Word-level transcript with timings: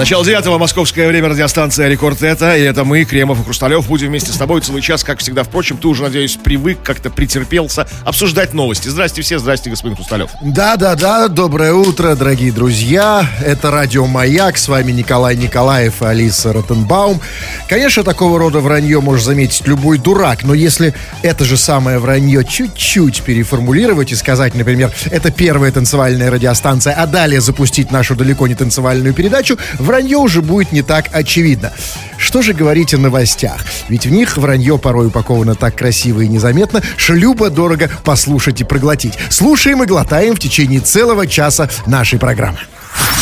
Начало 0.00 0.24
девятого, 0.24 0.56
московское 0.56 1.06
время, 1.08 1.28
радиостанция 1.28 1.86
«Рекорд» 1.86 2.22
это, 2.22 2.56
и 2.56 2.62
это 2.62 2.84
мы, 2.84 3.04
Кремов 3.04 3.38
и 3.38 3.44
Хрусталев, 3.44 3.86
будем 3.86 4.08
вместе 4.08 4.32
с 4.32 4.36
тобой 4.36 4.62
целый 4.62 4.80
час, 4.80 5.04
как 5.04 5.18
всегда. 5.18 5.42
Впрочем, 5.42 5.76
ты 5.76 5.88
уже, 5.88 6.02
надеюсь, 6.04 6.38
привык, 6.42 6.78
как-то 6.82 7.10
претерпелся 7.10 7.86
обсуждать 8.06 8.54
новости. 8.54 8.88
Здрасте 8.88 9.20
все, 9.20 9.38
здрасте, 9.38 9.68
господин 9.68 9.96
Хрусталев. 9.96 10.30
Да-да-да, 10.40 11.28
доброе 11.28 11.74
утро, 11.74 12.14
дорогие 12.14 12.50
друзья. 12.50 13.28
Это 13.44 13.70
радио 13.70 14.06
«Маяк», 14.06 14.56
с 14.56 14.68
вами 14.68 14.90
Николай 14.90 15.36
Николаев 15.36 16.00
и 16.00 16.06
Алиса 16.06 16.54
Ротенбаум. 16.54 17.20
Конечно, 17.68 18.02
такого 18.02 18.38
рода 18.38 18.60
вранье 18.60 19.02
может 19.02 19.26
заметить 19.26 19.66
любой 19.66 19.98
дурак, 19.98 20.44
но 20.44 20.54
если 20.54 20.94
это 21.20 21.44
же 21.44 21.58
самое 21.58 21.98
вранье 21.98 22.42
чуть-чуть 22.42 23.20
переформулировать 23.20 24.12
и 24.12 24.16
сказать, 24.16 24.54
например, 24.54 24.90
это 25.10 25.30
первая 25.30 25.70
танцевальная 25.72 26.30
радиостанция, 26.30 26.94
а 26.94 27.06
далее 27.06 27.42
запустить 27.42 27.90
нашу 27.92 28.16
далеко 28.16 28.46
не 28.46 28.54
танцевальную 28.54 29.12
передачу, 29.12 29.58
вранье 29.90 30.18
уже 30.18 30.40
будет 30.40 30.70
не 30.70 30.82
так 30.82 31.06
очевидно. 31.12 31.72
Что 32.16 32.42
же 32.42 32.52
говорить 32.52 32.94
о 32.94 32.98
новостях? 32.98 33.64
Ведь 33.88 34.06
в 34.06 34.10
них 34.10 34.36
вранье 34.36 34.78
порой 34.78 35.08
упаковано 35.08 35.56
так 35.56 35.74
красиво 35.76 36.20
и 36.20 36.28
незаметно, 36.28 36.80
что 36.96 37.14
любо 37.14 37.50
дорого 37.50 37.90
послушать 38.04 38.60
и 38.60 38.64
проглотить. 38.64 39.14
Слушаем 39.30 39.82
и 39.82 39.86
глотаем 39.86 40.36
в 40.36 40.38
течение 40.38 40.78
целого 40.78 41.26
часа 41.26 41.68
нашей 41.86 42.20
программы. 42.20 42.60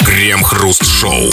Крем-хруст-шоу. 0.04 1.30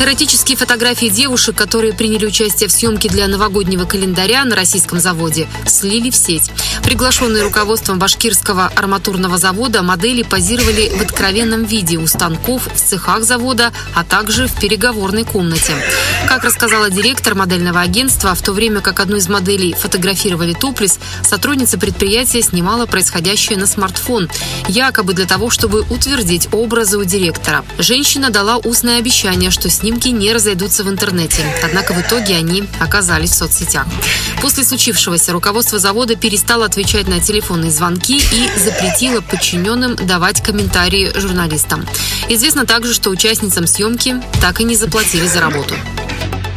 Эротические 0.00 0.56
фотографии 0.56 1.08
девушек, 1.08 1.54
которые 1.54 1.92
приняли 1.92 2.24
участие 2.24 2.70
в 2.70 2.72
съемке 2.72 3.10
для 3.10 3.28
новогоднего 3.28 3.84
календаря 3.84 4.44
на 4.46 4.56
российском 4.56 4.98
заводе, 4.98 5.46
слили 5.66 6.08
в 6.08 6.16
сеть. 6.16 6.50
Приглашенные 6.82 7.42
руководством 7.42 7.98
башкирского 7.98 8.68
арматурного 8.74 9.36
завода 9.36 9.82
модели 9.82 10.22
позировали 10.22 10.88
в 10.88 11.02
откровенном 11.02 11.64
виде 11.64 11.98
у 11.98 12.06
станков, 12.06 12.66
в 12.74 12.80
цехах 12.80 13.24
завода, 13.24 13.74
а 13.94 14.02
также 14.02 14.46
в 14.46 14.58
переговорной 14.58 15.24
комнате. 15.24 15.74
Как 16.26 16.44
рассказала 16.44 16.88
директор 16.88 17.34
модельного 17.34 17.80
агентства, 17.80 18.34
в 18.34 18.40
то 18.40 18.52
время 18.52 18.80
как 18.80 19.00
одну 19.00 19.16
из 19.16 19.28
моделей 19.28 19.74
фотографировали 19.74 20.54
топлис, 20.54 20.98
сотрудница 21.22 21.76
предприятия 21.76 22.40
снимала 22.40 22.86
происходящее 22.86 23.58
на 23.58 23.66
смартфон, 23.66 24.30
якобы 24.66 25.12
для 25.12 25.26
того, 25.26 25.50
чтобы 25.50 25.82
утвердить 25.82 26.48
образы 26.52 26.96
у 26.96 27.04
директора. 27.04 27.66
Женщина 27.78 28.30
дала 28.30 28.56
устное 28.56 28.98
обещание, 28.98 29.50
что 29.50 29.68
снимки 29.90 30.08
не 30.08 30.32
разойдутся 30.32 30.84
в 30.84 30.88
интернете. 30.88 31.42
Однако 31.64 31.94
в 31.94 32.00
итоге 32.00 32.36
они 32.36 32.62
оказались 32.78 33.30
в 33.30 33.34
соцсетях. 33.34 33.86
После 34.40 34.62
случившегося 34.62 35.32
руководство 35.32 35.80
завода 35.80 36.14
перестало 36.14 36.64
отвечать 36.64 37.08
на 37.08 37.20
телефонные 37.20 37.72
звонки 37.72 38.18
и 38.18 38.58
запретило 38.58 39.20
подчиненным 39.20 39.96
давать 39.96 40.42
комментарии 40.42 41.10
журналистам. 41.16 41.84
Известно 42.28 42.66
также, 42.66 42.94
что 42.94 43.10
участницам 43.10 43.66
съемки 43.66 44.22
так 44.40 44.60
и 44.60 44.64
не 44.64 44.76
заплатили 44.76 45.26
за 45.26 45.40
работу. 45.40 45.74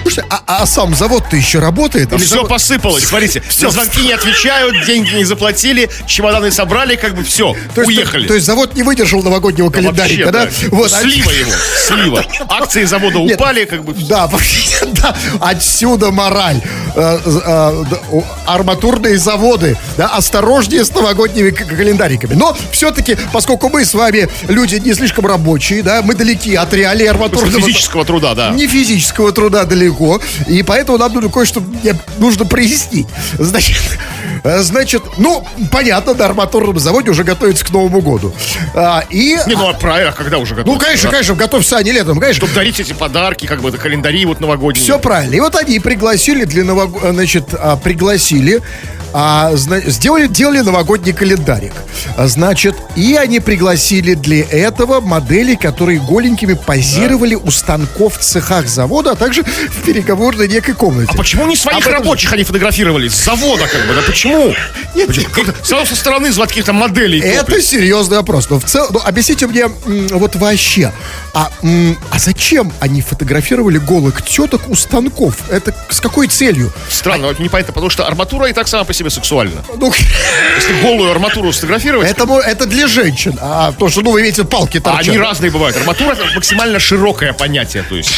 Слушайте, 0.04 0.26
а, 0.30 0.42
а 0.62 0.66
сам 0.66 0.94
завод-то 0.94 1.36
еще 1.36 1.60
работает? 1.60 2.12
Или 2.12 2.20
все 2.20 2.36
завод- 2.36 2.50
посыпалось, 2.50 3.06
смотрите. 3.06 3.42
Все. 3.50 3.66
На 3.66 3.72
звонки 3.72 4.02
не 4.02 4.14
отвечают, 4.14 4.86
деньги 4.86 5.16
не 5.16 5.24
заплатили, 5.24 5.90
чемоданы 6.06 6.52
собрали, 6.52 6.96
как 6.96 7.16
бы 7.16 7.24
все, 7.24 7.56
То 7.74 7.82
есть, 7.82 7.90
уехали. 7.90 8.28
То, 8.28 8.34
есть 8.34 8.46
завод 8.46 8.76
не 8.76 8.84
выдержал 8.84 9.24
новогоднего 9.24 9.70
календарика, 9.70 10.32
да? 10.32 10.42
Вообще, 10.42 10.68
Вот, 10.70 10.94
а- 10.94 11.02
Слива 11.02 11.32
его, 11.32 11.52
слива. 11.88 12.26
Акции 12.50 12.84
завода 12.84 13.20
Нет. 13.20 13.40
упали, 13.40 13.66
как 13.66 13.84
бы. 13.84 13.94
Да, 13.94 14.28
вообще, 14.28 14.86
да, 14.86 15.16
отсюда 15.40 16.12
мораль. 16.12 16.62
Э, 16.96 17.20
э, 17.26 17.84
да, 17.90 18.00
арматурные 18.46 19.18
заводы, 19.18 19.78
да, 19.98 20.08
осторожнее 20.08 20.86
с 20.86 20.94
новогодними 20.94 21.50
календариками. 21.50 22.34
Но 22.36 22.56
все-таки, 22.72 23.18
поскольку 23.32 23.70
мы 23.70 23.84
с 23.86 23.94
вами 23.94 24.30
люди 24.48 24.76
не 24.76 24.94
слишком 24.94 25.26
рабочие, 25.26 25.82
да, 25.82 26.02
мы 26.04 26.14
далеки 26.14 26.54
от 26.56 26.72
реалий 26.74 27.08
арматурного... 27.10 27.62
Физического 27.62 28.06
труда, 28.06 28.36
да. 28.36 28.50
Не 28.52 28.68
физического 28.68 29.32
труда 29.32 29.64
далеко, 29.66 29.93
и 30.48 30.64
поэтому 30.64 30.98
нам 30.98 31.14
нужно 31.14 31.30
кое-что 31.30 31.62
мне 31.62 31.96
нужно 32.18 32.46
прояснить. 32.46 33.08
Значит, 33.38 33.82
э, 34.44 34.62
значит, 34.62 35.04
ну, 35.18 35.46
понятно, 35.72 36.14
на 36.14 36.26
арматурном 36.26 36.80
заводе 36.80 37.12
уже 37.12 37.24
готовится 37.24 37.66
к 37.66 37.70
Новому 37.72 38.02
году. 38.02 38.34
А, 38.74 39.04
и... 39.10 39.38
Не, 39.48 39.56
ну 39.56 39.70
а 39.70 39.74
правильно, 39.74 40.12
а 40.12 40.14
когда 40.14 40.38
уже 40.38 40.56
готовы? 40.56 40.76
Ну, 40.76 40.80
конечно, 40.84 41.10
конечно, 41.10 41.36
готовься 41.36 41.78
они 41.78 41.92
летом, 41.92 42.20
конечно. 42.20 42.46
Чтобы 42.46 42.54
дарить 42.56 42.80
эти 42.80 42.94
подарки, 42.94 43.46
как 43.46 43.62
бы, 43.62 43.70
это 43.70 43.78
календари 43.78 44.26
вот 44.26 44.40
новогодние. 44.40 44.84
Все 44.84 45.00
правильно. 45.00 45.36
И 45.36 45.40
вот 45.40 45.56
они 45.56 45.80
пригласили 45.80 46.46
для 46.46 46.64
новог... 46.64 47.00
значит, 47.02 47.54
а, 47.54 47.76
пригласили, 47.78 48.62
а, 49.14 49.56
зна- 49.56 49.80
сделали, 49.82 50.28
делали 50.28 50.62
новогодний 50.62 51.14
календарик. 51.14 51.74
А, 52.18 52.28
Значит, 52.28 52.76
и 52.96 53.16
они 53.16 53.40
пригласили 53.40 54.16
для 54.16 54.44
этого 54.44 55.02
моделей, 55.02 55.56
которые 55.56 56.00
голенькими 56.00 56.54
позировали 56.54 57.36
у 57.36 57.52
станков 57.52 58.18
в 58.18 58.22
цехах 58.22 58.68
завода, 58.68 59.12
а 59.12 59.16
также 59.16 59.44
в 59.84 59.86
переговорной 59.86 60.48
некой 60.48 60.74
комнате. 60.74 61.12
А 61.14 61.18
почему 61.18 61.46
не 61.46 61.56
своих 61.56 61.78
Об 61.78 61.82
этом 61.84 61.92
же- 61.94 61.98
рабочих 62.00 62.32
они 62.34 62.44
фотографировали? 62.44 63.10
С 63.10 63.24
завода, 63.26 63.68
как 63.68 63.86
бы, 63.86 63.94
да 63.94 64.02
почему? 64.06 64.54
Нет, 64.96 65.08
Почему? 65.08 65.30
Как-то 65.30 65.54
Сразу 65.66 65.88
со 65.88 65.96
стороны 65.96 66.32
звать 66.32 66.50
каких-то 66.50 66.72
моделей. 66.74 67.20
Это 67.20 67.46
топлес. 67.46 67.68
серьезный 67.68 68.18
вопрос. 68.18 68.50
Но 68.50 68.60
в 68.60 68.64
целом, 68.66 68.90
ну, 68.94 69.02
объясните 69.04 69.46
мне 69.48 69.68
вот 70.12 70.36
вообще, 70.36 70.94
а, 71.34 71.52
а 72.12 72.20
зачем 72.20 72.72
они 72.80 73.02
фотографировали 73.02 73.78
голых 73.78 74.22
теток 74.24 74.70
у 74.70 74.76
станков? 74.76 75.36
Это 75.50 75.74
с 75.90 76.00
какой 76.00 76.28
целью? 76.28 76.72
Странно, 76.90 77.28
вот 77.28 77.40
непонятно, 77.40 77.74
потому 77.74 77.90
что 77.90 78.08
арматура 78.08 78.48
и 78.48 78.54
так 78.54 78.68
сама 78.68 78.84
по 78.86 78.94
себе 78.94 79.10
сексуальна. 79.10 79.64
Ну, 79.76 79.94
Если 80.56 80.82
голую 80.82 81.12
арматуру 81.12 81.52
сфотографировать, 81.52 82.10
это, 82.10 82.24
это 82.40 82.66
для 82.66 82.88
женщин. 82.88 83.38
А 83.42 83.72
то, 83.74 83.90
что, 83.90 84.02
ну, 84.02 84.12
вы 84.12 84.22
видите, 84.22 84.44
палки 84.46 84.78
а 84.78 84.82
торчат. 84.82 85.08
они 85.10 85.18
разные 85.18 85.52
бывают. 85.52 85.76
Арматура 85.76 86.14
это 86.14 86.24
максимально 86.36 86.80
широкое 86.80 87.34
понятие, 87.34 87.84
то 87.84 87.96
есть. 87.96 88.12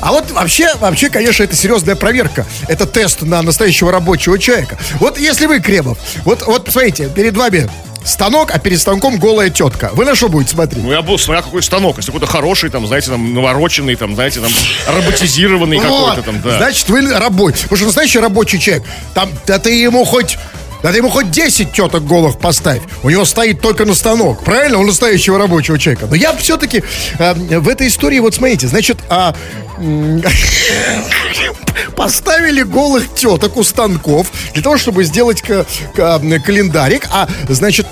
А 0.00 0.12
вот 0.12 0.30
вообще, 0.30 0.74
вообще, 0.76 1.08
конечно, 1.08 1.42
это 1.42 1.56
серьезная 1.56 1.96
проверка. 1.96 2.46
Это 2.68 2.86
тест 2.86 3.22
на 3.22 3.42
настоящего 3.42 3.92
рабочего 3.92 4.38
человека. 4.38 4.78
Вот 4.94 5.18
если 5.18 5.46
вы, 5.46 5.60
Кремов, 5.60 5.98
вот, 6.24 6.42
вот 6.46 6.64
посмотрите, 6.64 7.08
перед 7.08 7.36
вами 7.36 7.68
станок, 8.04 8.50
а 8.52 8.58
перед 8.58 8.80
станком 8.80 9.18
голая 9.18 9.50
тетка. 9.50 9.90
Вы 9.92 10.04
на 10.04 10.14
что 10.14 10.28
будете 10.28 10.52
смотреть? 10.52 10.82
Ну, 10.82 10.92
я 10.92 11.02
был, 11.02 11.18
смотря 11.18 11.42
какой 11.42 11.62
станок. 11.62 11.96
Если 11.96 12.12
какой-то 12.12 12.30
хороший, 12.30 12.70
там, 12.70 12.86
знаете, 12.86 13.10
там, 13.10 13.34
навороченный, 13.34 13.96
там, 13.96 14.14
знаете, 14.14 14.40
там, 14.40 14.50
роботизированный 14.86 15.78
какой-то 15.78 16.22
там, 16.22 16.40
да. 16.40 16.58
Значит, 16.58 16.88
вы 16.88 17.12
рабочий. 17.12 17.62
Потому 17.64 17.76
что 17.76 17.86
настоящий 17.86 18.20
рабочий 18.20 18.60
человек, 18.60 18.86
там, 19.14 19.30
да 19.46 19.58
ты 19.58 19.70
ему 19.70 20.04
хоть... 20.04 20.38
Ты 20.82 20.98
ему 20.98 21.10
хоть 21.10 21.30
10 21.30 21.72
теток 21.72 22.06
голых 22.06 22.38
поставь. 22.38 22.80
У 23.02 23.10
него 23.10 23.24
стоит 23.24 23.60
только 23.60 23.84
на 23.84 23.94
станок. 23.94 24.44
Правильно? 24.44 24.78
Он 24.78 24.86
настоящего 24.86 25.38
рабочего 25.38 25.78
человека. 25.78 26.06
Но 26.08 26.14
я 26.14 26.34
все-таки 26.36 26.82
в 27.18 27.68
этой 27.68 27.88
истории, 27.88 28.18
вот 28.20 28.34
смотрите, 28.34 28.68
значит, 28.68 28.98
а, 29.08 29.34
поставили 31.96 32.62
голых 32.62 33.12
теток 33.14 33.56
у 33.56 33.64
станков 33.64 34.30
для 34.54 34.62
того, 34.62 34.78
чтобы 34.78 35.04
сделать 35.04 35.42
ка- 35.42 35.66
ка- 35.94 36.20
календарик. 36.44 37.06
А, 37.10 37.28
значит, 37.48 37.86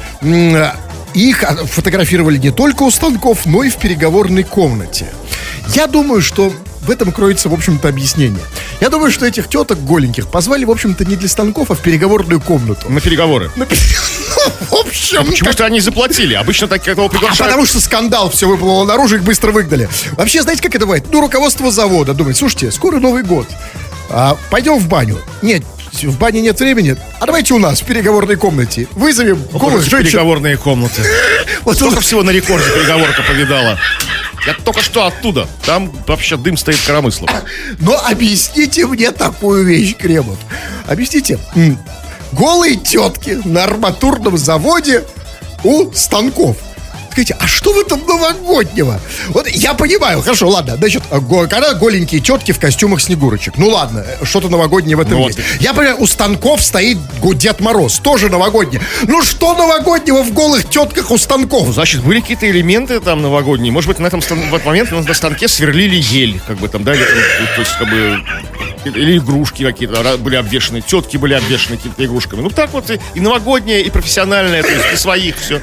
их 1.15 1.45
фотографировали 1.71 2.39
не 2.39 2.51
только 2.51 2.83
у 2.83 2.91
станков, 2.91 3.47
но 3.47 3.63
и 3.63 3.71
в 3.71 3.77
переговорной 3.77 4.45
комнате. 4.45 5.07
Я 5.75 5.87
думаю, 5.87 6.23
что 6.23 6.53
в 6.83 6.91
этом 6.91 7.13
кроется, 7.13 7.49
в 7.49 7.55
общем-то, 7.55 7.89
объяснение. 7.89 8.43
Я 8.81 8.91
думаю, 8.91 9.11
что 9.11 9.27
этих 9.27 9.49
теток 9.49 9.79
голеньких 9.85 10.29
позвали, 10.29 10.65
в 10.65 10.71
общем-то, 10.71 11.05
не 11.05 11.17
для 11.17 11.29
станков, 11.29 11.71
а 11.71 11.75
в 11.75 11.81
переговорную 11.81 12.41
комнату. 12.41 12.91
На 12.91 13.01
переговоры. 13.01 13.51
Ну, 14.37 14.51
в 14.69 14.75
общем, 14.87 15.25
Почему-то 15.27 15.65
они 15.65 15.81
заплатили. 15.81 16.35
Обычно 16.35 16.67
так 16.69 16.87
этого 16.87 17.07
а 17.07 17.09
приглашают. 17.09 17.39
потому 17.39 17.65
что 17.65 17.81
скандал 17.81 18.29
все 18.31 18.47
выплыло 18.47 18.85
наружу, 18.85 19.17
их 19.17 19.23
быстро 19.23 19.53
выгнали. 19.53 19.89
Вообще, 20.19 20.43
знаете, 20.43 20.63
как 20.63 20.75
это 20.75 20.85
бывает? 20.85 21.05
Ну, 21.11 21.21
руководство 21.23 21.71
завода 21.71 22.13
думает, 22.13 22.37
слушайте, 22.37 22.71
скоро 22.71 22.99
Новый 22.99 23.23
год. 23.23 23.47
А, 24.11 24.37
пойдем 24.51 24.79
в 24.79 24.87
баню. 24.89 25.19
Нет, 25.41 25.63
в 26.03 26.19
бане 26.19 26.41
нет 26.41 26.59
времени. 26.59 26.97
А 27.21 27.27
давайте 27.27 27.55
у 27.55 27.59
нас 27.59 27.81
в 27.81 27.85
переговорной 27.87 28.37
комнате. 28.37 28.89
Вызовем 28.93 29.43
голых 29.53 29.83
Эти 29.83 29.91
женщин. 29.91 30.11
переговорные 30.13 30.57
комнаты. 30.57 31.03
Вот 31.65 31.77
Сколько 31.77 31.97
он- 31.97 32.01
всего 32.03 32.23
на 32.23 32.31
рекорде 32.31 32.69
переговорка 32.71 33.23
повидала. 33.23 33.79
Я 34.47 34.53
только 34.65 34.83
что 34.83 35.07
оттуда. 35.07 35.49
Там 35.65 35.91
вообще 36.07 36.37
дым 36.37 36.57
стоит 36.59 36.79
коромыслом. 36.87 37.31
Но 37.79 37.97
объясните 38.07 38.87
мне 38.87 39.11
такую 39.13 39.65
вещь, 39.65 39.97
Кремов. 39.97 40.37
Объясните. 40.87 41.39
Голые 42.33 42.77
тетки 42.77 43.39
на 43.45 43.65
арматурном 43.65 44.37
заводе 44.37 45.05
у 45.63 45.91
станков. 45.93 46.57
Скажите, 47.15 47.37
а 47.39 47.47
что 47.47 47.73
в 47.73 47.79
этом 47.79 48.05
новогоднего? 48.09 49.01
Вот 49.29 49.47
я 49.49 49.75
понимаю, 49.75 50.21
хорошо, 50.21 50.49
ладно, 50.49 50.77
значит, 50.77 51.05
когда 51.49 51.73
голенькие 51.75 52.21
тетки 52.21 52.51
в 52.51 52.59
костюмах 52.59 53.01
снегурочек. 53.01 53.55
Ну 53.57 53.69
ладно, 53.69 54.05
что-то 54.25 54.49
новогоднее 54.49 54.97
в 54.97 55.01
этом 55.01 55.13
Ну 55.21 55.27
есть. 55.29 55.39
вот. 55.39 55.47
Я 55.61 55.75
понимаю, 55.75 56.01
у 56.03 56.09
станков 56.09 56.61
стоит 56.61 56.99
Дед 57.35 57.61
Мороз, 57.61 58.01
тоже 58.01 58.29
новогодний. 58.31 58.81
Ну 59.07 59.23
что 59.23 59.55
новогоднего 59.55 60.25
в 60.25 60.33
голых 60.33 60.69
тетках 60.69 61.13
у 61.13 61.17
станков? 61.17 61.69
Значит, 61.73 62.03
были 62.03 62.19
какие-то 62.19 62.51
элементы 62.51 62.99
там 62.99 63.23
новогодние. 63.23 63.71
Может 63.73 63.87
быть, 63.87 64.01
на 64.01 64.09
этом 64.09 64.21
стан- 64.21 64.51
в 64.51 64.53
этот 64.53 64.67
момент 64.67 64.91
на 64.91 65.15
станке 65.15 65.47
сверлили 65.47 65.95
ель, 65.95 66.41
как 66.45 66.57
бы 66.59 66.67
там, 66.69 66.83
да, 66.83 66.95
или 66.97 67.05
то 67.05 67.61
есть, 67.61 67.79
как 67.79 67.89
бы, 67.91 68.19
или 68.89 69.19
игрушки 69.19 69.65
какие-то 69.65 70.17
были 70.19 70.37
обвешаны, 70.37 70.81
тетки 70.81 71.17
были 71.17 71.35
обвешаны 71.35 71.77
какими-то 71.77 72.05
игрушками. 72.05 72.41
Ну 72.43 72.51
так 72.51 72.73
вот 72.73 72.91
и, 72.91 73.01
и 73.15 73.21
новогоднее, 73.21 73.83
и 73.83 73.91
профессиональное, 73.91 74.63
то 74.63 74.71
есть 74.71 74.85
и 74.93 74.97
своих 74.97 75.37
все. 75.39 75.61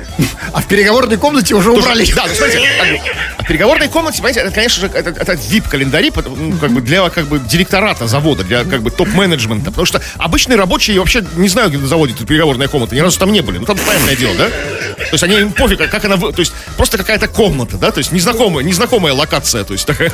А 0.54 0.62
в 0.62 0.68
переговорной 0.68 1.18
комнате 1.18 1.56
уже 1.56 1.72
убрали. 1.72 2.06
Да, 2.14 2.26
ну 2.28 2.34
смотрите, 2.34 2.60
бы, 2.60 3.02
а 3.38 3.44
в 3.44 3.48
переговорной 3.48 3.88
комнате, 3.88 4.18
понимаете, 4.18 4.42
это, 4.42 4.52
конечно 4.52 4.82
же, 4.82 4.94
это, 4.94 5.10
это 5.10 5.34
VIP-календари, 5.34 6.12
ну, 6.36 6.58
как 6.58 6.72
бы 6.72 6.82
для 6.82 7.10
как 7.10 7.26
бы 7.26 7.40
директората 7.40 8.08
завода, 8.08 8.44
для 8.44 8.64
как 8.64 8.82
бы 8.82 8.92
топ-менеджмента. 8.92 9.72
Потому 9.72 9.86
что 9.86 10.02
обычные 10.18 10.58
рабочие 10.58 11.00
вообще 11.00 11.24
не 11.36 11.48
знаю, 11.50 11.70
где 11.70 11.78
на 11.78 11.88
заводе 11.88 12.14
тут 12.14 12.28
переговорная 12.28 12.68
комната, 12.68 12.96
ни 12.96 13.00
разу 13.00 13.18
там 13.20 13.32
не 13.32 13.42
были. 13.42 13.58
Ну 13.58 13.66
там 13.66 13.78
понятное 13.78 14.16
дело, 14.16 14.36
да? 14.36 14.50
То 14.50 15.14
есть 15.14 15.24
они 15.24 15.40
им 15.40 15.52
пофиг, 15.52 15.90
как 15.90 16.06
она, 16.06 16.18
то 16.18 16.40
есть 16.40 16.54
просто 16.78 16.98
какая-то 16.98 17.28
комната, 17.28 17.78
да, 17.78 17.92
то 17.92 17.98
есть 17.98 18.12
незнакомая, 18.12 18.64
незнакомая 18.64 19.14
локация, 19.14 19.64
то 19.64 19.74
есть 19.74 19.86
такая. 19.86 20.12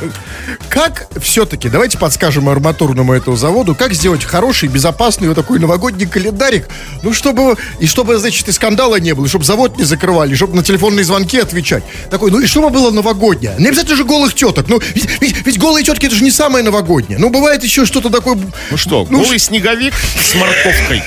Как 0.68 1.08
все-таки, 1.20 1.68
давайте 1.68 1.98
подскажем 1.98 2.48
арматурному 2.98 3.12
этому 3.12 3.36
заводу, 3.36 3.74
как 3.74 3.92
сделать 3.94 4.24
хороший, 4.24 4.68
безопасный 4.68 5.28
вот 5.28 5.34
такой 5.34 5.58
новогодний 5.58 6.06
календарик, 6.06 6.68
ну, 7.02 7.12
чтобы, 7.12 7.56
и 7.80 7.86
чтобы, 7.86 8.18
значит, 8.18 8.48
и 8.48 8.52
скандала 8.52 8.96
не 9.00 9.14
было, 9.14 9.26
и 9.26 9.28
чтобы 9.28 9.44
завод 9.44 9.78
не 9.78 9.84
закрывали, 9.84 10.32
и 10.32 10.36
чтобы 10.36 10.56
на 10.56 10.62
телефонные 10.62 11.04
звонки 11.04 11.38
отвечать. 11.38 11.84
Такой, 12.10 12.30
ну, 12.30 12.40
и 12.40 12.46
чтобы 12.46 12.70
было 12.70 12.90
новогоднее. 12.90 13.54
Не 13.58 13.68
обязательно 13.68 13.96
же 13.96 14.04
голых 14.04 14.34
теток, 14.34 14.68
ну, 14.68 14.80
ведь, 14.94 15.20
ведь- 15.20 15.46
ведь 15.46 15.58
голые 15.58 15.84
тетки, 15.84 16.06
это 16.06 16.14
же 16.14 16.24
не 16.24 16.30
самое 16.30 16.64
новогоднее. 16.64 17.18
Ну, 17.18 17.30
бывает 17.30 17.62
еще 17.64 17.86
что-то 17.86 18.10
такое... 18.10 18.38
Ну 18.70 18.76
что, 18.76 19.06
ну, 19.08 19.22
голый 19.22 19.38
снеговик 19.38 19.94
с 19.94 20.34
морковкой. 20.34 21.02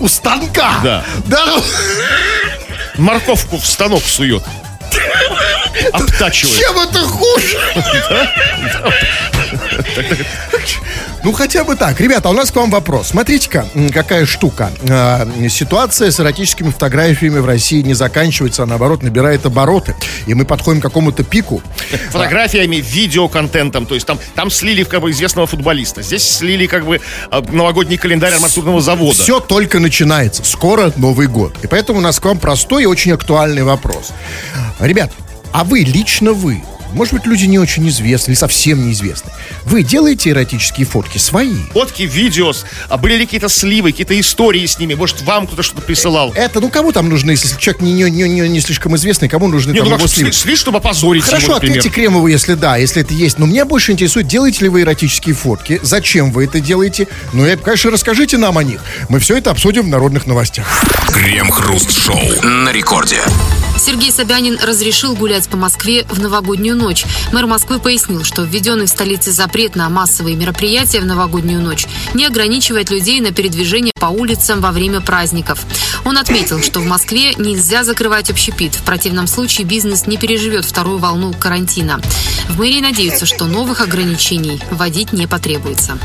у 0.00 0.08
станка. 0.08 0.74
Да. 0.82 1.04
Да, 1.26 1.46
Морковку 2.96 3.58
в 3.58 3.66
станок 3.66 4.02
сует. 4.04 4.42
Обтачивает. 5.92 6.56
чем 6.58 6.78
это 6.78 7.00
хуже? 7.00 7.58
Ну, 11.22 11.32
хотя 11.32 11.64
бы 11.64 11.74
так. 11.74 12.00
Ребята, 12.00 12.28
а 12.28 12.32
у 12.32 12.34
нас 12.34 12.50
к 12.50 12.56
вам 12.56 12.70
вопрос. 12.70 13.08
Смотрите-ка, 13.08 13.66
какая 13.92 14.26
штука. 14.26 14.70
А, 14.90 15.26
Ситуация 15.48 16.10
с 16.10 16.20
эротическими 16.20 16.70
фотографиями 16.70 17.38
в 17.38 17.46
России 17.46 17.80
не 17.80 17.94
заканчивается, 17.94 18.64
а 18.64 18.66
наоборот 18.66 19.02
набирает 19.02 19.46
обороты. 19.46 19.94
И 20.26 20.34
мы 20.34 20.44
подходим 20.44 20.80
к 20.80 20.82
какому-то 20.82 21.24
пику. 21.24 21.62
фотографиями, 22.10 22.76
видеоконтентом. 22.76 23.86
То 23.86 23.94
есть 23.94 24.06
там, 24.06 24.18
там 24.34 24.50
слили 24.50 24.84
как 24.84 25.00
бы 25.00 25.10
известного 25.10 25.46
футболиста. 25.46 26.02
Здесь 26.02 26.28
слили 26.28 26.66
как 26.66 26.84
бы 26.84 27.00
э, 27.30 27.42
новогодний 27.52 27.96
календарь 27.96 28.34
арматурного 28.34 28.80
завода. 28.80 29.22
Все 29.22 29.40
только 29.40 29.78
начинается. 29.78 30.44
Скоро 30.44 30.92
Новый 30.96 31.26
год. 31.26 31.56
И 31.62 31.66
поэтому 31.66 32.00
у 32.00 32.02
нас 32.02 32.20
к 32.20 32.24
вам 32.24 32.38
простой 32.38 32.82
и 32.82 32.86
очень 32.86 33.12
актуальный 33.12 33.62
вопрос. 33.62 34.12
Ребят, 34.78 35.10
а 35.52 35.64
вы, 35.64 35.80
лично 35.80 36.32
вы, 36.32 36.62
может 36.94 37.14
быть, 37.14 37.26
люди 37.26 37.44
не 37.46 37.58
очень 37.58 37.88
известны 37.88 38.32
или 38.32 38.38
совсем 38.38 38.86
неизвестны, 38.86 39.30
вы 39.64 39.82
делаете 39.82 40.30
эротические 40.30 40.86
фотки 40.86 41.18
свои? 41.18 41.54
Фотки, 41.72 42.02
видео, 42.02 42.52
а 42.88 42.96
были 42.96 43.16
ли 43.16 43.24
какие-то 43.26 43.48
сливы, 43.48 43.92
какие-то 43.92 44.18
истории 44.18 44.64
с 44.66 44.78
ними? 44.78 44.94
Может, 44.94 45.22
вам 45.22 45.46
кто-то 45.46 45.62
что-то 45.62 45.82
присылал? 45.82 46.32
Это, 46.34 46.60
ну, 46.60 46.68
кому 46.68 46.92
там 46.92 47.08
нужны, 47.08 47.32
если 47.32 47.48
человек 47.58 47.82
не, 47.82 47.92
не, 47.92 48.10
не, 48.10 48.28
не- 48.28 48.48
не 48.48 48.60
слишком 48.60 48.94
известный, 48.96 49.28
кому 49.28 49.48
нужны 49.48 49.72
Не, 49.72 49.78
там 49.80 49.88
ну 49.88 49.96
его 49.96 50.06
сли, 50.06 50.16
сливы? 50.22 50.32
сли, 50.32 50.56
чтобы 50.56 50.78
опозорить 50.78 51.24
Хорошо, 51.24 51.44
его, 51.46 51.54
например. 51.54 51.78
ответьте 51.78 51.94
Кремову, 51.94 52.26
если 52.28 52.54
да, 52.54 52.76
если 52.76 53.02
это 53.02 53.12
есть. 53.14 53.38
Но 53.38 53.46
меня 53.46 53.64
больше 53.64 53.92
интересует, 53.92 54.26
делаете 54.28 54.64
ли 54.64 54.68
вы 54.68 54.82
эротические 54.82 55.34
фотки, 55.34 55.80
зачем 55.82 56.30
вы 56.32 56.44
это 56.44 56.60
делаете. 56.60 57.08
Ну, 57.32 57.46
и, 57.46 57.56
конечно, 57.56 57.90
расскажите 57.90 58.36
нам 58.38 58.56
о 58.58 58.64
них. 58.64 58.80
Мы 59.08 59.18
все 59.18 59.36
это 59.36 59.50
обсудим 59.50 59.82
в 59.84 59.88
народных 59.88 60.26
новостях. 60.26 60.66
Крем-хруст-шоу 61.12 62.42
на 62.48 62.70
рекорде. 62.72 63.20
Сергей 63.78 64.12
Собянин 64.12 64.58
разрешил 64.62 65.14
гулять 65.16 65.48
по 65.48 65.56
Москве 65.56 66.04
в 66.08 66.20
новогоднюю 66.20 66.76
ночь. 66.76 66.83
Мэр 67.32 67.46
Москвы 67.46 67.78
пояснил, 67.78 68.24
что 68.24 68.42
введенный 68.42 68.86
в 68.86 68.90
столице 68.90 69.32
запрет 69.32 69.74
на 69.74 69.88
массовые 69.88 70.36
мероприятия 70.36 71.00
в 71.00 71.06
новогоднюю 71.06 71.62
ночь 71.62 71.86
не 72.14 72.26
ограничивает 72.26 72.90
людей 72.90 73.20
на 73.20 73.32
передвижение 73.32 73.92
по 73.98 74.06
улицам 74.06 74.60
во 74.60 74.70
время 74.70 75.00
праздников. 75.00 75.64
Он 76.04 76.18
отметил, 76.18 76.62
что 76.62 76.80
в 76.80 76.86
Москве 76.86 77.34
нельзя 77.38 77.84
закрывать 77.84 78.30
общепит. 78.30 78.74
В 78.74 78.82
противном 78.82 79.26
случае 79.26 79.66
бизнес 79.66 80.06
не 80.06 80.18
переживет 80.18 80.64
вторую 80.64 80.98
волну 80.98 81.32
карантина. 81.32 82.00
В 82.48 82.58
мэрии 82.58 82.80
надеются, 82.80 83.24
что 83.24 83.46
новых 83.46 83.80
ограничений 83.80 84.60
вводить 84.70 85.12
не 85.12 85.26
потребуется. 85.26 85.98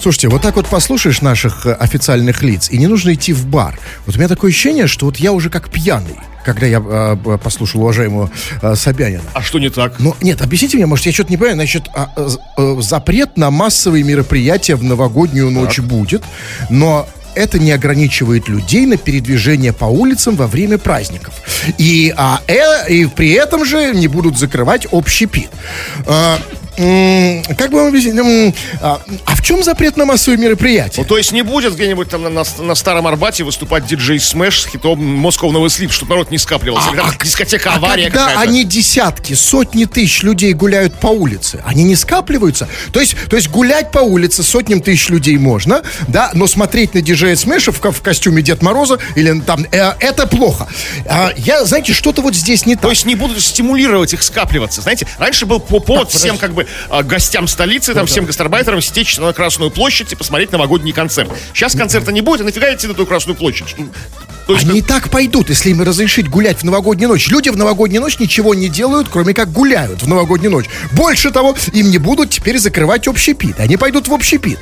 Слушайте, 0.00 0.28
вот 0.28 0.42
так 0.42 0.56
вот 0.56 0.66
послушаешь 0.66 1.20
наших 1.20 1.66
э, 1.66 1.72
официальных 1.72 2.42
лиц, 2.42 2.68
и 2.70 2.78
не 2.78 2.86
нужно 2.86 3.14
идти 3.14 3.32
в 3.32 3.46
бар. 3.46 3.78
Вот 4.04 4.16
у 4.16 4.18
меня 4.18 4.28
такое 4.28 4.50
ощущение, 4.50 4.86
что 4.86 5.06
вот 5.06 5.16
я 5.16 5.32
уже 5.32 5.50
как 5.50 5.70
пьяный, 5.70 6.18
когда 6.46 6.66
я 6.66 6.78
э, 6.82 7.16
э, 7.26 7.38
послушал 7.42 7.82
уважаемого 7.82 8.30
э, 8.62 8.74
Собянина. 8.76 9.22
А 9.34 9.42
что 9.42 9.58
не 9.58 9.68
так? 9.68 9.96
Ну, 9.98 10.14
нет, 10.22 10.40
объясните 10.40 10.76
мне, 10.78 10.86
может, 10.86 11.04
я 11.06 11.12
что-то 11.12 11.30
не 11.30 11.36
понимаю. 11.36 11.56
Значит, 11.56 11.88
а, 11.94 12.08
э, 12.16 12.28
з- 12.28 12.38
э, 12.56 12.76
запрет 12.80 13.36
на 13.36 13.50
массовые 13.50 14.04
мероприятия 14.04 14.76
в 14.76 14.82
новогоднюю 14.84 15.50
ночь 15.50 15.80
будет, 15.80 16.22
но 16.70 17.06
это 17.34 17.58
не 17.58 17.70
ограничивает 17.72 18.48
людей 18.48 18.86
на 18.86 18.96
передвижение 18.96 19.72
по 19.74 19.84
улицам 19.84 20.36
во 20.36 20.46
время 20.46 20.78
праздников. 20.78 21.34
И, 21.76 22.14
а, 22.16 22.40
э, 22.46 22.88
и 22.90 23.04
при 23.06 23.32
этом 23.32 23.64
же 23.66 23.92
не 23.94 24.08
будут 24.08 24.38
закрывать 24.38 24.86
общепит. 24.90 25.50
А, 26.06 26.36
м, 26.36 26.42
как 26.76 27.70
бы 27.70 27.78
вам 27.78 27.88
объяснить? 27.88 28.54
А, 28.80 29.00
а 29.24 29.34
в 29.36 29.42
чем 29.42 29.62
запрет 29.62 29.96
на 29.96 30.04
массовые 30.04 30.38
мероприятия? 30.38 31.00
Ну, 31.00 31.06
то 31.06 31.16
есть 31.18 31.32
не 31.32 31.42
будет 31.42 31.74
где-нибудь 31.74 32.08
там 32.10 32.22
на, 32.22 32.30
на- 32.30 32.44
на 32.58 32.74
Старом 32.74 33.06
Арбате 33.06 33.44
выступать 33.44 33.86
диджей 33.86 34.20
Смэш 34.20 34.62
с 34.62 34.66
хитом 34.66 35.00
Moscow 35.26 35.50
Never 35.50 35.64
Sleeps, 35.66 35.90
чтобы 35.90 36.10
народ 36.10 36.30
не 36.30 36.38
скапливался. 36.38 36.90
Или 36.90 36.96
там 36.98 37.10
дискотека 37.22 37.72
Авария 37.72 38.04
когда 38.04 38.26
какая-то. 38.28 38.40
они 38.50 38.64
десятки, 38.64 39.32
сотни 39.34 39.84
тысяч 39.86 40.22
людей 40.22 40.52
гуляют 40.52 40.94
по 41.00 41.08
улице, 41.08 41.62
они 41.64 41.84
не 41.84 41.96
скапливаются. 41.96 42.68
То 42.92 43.00
есть, 43.00 43.16
то 43.28 43.36
есть 43.36 43.48
гулять 43.48 43.90
по 43.90 44.00
улице 44.00 44.42
сотням 44.42 44.80
тысяч 44.80 45.08
людей 45.08 45.38
можно, 45.38 45.82
да, 46.08 46.30
но 46.34 46.46
смотреть 46.46 46.94
на 46.94 47.00
диджея 47.00 47.36
Смеша 47.36 47.72
в, 47.72 47.80
в 47.80 48.02
костюме 48.02 48.42
Дед 48.42 48.62
Мороза 48.62 48.98
или 49.14 49.40
там, 49.40 49.64
э, 49.72 49.92
это 50.00 50.26
плохо. 50.26 50.66
А, 51.06 51.32
я, 51.36 51.64
знаете, 51.64 51.92
что-то 51.92 52.22
вот 52.22 52.34
здесь 52.34 52.66
не 52.66 52.74
То 52.76 52.82
так. 52.82 52.90
есть 52.90 53.06
не 53.06 53.14
будут 53.14 53.40
стимулировать 53.42 54.12
их 54.12 54.22
скапливаться. 54.22 54.82
Знаете, 54.82 55.06
раньше 55.18 55.46
был 55.46 55.60
по- 55.60 55.80
повод 55.80 56.10
всем 56.12 56.36
как 56.38 56.52
бы 56.52 56.65
а, 56.88 57.02
гостям 57.02 57.48
столицы, 57.48 57.94
там 57.94 58.06
всем 58.06 58.24
гастарбайтерам 58.24 58.80
стечь 58.80 59.18
на 59.18 59.32
Красную 59.32 59.70
площадь 59.70 60.12
и 60.12 60.16
посмотреть 60.16 60.52
новогодний 60.52 60.92
концерт. 60.92 61.30
Сейчас 61.52 61.74
концерта 61.74 62.12
не 62.12 62.20
будет, 62.20 62.42
а 62.42 62.44
нафига 62.44 62.72
идти 62.74 62.86
на 62.86 62.92
эту 62.92 63.06
Красную 63.06 63.36
площадь? 63.36 63.74
То 64.46 64.52
есть, 64.54 64.68
Они 64.68 64.78
и 64.78 64.82
так 64.82 65.10
пойдут, 65.10 65.48
если 65.48 65.70
им 65.70 65.82
разрешить 65.82 66.28
гулять 66.28 66.58
в 66.58 66.62
новогоднюю 66.62 67.08
ночь. 67.08 67.28
Люди 67.28 67.48
в 67.48 67.56
новогоднюю 67.56 68.00
ночь 68.00 68.18
ничего 68.20 68.54
не 68.54 68.68
делают, 68.68 69.08
кроме 69.10 69.34
как 69.34 69.50
гуляют 69.50 70.02
в 70.02 70.08
новогоднюю 70.08 70.52
ночь. 70.52 70.66
Больше 70.92 71.32
того, 71.32 71.56
им 71.72 71.90
не 71.90 71.98
будут 71.98 72.30
теперь 72.30 72.58
закрывать 72.58 73.08
общепит. 73.08 73.58
Они 73.58 73.76
пойдут 73.76 74.06
в 74.06 74.14
общепит. 74.14 74.60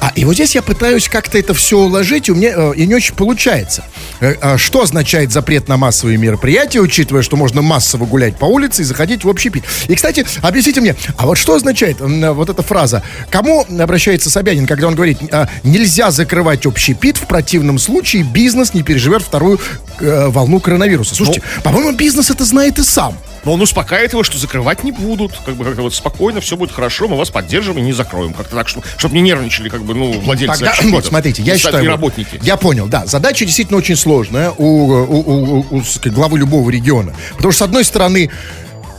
А, 0.00 0.12
и 0.14 0.26
вот 0.26 0.34
здесь 0.34 0.54
я 0.54 0.60
пытаюсь 0.60 1.08
как-то 1.08 1.38
это 1.38 1.54
все 1.54 1.78
уложить, 1.78 2.28
и 2.28 2.32
у 2.32 2.34
меня 2.34 2.52
э, 2.54 2.72
и 2.76 2.86
не 2.86 2.94
очень 2.94 3.14
получается. 3.14 3.84
Э, 4.20 4.34
а 4.42 4.58
что 4.58 4.82
означает 4.82 5.32
запрет 5.32 5.68
на 5.68 5.78
массовые 5.78 6.18
мероприятия, 6.18 6.80
учитывая, 6.80 7.22
что 7.22 7.36
можно 7.36 7.62
массово 7.62 8.04
гулять 8.04 8.36
по 8.36 8.44
улице 8.44 8.82
и 8.82 8.84
заходить 8.84 9.24
в 9.24 9.28
общепит? 9.30 9.64
И, 9.88 9.94
кстати, 9.94 10.26
объясните 10.42 10.82
мне, 10.82 10.96
а 11.16 11.24
вот 11.24 11.33
что 11.34 11.54
означает 11.54 12.00
м, 12.00 12.32
вот 12.34 12.50
эта 12.50 12.62
фраза? 12.62 13.02
Кому 13.30 13.66
обращается 13.78 14.30
Собянин, 14.30 14.66
когда 14.66 14.88
он 14.88 14.94
говорит, 14.94 15.18
а, 15.32 15.48
нельзя 15.62 16.10
закрывать 16.10 16.66
общепит, 16.66 17.16
в 17.16 17.26
противном 17.26 17.78
случае 17.78 18.22
бизнес 18.22 18.74
не 18.74 18.82
переживет 18.82 19.22
вторую 19.22 19.60
э, 20.00 20.28
волну 20.28 20.60
коронавируса? 20.60 21.14
Слушайте, 21.14 21.42
по-моему, 21.62 21.92
бизнес 21.92 22.30
это 22.30 22.44
знает 22.44 22.78
и 22.78 22.82
сам. 22.82 23.16
Но 23.44 23.52
он 23.52 23.60
успокаивает 23.60 24.12
его, 24.12 24.22
что 24.22 24.38
закрывать 24.38 24.84
не 24.84 24.92
будут. 24.92 25.38
Как 25.44 25.54
бы 25.56 25.64
как-то 25.66 25.82
вот 25.82 25.94
спокойно, 25.94 26.40
все 26.40 26.56
будет 26.56 26.72
хорошо, 26.72 27.08
мы 27.08 27.16
вас 27.18 27.28
поддержим 27.28 27.76
и 27.76 27.82
не 27.82 27.92
закроем. 27.92 28.32
Как-то 28.32 28.56
так, 28.56 28.68
чтобы 28.68 29.14
не 29.14 29.20
нервничали, 29.20 29.68
как 29.68 29.82
бы, 29.82 29.94
ну, 29.94 30.12
владельцы 30.20 30.60
Тогда, 30.60 30.74
вот, 30.84 31.04
смотрите, 31.04 31.42
я 31.42 31.54
И 31.54 31.58
считаю... 31.58 31.84
И 31.84 31.86
вот, 31.86 31.92
работники. 31.92 32.40
Я 32.42 32.56
понял, 32.56 32.86
да. 32.86 33.04
Задача 33.04 33.44
действительно 33.44 33.76
очень 33.78 33.96
сложная 33.96 34.50
у, 34.50 34.64
у- 34.64 35.04
у- 35.04 35.66
у- 35.70 35.78
у, 35.78 36.10
главы 36.10 36.38
любого 36.38 36.70
региона. 36.70 37.12
Потому 37.36 37.52
что, 37.52 37.58
с 37.58 37.62
одной 37.68 37.84
стороны, 37.84 38.30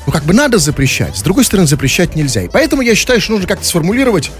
ну, 0.06 0.12
как 0.14 0.24
бы 0.24 0.34
надо 0.34 0.58
запрещать, 0.58 1.18
с 1.18 1.22
другой 1.22 1.44
стороны, 1.46 1.68
запрещать 1.68 2.16
нельзя. 2.16 2.42
И 2.42 2.48
поэтому 2.48 2.82
я 2.82 2.96
считаю, 2.96 3.22
что 3.22 3.34
нужно 3.34 3.48
как-то 3.48 3.66
сформулировать 3.66 4.32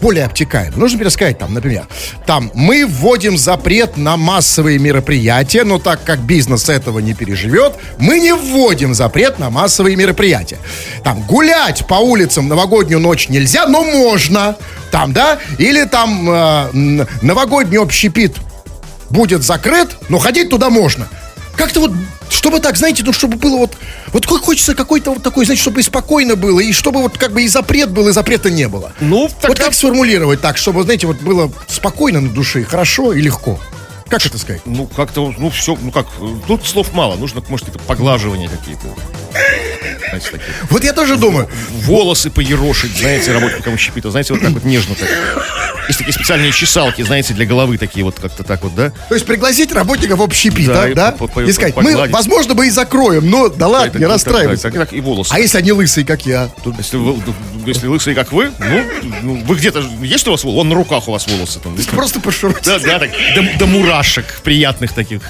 более 0.00 0.24
обтекаемо. 0.24 0.76
Нужно 0.76 0.98
пересказать 0.98 1.38
там, 1.38 1.54
например, 1.54 1.86
там, 2.26 2.50
мы 2.54 2.86
вводим 2.86 3.36
запрет 3.36 3.96
на 3.96 4.16
массовые 4.16 4.78
мероприятия, 4.78 5.64
но 5.64 5.78
так 5.78 6.02
как 6.04 6.20
бизнес 6.20 6.68
этого 6.68 6.98
не 7.00 7.14
переживет, 7.14 7.74
мы 7.98 8.18
не 8.18 8.32
вводим 8.32 8.94
запрет 8.94 9.38
на 9.38 9.50
массовые 9.50 9.96
мероприятия. 9.96 10.58
Там, 11.04 11.22
гулять 11.22 11.86
по 11.86 11.94
улицам 11.94 12.48
новогоднюю 12.48 13.00
ночь 13.00 13.28
нельзя, 13.28 13.66
но 13.66 13.82
можно. 13.84 14.56
Там, 14.90 15.12
да? 15.12 15.38
Или 15.58 15.84
там 15.84 16.28
э, 16.30 17.06
новогодний 17.22 17.78
общепит 17.78 18.36
будет 19.10 19.42
закрыт, 19.42 19.96
но 20.08 20.18
ходить 20.18 20.48
туда 20.48 20.70
можно. 20.70 21.08
Как-то 21.60 21.80
вот, 21.80 21.92
чтобы 22.30 22.58
так, 22.60 22.78
знаете, 22.78 23.02
ну, 23.04 23.12
чтобы 23.12 23.36
было 23.36 23.58
вот, 23.58 23.76
вот 24.14 24.24
хо- 24.24 24.38
хочется 24.38 24.74
какой-то 24.74 25.10
вот 25.12 25.22
такой, 25.22 25.44
знаете, 25.44 25.60
чтобы 25.60 25.80
и 25.80 25.82
спокойно 25.82 26.34
было, 26.34 26.58
и 26.60 26.72
чтобы 26.72 27.02
вот 27.02 27.18
как 27.18 27.32
бы 27.34 27.42
и 27.42 27.48
запрет 27.48 27.90
был, 27.90 28.08
и 28.08 28.12
запрета 28.12 28.48
не 28.50 28.66
было. 28.66 28.94
Ну, 29.00 29.24
Вот 29.28 29.34
тогда- 29.42 29.64
как 29.64 29.74
сформулировать 29.74 30.40
так, 30.40 30.56
чтобы, 30.56 30.82
знаете, 30.84 31.06
вот 31.06 31.18
было 31.20 31.52
спокойно 31.68 32.22
на 32.22 32.30
душе, 32.30 32.64
хорошо 32.64 33.12
и 33.12 33.20
легко? 33.20 33.60
Как 34.08 34.24
это 34.24 34.38
сказать? 34.38 34.62
Ну, 34.64 34.86
как-то, 34.86 35.34
ну, 35.36 35.50
все, 35.50 35.76
ну 35.78 35.90
как, 35.92 36.06
тут 36.46 36.66
слов 36.66 36.94
мало, 36.94 37.16
нужно, 37.16 37.42
может, 37.50 37.68
это 37.68 37.78
поглаживания 37.78 38.48
какие-то. 38.48 38.86
Знаете, 39.30 40.30
такие. 40.30 40.48
Вот 40.68 40.84
я 40.84 40.92
тоже 40.92 41.16
думаю. 41.16 41.48
Волосы 41.84 42.30
поерошить, 42.30 42.96
знаете, 42.98 43.32
работникам 43.32 43.74
общепита, 43.74 44.10
знаете, 44.10 44.34
вот 44.34 44.42
так 44.42 44.50
вот 44.50 44.64
нежно 44.64 44.94
так. 44.94 45.08
Есть 45.88 45.98
такие 45.98 46.12
специальные 46.12 46.52
чесалки, 46.52 47.02
знаете, 47.02 47.34
для 47.34 47.46
головы 47.46 47.76
такие 47.76 48.04
вот 48.04 48.20
как-то 48.20 48.44
так 48.44 48.62
вот, 48.62 48.74
да? 48.76 48.90
То 49.08 49.14
есть 49.14 49.26
пригласить 49.26 49.72
работников 49.72 50.20
общепита, 50.20 50.72
Да, 50.72 50.82
да? 50.82 50.88
и 50.88 50.94
да? 50.94 51.42
И 51.42 51.52
сказать, 51.52 51.76
мы, 51.76 52.08
возможно, 52.08 52.54
мы 52.54 52.68
и 52.68 52.70
закроем, 52.70 53.28
но 53.28 53.48
да 53.48 53.66
ладно, 53.66 53.98
не 53.98 54.06
расстраивайся. 54.06 54.70
Так, 54.70 54.92
и 54.92 55.00
волосы. 55.00 55.32
А 55.32 55.40
если 55.40 55.58
они 55.58 55.72
лысые, 55.72 56.06
как 56.06 56.26
я? 56.26 56.48
Если 56.78 56.98
если 57.66 57.86
лысые, 57.88 58.14
как 58.14 58.32
вы, 58.32 58.52
ну, 58.58 58.84
ну, 59.22 59.34
вы 59.44 59.56
где-то, 59.56 59.82
есть 60.00 60.26
у 60.28 60.30
вас 60.30 60.44
волосы? 60.44 60.56
Вон 60.56 60.68
на 60.68 60.74
руках 60.74 61.08
у 61.08 61.12
вас 61.12 61.26
волосы 61.26 61.58
там. 61.60 61.76
просто 61.92 62.20
пошурить. 62.20 62.64
Да, 62.64 62.78
да, 62.78 62.98
так, 62.98 63.10
до, 63.34 63.58
до 63.58 63.66
мурашек 63.66 64.40
приятных 64.42 64.92
таких. 64.92 65.22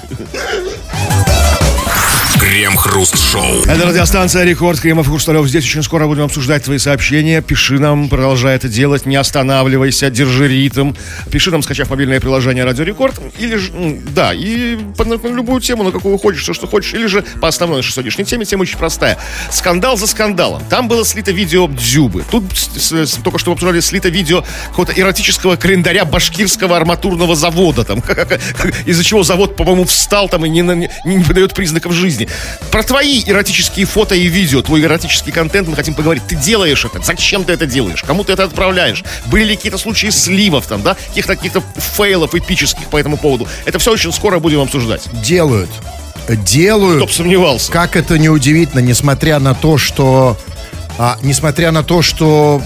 Крем-хруст-шоу. 2.41 3.65
Это 3.67 3.85
радиостанция 3.85 4.43
Рекорд. 4.45 4.79
Кремов 4.79 5.05
Хрусталев. 5.07 5.47
Здесь 5.47 5.63
очень 5.63 5.83
скоро 5.83 6.07
будем 6.07 6.23
обсуждать 6.23 6.63
твои 6.63 6.79
сообщения. 6.79 7.39
Пиши 7.43 7.77
нам, 7.77 8.09
продолжай 8.09 8.55
это 8.55 8.67
делать. 8.67 9.05
Не 9.05 9.15
останавливайся, 9.15 10.09
держи 10.09 10.47
ритм. 10.47 10.93
Пиши 11.29 11.51
нам, 11.51 11.61
скачав 11.61 11.91
мобильное 11.91 12.19
приложение 12.19 12.65
Радио 12.65 12.83
Рекорд. 12.83 13.21
Или 13.37 13.57
же, 13.57 13.71
да, 14.15 14.33
и 14.33 14.75
по- 14.97 15.03
любую 15.27 15.61
тему, 15.61 15.83
на 15.83 15.91
какую 15.91 16.17
хочешь, 16.17 16.41
все, 16.41 16.53
что 16.53 16.65
хочешь. 16.65 16.95
Или 16.95 17.05
же 17.05 17.21
по 17.39 17.47
основной 17.47 17.77
нашей 17.77 17.91
сегодняшней 17.93 18.25
теме. 18.25 18.43
Тема 18.43 18.63
очень 18.63 18.79
простая. 18.79 19.19
Скандал 19.51 19.95
за 19.95 20.07
скандалом. 20.07 20.63
Там 20.67 20.87
было 20.87 21.05
слито 21.05 21.31
видео 21.31 21.67
Дзюбы. 21.67 22.23
Тут 22.31 22.45
с- 22.57 22.91
с- 23.05 23.19
только 23.23 23.37
что 23.37 23.51
обсуждали 23.51 23.81
слито 23.81 24.09
видео 24.09 24.43
какого-то 24.69 24.93
эротического 24.99 25.57
календаря 25.57 26.05
башкирского 26.05 26.75
арматурного 26.75 27.35
завода. 27.35 27.83
Там, 27.83 27.99
из-за 28.87 29.03
чего 29.03 29.21
завод, 29.21 29.55
по-моему, 29.55 29.85
встал 29.85 30.27
там 30.27 30.43
и 30.43 30.49
не, 30.49 30.61
не, 30.61 30.89
не 31.05 31.23
подает 31.23 31.53
признаков 31.53 31.93
жизни. 31.93 32.27
Про 32.71 32.83
твои 32.83 33.23
эротические 33.25 33.85
фото 33.85 34.15
и 34.15 34.27
видео, 34.27 34.61
твой 34.61 34.81
эротический 34.81 35.31
контент 35.31 35.67
мы 35.67 35.75
хотим 35.75 35.93
поговорить. 35.93 36.23
Ты 36.27 36.35
делаешь 36.35 36.85
это, 36.85 37.01
зачем 37.01 37.43
ты 37.43 37.53
это 37.53 37.65
делаешь, 37.65 38.03
кому 38.03 38.23
ты 38.23 38.33
это 38.33 38.43
отправляешь? 38.43 39.03
Были 39.27 39.43
ли 39.43 39.55
какие-то 39.55 39.77
случаи 39.77 40.09
сливов 40.09 40.67
там, 40.67 40.81
да? 40.81 40.95
Каких-то 41.09 41.35
каких 41.35 41.53
фейлов 41.77 42.33
эпических 42.35 42.87
по 42.87 42.97
этому 42.97 43.17
поводу? 43.17 43.47
Это 43.65 43.79
все 43.79 43.91
очень 43.91 44.11
скоро 44.13 44.39
будем 44.39 44.61
обсуждать. 44.61 45.01
Делают. 45.23 45.69
Делают. 46.29 46.97
Кто 46.97 47.07
бы 47.07 47.13
сомневался. 47.13 47.71
Как 47.71 47.95
это 47.95 48.17
неудивительно, 48.17 48.79
несмотря 48.79 49.39
на 49.39 49.53
то, 49.53 49.77
что... 49.77 50.37
а, 50.97 51.17
несмотря 51.21 51.71
на 51.71 51.83
то, 51.83 52.01
что 52.01 52.61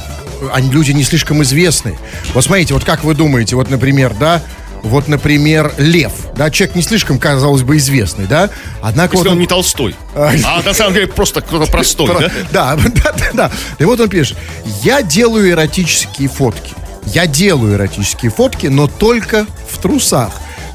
они, 0.52 0.70
люди 0.70 0.92
не 0.92 1.04
слишком 1.04 1.42
известны. 1.44 1.98
Вот 2.34 2.44
смотрите, 2.44 2.74
вот 2.74 2.84
как 2.84 3.04
вы 3.04 3.16
думаете, 3.16 3.56
вот, 3.56 3.70
например, 3.70 4.14
да, 4.20 4.42
вот, 4.86 5.08
например, 5.08 5.74
Лев, 5.78 6.12
да, 6.36 6.50
человек 6.50 6.76
не 6.76 6.82
слишком, 6.82 7.20
казалось 7.20 7.64
бы, 7.64 7.78
известный, 7.78 8.26
да, 8.28 8.50
однако 8.82 9.14
Если 9.16 9.18
вот 9.18 9.28
он 9.28 9.34
он- 9.34 9.40
не 9.40 9.48
Толстой. 9.48 9.96
А, 10.16 10.32
на 10.64 10.74
самом 10.74 10.94
деле 10.94 11.08
просто 11.08 11.42
кто-то 11.42 11.70
простой, 11.70 12.08
Про- 12.08 12.20
да? 12.20 12.32
Да, 12.52 12.76
да, 13.04 13.12
да, 13.14 13.26
да. 13.34 13.52
И 13.80 13.84
вот 13.86 14.00
он 14.00 14.10
пишет. 14.10 14.38
Я 14.84 15.02
делаю 15.02 15.50
эротические 15.50 16.30
фотки. 16.30 16.74
Я 17.06 17.28
делаю 17.28 17.74
эротические 17.76 18.32
фотки, 18.32 18.68
но 18.68 18.88
только 18.88 19.46
в 19.70 19.78
трусах. 19.80 20.32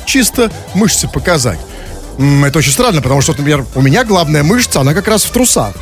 Чисто 0.06 0.50
мышцы 0.74 1.08
показать. 1.08 1.58
Это 2.44 2.58
очень 2.58 2.72
странно, 2.72 3.00
потому 3.02 3.20
что, 3.22 3.32
например, 3.32 3.64
у 3.74 3.80
меня 3.80 4.04
главная 4.04 4.42
мышца, 4.42 4.80
она 4.80 4.92
как 4.94 5.08
раз 5.08 5.24
в 5.24 5.30
трусах. 5.30 5.74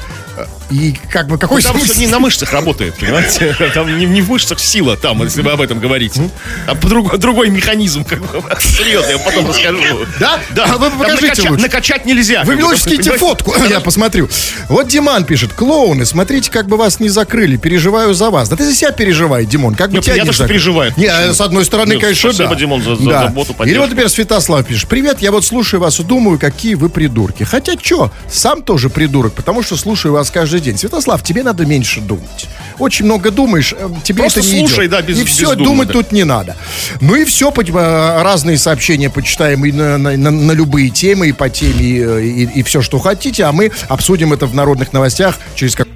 Э, 0.71 0.75
И 0.75 0.95
как 1.11 1.27
бы 1.29 1.39
какой 1.39 1.63
Там 1.63 1.73
смысл? 1.79 1.93
все 1.93 2.01
не 2.01 2.07
на 2.09 2.19
мышцах 2.19 2.53
работает, 2.53 2.95
понимаете? 2.95 3.57
Там 3.75 3.99
не, 3.99 4.07
не 4.07 4.21
в 4.23 4.29
мышцах 4.31 4.61
сила, 4.61 4.97
там, 4.97 5.23
если 5.23 5.43
вы 5.43 5.51
об 5.53 5.61
этом 5.61 5.79
говорите. 5.81 6.31
Там 6.67 6.77
по-друг- 6.79 7.17
другой 7.19 7.49
механизм, 7.51 8.05
как 8.05 8.21
бы. 8.21 8.29
Серьезно, 8.61 9.11
я 9.11 9.19
потом 9.19 9.49
расскажу. 9.49 9.79
Да? 10.21 10.41
Да. 10.55 10.65
А 10.65 10.79
вы 10.79 10.89
Там 10.91 10.99
покажите 10.99 11.27
накача- 11.43 11.51
лучше. 11.51 11.63
Накачать 11.63 12.07
нельзя. 12.07 12.43
Вы 12.45 12.55
мне 12.55 12.65
лучше 12.65 12.83
скиньте 12.83 13.13
фотку, 13.19 13.55
я 13.69 13.81
посмотрю. 13.81 14.29
Вот 14.69 14.89
Диман 14.89 15.25
пишет, 15.25 15.53
клоуны, 15.53 16.05
смотрите, 16.05 16.51
как 16.51 16.67
бы 16.67 16.77
вас 16.77 17.01
не 17.01 17.09
закрыли, 17.09 17.57
переживаю 17.57 18.15
за 18.15 18.31
вас. 18.31 18.49
Да 18.49 18.57
ты 18.57 18.65
за 18.65 18.75
себя 18.75 18.93
переживай, 18.93 19.47
Димон, 19.47 19.75
как 19.75 19.91
бы 19.91 19.97
Ну, 19.97 20.03
тебя 20.03 20.13
приятно, 20.15 20.31
не 20.31 20.35
что 20.35 20.43
закрыли. 20.45 20.59
переживает. 20.59 20.97
Не, 20.97 21.07
а 21.07 21.33
с 21.35 21.41
одной 21.41 21.65
стороны, 21.65 21.95
Ну, 21.95 22.01
конечно, 22.01 22.31
спасибо, 22.33 22.51
да. 22.51 22.55
Димон, 22.57 22.83
за- 22.83 22.97
за 22.97 23.09
Да. 23.11 23.23
заботу, 23.25 23.51
Или 23.53 23.57
поддержку. 23.59 23.83
вот 23.83 23.91
теперь 23.91 24.09
Святослав 24.09 24.67
пишет, 24.67 24.89
привет, 24.89 25.21
я 25.21 25.31
вот 25.33 25.45
слушаю 25.45 25.81
вас 25.81 25.99
и 26.01 26.05
думаю, 26.05 26.39
какие 26.39 26.75
вы 26.75 26.89
придурки. 26.89 27.45
Хотя 27.45 27.73
что, 27.81 28.11
сам 28.31 28.63
тоже 28.63 28.91
придурок, 28.91 29.33
потому 29.35 29.63
что 29.63 29.77
слушаю 29.77 30.13
вас 30.13 30.31
каждый 30.31 30.58
день. 30.61 30.79
Святослав, 30.79 31.23
тебе 31.23 31.43
надо 31.43 31.65
меньше 31.67 32.01
думать. 32.01 32.47
Очень 32.79 33.07
много 33.07 33.31
думаешь, 33.31 33.75
э, 33.77 33.89
тебе 34.05 34.23
Просто 34.23 34.41
это 34.41 34.49
не 34.49 34.59
слушай, 34.61 34.81
идет. 34.87 34.91
да, 34.91 35.03
без- 35.03 35.19
И 35.21 35.25
все, 35.25 35.43
бездумно, 35.51 35.65
думать 35.65 35.89
да. 35.89 35.93
тут 35.95 36.13
не 36.13 36.25
надо. 36.25 36.57
Ну 37.01 37.15
и 37.17 37.25
все, 37.25 37.51
э, 37.51 38.23
разные 38.23 38.57
сообщения 38.59 39.11
почитаем 39.11 39.65
и 39.65 39.73
на, 39.73 39.99
на- 39.99 40.17
на- 40.17 40.31
на 40.31 40.53
любые 40.53 40.91
темы, 40.91 41.29
и 41.29 41.33
по 41.33 41.49
теме, 41.51 41.85
и, 41.85 42.01
э, 42.01 42.23
и- 42.25 42.61
и 42.61 42.63
все, 42.63 42.83
что 42.83 42.99
хотите, 42.99 43.45
а 43.45 43.53
мы 43.53 43.73
обсудим 43.89 44.33
это 44.33 44.47
в 44.47 44.55
народных 44.55 44.93
новостях 44.93 45.39
через 45.57 45.75
как... 45.75 45.89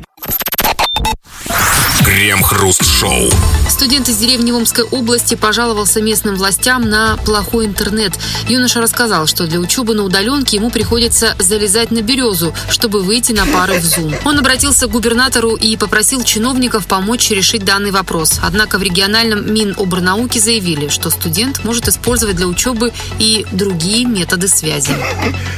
Крем-хруст-шоу. 2.23 3.31
Студент 3.69 4.09
из 4.09 4.17
деревни 4.19 4.53
Омской 4.53 4.85
области 4.85 5.35
пожаловался 5.35 6.01
местным 6.01 6.37
властям 6.37 6.89
на 6.89 7.17
плохой 7.17 7.67
интернет. 7.67 8.13
Юноша 8.47 8.81
рассказал, 8.81 9.27
что 9.27 9.49
для 9.49 9.59
учебы 9.59 9.93
на 9.95 10.05
удаленке 10.05 10.59
ему 10.59 10.71
приходится 10.71 11.35
залезать 11.41 11.91
на 11.91 12.01
березу, 12.01 12.55
чтобы 12.71 13.01
выйти 13.01 13.33
на 13.33 13.45
пары 13.47 13.81
в 13.81 13.83
Zoom. 13.83 14.15
Он 14.25 14.39
обратился 14.39 14.87
к 14.87 14.91
губернатору 14.93 15.57
и 15.57 15.77
попросил 15.77 16.23
чиновников 16.23 16.87
помочь 16.87 17.29
решить 17.31 17.65
данный 17.65 17.91
вопрос. 17.91 18.39
Однако 18.41 18.79
в 18.79 18.85
региональном 18.85 19.53
Минобрнауки 19.53 20.39
заявили, 20.39 20.87
что 20.87 21.11
студент 21.11 21.65
может 21.65 21.89
использовать 21.89 22.37
для 22.37 22.47
учебы 22.47 22.93
и 23.19 23.45
другие 23.51 24.07
методы 24.07 24.47
связи. 24.47 24.95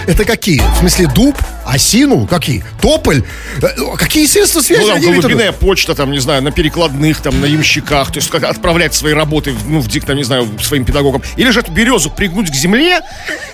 Это 0.06 0.24
какие? 0.24 0.62
В 0.76 0.78
смысле 0.78 1.10
дуб? 1.14 1.36
Осину? 1.66 2.26
Какие? 2.26 2.64
Тополь? 2.80 3.22
Э, 3.60 3.96
Какие 3.96 4.26
средства 4.26 4.60
связи? 4.60 4.82
Ну, 4.82 4.88
там 4.94 5.20
голубиная 5.20 5.52
почта, 5.52 5.94
там, 5.94 6.10
не 6.10 6.20
знаю, 6.20 6.42
на 6.42 6.53
перекладных, 6.54 7.20
там, 7.20 7.40
на 7.40 7.46
ямщиках, 7.46 8.12
то 8.12 8.18
есть 8.18 8.30
как 8.30 8.44
отправлять 8.44 8.94
свои 8.94 9.12
работы, 9.12 9.54
ну, 9.66 9.80
в 9.80 9.88
дик, 9.88 10.04
там, 10.04 10.16
не 10.16 10.24
знаю, 10.24 10.48
своим 10.62 10.84
педагогам. 10.84 11.22
Или 11.36 11.50
же 11.50 11.60
эту 11.60 11.72
березу 11.72 12.10
пригнуть 12.10 12.50
к 12.50 12.54
земле, 12.54 13.00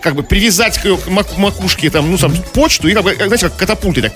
как 0.00 0.14
бы 0.14 0.23
привязать 0.23 0.78
к 0.78 0.85
ее 0.85 0.99
макушке, 1.37 1.90
там, 1.90 2.11
ну, 2.11 2.19
там, 2.19 2.35
почту, 2.54 2.88
и, 2.88 2.95
как 2.95 3.04
бы, 3.04 3.14
знаете, 3.14 3.49
как 3.49 3.57
катапульты, 3.57 4.02
так, 4.02 4.12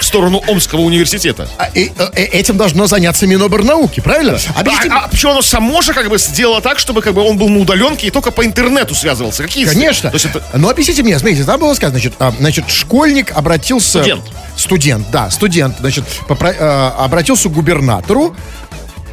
в 0.00 0.02
сторону 0.02 0.42
Омского 0.46 0.80
университета. 0.80 1.48
А, 1.58 1.68
и, 1.74 1.92
э, 2.14 2.22
этим 2.24 2.56
должно 2.56 2.86
заняться 2.86 3.26
Минобрнауки, 3.26 4.00
правильно? 4.00 4.38
Объясните 4.54 4.88
А, 4.90 5.04
а 5.04 5.08
почему 5.08 5.32
оно 5.32 5.42
само 5.42 5.82
же 5.82 5.92
как 5.92 6.08
бы 6.08 6.18
сделало 6.18 6.60
так, 6.60 6.78
чтобы 6.78 7.02
как 7.02 7.14
бы 7.14 7.22
он 7.22 7.36
был 7.36 7.48
на 7.48 7.60
удаленке 7.60 8.06
и 8.06 8.10
только 8.10 8.30
по 8.30 8.44
интернету 8.44 8.94
связывался? 8.94 9.42
Какие 9.44 9.64
Конечно. 9.64 10.10
То 10.10 10.16
есть 10.16 10.26
это 10.26 10.42
Но 10.54 10.68
объясните 10.68 11.02
мне, 11.02 11.18
смотрите, 11.18 11.44
там 11.44 11.60
было 11.60 11.74
сказано, 11.74 11.98
значит, 11.98 12.14
а, 12.18 12.32
значит, 12.38 12.70
школьник 12.70 13.32
обратился... 13.32 14.00
Студент. 14.00 14.24
Студент, 14.56 15.10
да, 15.10 15.30
студент, 15.30 15.76
значит, 15.80 16.04
попро- 16.28 16.54
э, 16.58 16.88
обратился 16.98 17.48
к 17.48 17.52
губернатору. 17.52 18.34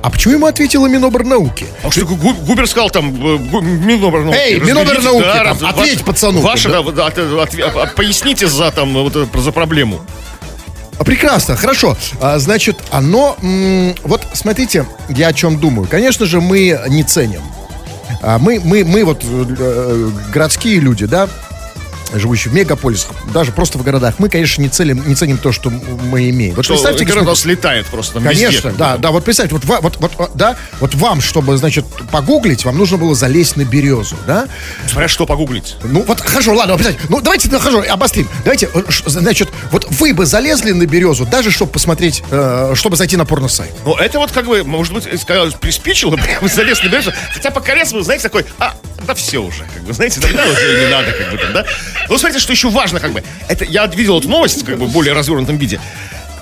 А 0.02 0.10
почему 0.10 0.34
ему 0.34 0.46
ответила 0.48 0.88
Минобрнауки? 0.88 1.66
А 1.84 1.90
что 1.92 2.06
Губер 2.06 2.68
сказал 2.68 2.90
там, 2.90 3.10
э, 3.16 3.38
Минобрнауки. 3.40 4.38
Эй, 4.38 4.60
разберите, 4.60 4.66
Минобрнауки, 4.84 5.24
там, 5.24 5.44
раз- 5.46 5.62
ответь 5.64 5.96
ваш- 5.98 6.06
пацану, 6.06 6.42
Ваша, 6.42 6.70
да. 6.70 6.82
да, 6.84 6.92
да, 6.92 7.08
от- 7.08 7.18
от- 7.60 7.76
от- 7.76 7.96
поясните 7.96 8.48
за 8.48 8.72
там, 8.72 8.94
вот, 8.94 9.16
это, 9.16 9.40
за 9.42 9.52
проблему. 9.54 10.02
А, 11.00 11.04
Прекрасно, 11.06 11.56
хорошо. 11.56 11.98
А, 12.22 12.38
значит, 12.40 12.78
оно... 12.92 13.36
м, 13.42 13.96
вот 14.04 14.28
смотрите, 14.34 14.86
я 15.10 15.28
о 15.30 15.34
чем 15.34 15.58
думаю. 15.60 15.88
Конечно 15.90 16.26
же, 16.26 16.40
мы 16.42 16.80
не 16.90 17.04
ценим. 17.04 17.42
А, 18.22 18.38
мы, 18.40 18.62
мы, 18.64 18.84
мы 18.84 19.04
вот 19.06 19.24
э, 19.24 20.10
городские 20.34 20.80
люди, 20.80 21.06
да, 21.06 21.28
живущие 22.14 22.52
в 22.52 22.56
мегаполисах, 22.56 23.12
даже 23.34 23.52
просто 23.52 23.78
в 23.78 23.84
городах, 23.84 24.16
мы, 24.18 24.30
конечно, 24.30 24.62
не, 24.62 24.70
целим, 24.70 25.08
не 25.08 25.16
ценим 25.16 25.38
то, 25.38 25.52
что 25.52 25.70
мы 25.70 26.30
имеем. 26.30 26.56
Вот 26.56 26.66
Что 26.66 26.76
представьте, 26.76 27.06
господа- 27.06 27.26
нас 27.26 27.46
летает 27.46 27.86
просто 27.88 28.16
там 28.16 28.24
везде, 28.24 28.48
Конечно, 28.48 28.70
как 28.70 28.78
да, 28.78 28.98
да, 28.98 29.12
вот 29.12 29.24
представьте, 29.24 29.56
вот, 29.56 29.66
вот, 29.66 29.98
вот, 29.98 30.12
вот, 30.18 30.32
да, 30.36 30.56
вот 30.80 30.96
вам, 30.96 31.22
чтобы, 31.22 31.58
значит, 31.58 31.86
погуглить, 32.12 32.66
вам 32.66 32.78
нужно 32.78 32.98
было 32.98 33.16
залезть 33.16 33.58
на 33.58 33.66
березу, 33.66 34.16
да? 34.28 34.48
Смотря 34.88 35.08
что 35.08 35.26
погуглить. 35.26 35.76
Ну, 35.84 36.04
вот, 36.04 36.22
хорошо, 36.22 36.54
ладно, 36.54 36.78
ну, 37.10 37.22
давайте, 37.22 37.50
ну, 37.52 37.60
хорошо, 37.60 37.84
обострим. 37.90 38.28
Давайте, 38.44 38.70
э, 38.74 38.82
значит, 39.06 39.50
вот 39.72 39.88
вы 39.90 40.14
бы 40.14 40.26
залезли 40.26 40.72
на 40.72 40.86
березу, 40.86 41.26
даже 41.26 41.52
чтобы 41.52 41.72
посмотреть, 41.72 42.24
э, 42.30 42.74
чтобы 42.76 42.96
зайти 42.96 43.18
на 43.18 43.26
порно-сайт. 43.26 43.72
Ну, 43.86 43.96
это 43.96 44.20
вот 44.20 44.32
как 44.32 44.46
бы, 44.46 44.64
может 44.64 44.94
быть, 44.94 45.22
сказал, 45.22 45.52
приспичило, 45.52 46.16
прям 46.16 46.48
залез 46.48 46.84
на 46.84 46.88
березу. 46.88 47.12
Хотя 47.34 47.52
по 47.52 47.62
вы 47.92 48.04
знаете, 48.04 48.24
такой, 48.24 48.46
а, 48.60 48.76
да 49.06 49.14
все 49.14 49.40
уже, 49.40 49.66
как 49.74 49.84
бы, 49.84 49.94
знаете, 49.94 50.22
тогда 50.22 50.46
уже 50.46 50.86
не 50.86 50.88
надо, 50.90 51.12
как 51.12 51.32
бы 51.32 51.38
там, 51.38 51.54
да. 51.54 51.66
Ну, 52.10 52.18
смотрите, 52.18 52.40
что 52.40 52.54
еще 52.54 52.70
важно, 52.70 53.00
как 53.00 53.12
бы. 53.12 53.24
Это, 53.48 53.66
я 53.66 53.86
видел 53.88 54.20
эту 54.20 54.30
новость, 54.30 54.66
как 54.66 54.78
бы, 54.78 54.86
в 54.86 54.92
более 54.92 55.14
развернутом 55.14 55.58
виде. 55.58 55.80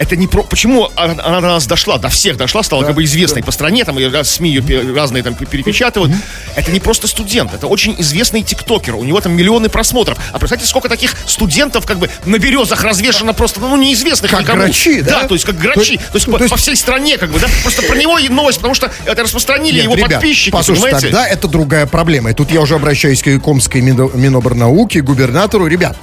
Это 0.01 0.15
не 0.15 0.25
про... 0.27 0.41
Почему 0.41 0.89
она, 0.95 1.13
она 1.23 1.41
до 1.41 1.47
нас 1.49 1.67
дошла, 1.67 1.99
до 1.99 2.09
всех 2.09 2.35
дошла, 2.35 2.63
стала 2.63 2.83
как 2.83 2.95
бы 2.95 3.03
известной 3.03 3.43
по 3.43 3.51
стране, 3.51 3.85
там, 3.85 3.97
раз- 4.11 4.31
СМИ 4.31 4.49
ее 4.49 4.93
разные 4.95 5.21
там 5.21 5.35
перепечатывают. 5.35 6.11
Это 6.55 6.71
не 6.71 6.79
просто 6.79 7.05
студент, 7.07 7.53
это 7.53 7.67
очень 7.67 7.95
известный 7.99 8.41
тиктокер, 8.41 8.95
у 8.95 9.03
него 9.03 9.21
там 9.21 9.33
миллионы 9.33 9.69
просмотров. 9.69 10.17
А 10.33 10.39
представьте, 10.39 10.65
сколько 10.65 10.89
таких 10.89 11.15
студентов 11.27 11.85
как 11.85 11.99
бы 11.99 12.09
на 12.25 12.39
березах 12.39 12.83
развешено 12.83 13.33
просто, 13.33 13.59
ну, 13.59 13.77
неизвестных 13.77 14.31
Как 14.31 14.41
никому. 14.41 14.63
грачи, 14.63 15.01
да? 15.01 15.21
Да, 15.21 15.27
то 15.27 15.35
есть 15.35 15.45
как 15.45 15.57
грачи. 15.59 15.97
То 15.97 16.03
То 16.13 16.15
есть, 16.15 16.25
то 16.25 16.31
по, 16.31 16.37
есть- 16.37 16.49
по 16.49 16.57
всей 16.57 16.75
стране, 16.75 17.19
как 17.19 17.29
бы, 17.29 17.39
да? 17.39 17.47
Просто 17.61 17.83
про 17.83 17.95
него 17.95 18.17
и 18.17 18.27
новость, 18.27 18.57
потому 18.57 18.73
что 18.73 18.91
это 19.05 19.21
распространили 19.21 19.75
Нет, 19.75 19.83
его 19.83 19.95
ребят, 19.95 20.13
подписчики, 20.13 20.49
послушайте, 20.49 20.85
понимаете? 20.95 21.07
тогда 21.09 21.27
это 21.27 21.47
другая 21.47 21.85
проблема. 21.85 22.31
И 22.31 22.33
тут 22.33 22.49
я 22.51 22.61
уже 22.61 22.73
обращаюсь 22.73 23.21
к 23.21 23.39
Комской 23.39 23.81
Мино- 23.81 24.09
Минобрнауки, 24.17 24.97
губернатору. 24.97 25.67
Ребят, 25.67 25.95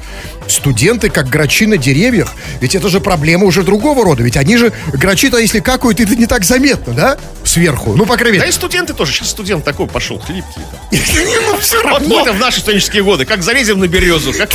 студенты 0.47 1.11
как 1.11 1.29
грачи 1.29 1.67
на 1.67 1.77
деревьях. 1.77 2.33
Ведь 2.61 2.75
это 2.75 2.89
же 2.89 3.01
проблема 3.01 3.45
уже 3.45 3.63
другого 3.89 4.05
рода. 4.05 4.23
Ведь 4.23 4.37
они 4.37 4.57
же, 4.57 4.73
грачи-то, 4.93 5.39
если 5.39 5.61
какают, 5.61 5.99
это 6.01 6.15
не 6.15 6.27
так 6.27 6.45
заметно, 6.45 6.93
да? 6.93 7.19
Сверху. 7.45 7.95
Ну, 7.95 8.05
по 8.05 8.17
крайней 8.17 8.39
Да 8.39 8.45
мере. 8.45 8.55
и 8.55 8.55
студенты 8.55 8.93
тоже. 8.93 9.13
Сейчас 9.13 9.31
студент 9.31 9.65
такой 9.65 9.87
пошел, 9.87 10.19
хлипкий. 10.19 10.61
Ну, 10.91 11.59
все 11.59 11.81
равно. 11.83 12.07
мы-то 12.07 12.33
в 12.33 12.39
наши 12.39 12.61
студенческие 12.61 13.03
годы, 13.03 13.25
как 13.25 13.43
залезем 13.43 13.79
на 13.79 13.89
березу. 13.89 14.33
Как... 14.33 14.51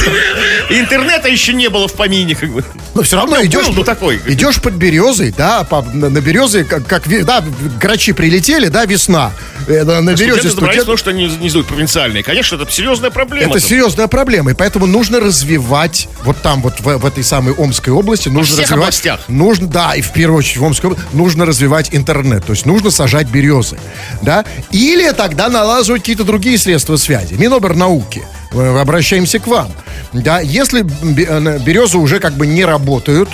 Интернета 0.70 1.30
еще 1.30 1.54
не 1.54 1.70
было 1.70 1.88
в 1.88 1.94
помине, 1.94 2.36
как 2.36 2.52
бы. 2.52 2.64
Но 2.94 3.02
все 3.02 3.16
равно 3.18 3.38
Ну, 3.38 3.46
идешь, 3.46 3.66
такой. 3.86 4.22
идешь 4.28 4.62
под 4.62 4.74
березой, 4.74 5.34
да, 5.36 5.66
на, 5.94 6.22
березе, 6.22 6.64
как, 6.64 7.04
да, 7.26 7.44
грачи 7.82 8.14
прилетели, 8.14 8.68
да, 8.68 8.86
весна. 8.86 9.32
Э, 9.68 9.84
на, 9.84 10.14
березе 10.14 10.50
Студенты 10.50 10.80
потому 10.80 10.98
что 10.98 11.10
они 11.10 11.28
не 11.28 11.50
провинциальные. 11.64 12.24
Конечно, 12.24 12.56
это 12.58 12.72
серьезная 12.72 13.10
проблема. 13.10 13.52
Это 13.52 13.60
серьезная 13.60 14.08
проблема, 14.08 14.52
и 14.52 14.54
поэтому 14.54 14.86
нужно 14.86 15.20
развивать 15.20 16.08
вот 16.24 16.38
там 16.42 16.62
вот 16.62 16.80
в, 16.80 16.98
в 16.98 17.06
этой 17.06 17.24
самой 17.24 17.54
Омской 17.54 17.94
области 17.94 18.30
нужно 18.30 18.62
развивать, 18.62 18.72
областях. 18.72 19.22
Нужно, 19.28 19.68
да, 19.68 19.96
и 19.96 20.02
в 20.02 20.12
первую 20.12 20.40
очередь 20.40 20.58
в 20.58 20.64
Омской 20.64 20.92
области 20.92 21.08
нужно 21.14 21.46
развивать 21.46 21.90
интернет, 21.92 22.46
то 22.46 22.54
есть 22.54 22.66
нужно 22.66 22.92
сажать 22.92 23.28
березы, 23.28 23.78
да, 24.22 24.46
или 24.72 25.12
тогда 25.12 25.50
налаживать 25.50 26.02
какие-то 26.02 26.24
другие 26.24 26.58
средства 26.58 26.96
связи. 26.96 27.36
Минобернауки, 27.36 28.24
э, 28.52 28.80
обращаемся 28.80 29.40
к 29.40 29.48
вам, 29.48 29.72
да, 30.14 30.40
если 30.40 30.82
э, 30.82 31.60
березы 31.60 31.98
уже 31.98 32.20
как 32.20 32.34
бы 32.34 32.48
не 32.48 32.66
работают, 32.66 33.30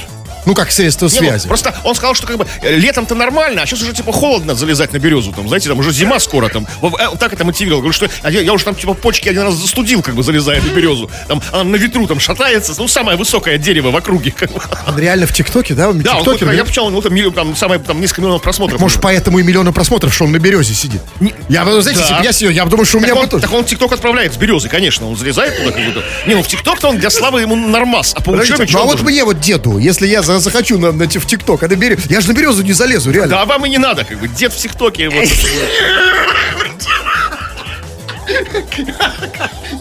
ну 0.46 0.54
как 0.54 0.72
средство 0.72 1.08
Не, 1.08 1.20
ну, 1.20 1.28
связи. 1.28 1.48
просто 1.48 1.76
он 1.84 1.96
сказал, 1.96 2.16
что 2.16 2.28
как 2.28 2.38
бы 2.38 2.48
э, 2.62 2.76
летом-то 2.76 3.16
нормально, 3.16 3.62
а 3.62 3.66
сейчас 3.66 3.82
уже 3.82 3.94
типа 3.94 4.12
холодно 4.12 4.56
залезать 4.56 4.94
на 4.94 5.00
березу. 5.00 5.32
Там, 5.32 5.48
знаете, 5.48 5.70
там 5.70 5.80
уже 5.80 5.92
зима 5.92 6.20
скоро 6.20 6.50
там. 6.50 6.68
Вот, 6.82 7.00
э, 7.00 7.08
так 7.20 7.34
это 7.34 7.44
мотивировал. 7.46 7.82
Говорю, 7.82 7.94
что 7.94 8.10
я, 8.24 8.42
я 8.42 8.54
уже 8.54 8.66
там 8.66 8.76
типа 8.76 8.94
почки 8.94 9.30
один 9.30 9.44
раз 9.44 9.56
застудил, 9.56 10.02
как 10.02 10.16
бы 10.16 10.24
залезая 10.24 10.62
на 10.62 10.70
березу. 10.70 11.10
Там 11.28 11.42
она 11.52 11.64
на 11.64 11.76
ветру 11.76 12.08
там 12.08 12.20
шатается. 12.20 12.74
Ну, 12.78 12.88
самое 12.88 13.18
высокое 13.18 13.58
дерево 13.58 13.92
в 13.92 13.96
округе. 13.96 14.32
Как 14.32 14.52
бы. 14.52 14.62
Он 14.88 14.98
реально 14.98 15.28
в 15.28 15.34
ТикТоке, 15.34 15.74
да? 15.74 15.90
Он 15.90 16.00
Да, 16.00 16.18
он, 16.18 16.24
вот, 16.24 16.42
я 16.42 16.64
почитал, 16.64 16.90
ну 16.90 17.02
там, 17.02 17.14
миллион- 17.14 17.34
там, 17.34 17.56
самое, 17.56 17.80
там 17.80 18.00
несколько 18.02 18.22
миллионов 18.22 18.42
просмотров. 18.42 18.80
Может, 18.80 19.02
поэтому 19.02 19.40
и 19.40 19.44
миллионы 19.44 19.72
просмотров, 19.72 20.14
что 20.14 20.26
он 20.26 20.32
на 20.32 20.40
березе 20.40 20.74
сидит. 20.74 21.02
Я, 21.50 21.64
вы 21.66 21.82
знаете, 21.82 22.02
Да. 22.10 22.20
бы 22.20 22.24
я 22.26 22.32
сидел, 22.32 22.52
я 22.52 22.66
бы 22.66 22.72
думал, 22.72 22.86
что 22.86 22.98
у 22.98 23.02
меня 23.02 23.14
Так 23.14 23.30
бы 23.30 23.36
он, 23.36 23.42
так 23.42 23.54
он 23.54 23.66
ТикТок 23.66 23.92
отправляет 23.92 24.34
с 24.34 24.38
березы, 24.38 24.70
конечно. 24.70 25.08
Он 25.08 25.16
залезает 25.16 25.58
туда 25.58 25.72
как 25.72 25.86
будто. 25.86 26.04
Не, 26.26 26.36
ну 26.36 26.44
в 26.44 26.48
ТикТок-то 26.48 26.90
он 26.90 26.98
для 26.98 27.10
славы 27.10 27.42
ему 27.42 27.56
нормас. 27.56 28.14
А 28.16 28.22
по 28.22 28.32
учебе 28.32 28.68
ну 28.72 28.80
а 28.80 28.82
он 28.84 28.88
вот 28.90 29.02
мне 29.02 29.24
вот 29.24 29.40
деду, 29.40 29.78
если 29.78 30.08
я 30.08 30.22
захочу 30.38 30.78
на, 30.78 30.92
на- 30.92 31.06
в 31.08 31.26
ТикТок, 31.26 31.64
а 31.64 31.68
на 31.68 31.76
берег, 31.76 32.00
я 32.10 32.22
же 32.22 32.28
на 32.28 32.34
березу 32.34 32.62
не 32.62 32.74
залезу, 32.74 33.10
реально. 33.12 33.30
Да, 33.32 33.42
а 33.42 33.46
вам 33.46 33.66
и 33.66 33.70
не 33.70 33.80
надо, 33.80 34.04
как 34.06 34.20
бы. 34.20 34.28
Дед 34.28 34.54
в 34.54 34.58
ТикТоке. 34.58 35.10
Вот. 35.10 35.28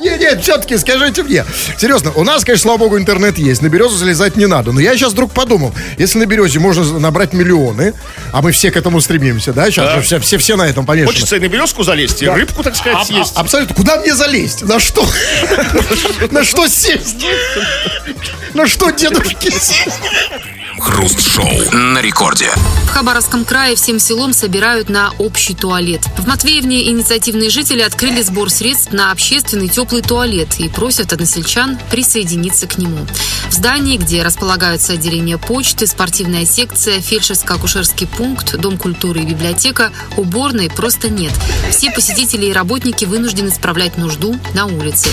Нет, 0.01 0.21
нет, 0.21 0.43
все-таки 0.43 0.79
скажите 0.79 1.23
мне. 1.23 1.45
Серьезно, 1.77 2.13
у 2.15 2.25
нас, 2.25 2.45
конечно, 2.45 2.63
слава 2.63 2.79
богу, 2.79 2.99
интернет 2.99 3.37
есть, 3.37 3.61
на 3.63 3.69
березу 3.69 3.97
залезать 3.97 4.37
не 4.37 4.47
надо. 4.47 4.73
Но 4.73 4.81
я 4.81 4.95
сейчас 4.97 5.13
вдруг 5.13 5.33
подумал, 5.33 5.75
если 5.99 6.19
на 6.19 6.27
березе 6.27 6.59
можно 6.59 6.99
набрать 6.99 7.33
миллионы, 7.33 7.93
а 8.33 8.41
мы 8.41 8.53
все 8.53 8.71
к 8.71 8.77
этому 8.77 9.01
стремимся, 9.01 9.53
да, 9.53 9.71
сейчас 9.71 9.87
Да. 9.87 9.97
же 9.97 10.03
все, 10.03 10.21
все, 10.21 10.39
все 10.39 10.57
на 10.57 10.63
этом, 10.67 10.87
конечно. 10.87 11.13
Хочется 11.13 11.37
и 11.37 11.41
на 11.41 11.49
березку 11.49 11.83
залезть, 11.83 12.23
и 12.23 12.29
рыбку, 12.29 12.63
так 12.63 12.77
сказать, 12.77 13.07
съесть. 13.07 13.33
Абсолютно. 13.37 13.75
Куда 13.75 13.97
мне 14.01 14.15
залезть? 14.15 14.63
На 14.63 14.79
что? 14.79 15.07
На 16.31 16.45
что 16.45 16.67
сесть? 16.69 17.25
На 18.59 18.67
что 18.67 18.91
дедушки 18.91 19.51
Крем-хруст-шоу 20.79 21.77
на 21.77 22.01
рекорде. 22.01 22.51
В 22.85 22.89
Хабаровском 22.91 23.45
крае 23.45 23.75
всем 23.75 23.99
селом 23.99 24.33
собирают 24.33 24.89
на 24.89 25.13
общий 25.19 25.55
туалет. 25.55 26.03
В 26.17 26.27
Матвеевне 26.27 26.89
инициативные 26.91 27.51
жители 27.51 27.83
открыли 27.83 28.23
сбор 28.23 28.49
средств 28.49 28.93
на 28.93 29.11
общественный 29.11 29.69
теплый 29.69 30.03
туалет 30.03 30.59
и 30.59 30.69
просят 30.69 31.13
односельчан 31.13 31.79
присоединиться 31.91 32.67
к 32.69 32.79
нему. 32.79 33.07
В 33.49 33.53
здании, 33.53 33.97
где 33.97 34.23
располагаются 34.23 34.93
отделение 34.93 35.37
почты, 35.37 35.87
спортивная 35.87 36.47
секция, 36.47 37.01
фельдшерско-акушерский 37.01 38.07
пункт, 38.07 38.57
дом 38.57 38.79
культуры 38.79 39.21
и 39.21 39.27
библиотека, 39.27 39.91
уборной 40.17 40.71
просто 40.71 41.09
нет. 41.09 41.33
Все 41.71 41.91
посетители 41.91 42.47
и 42.47 42.53
работники 42.53 43.05
вынуждены 43.05 43.51
справлять 43.51 43.99
нужду 43.99 44.39
на 44.55 44.67
улице. 44.67 45.09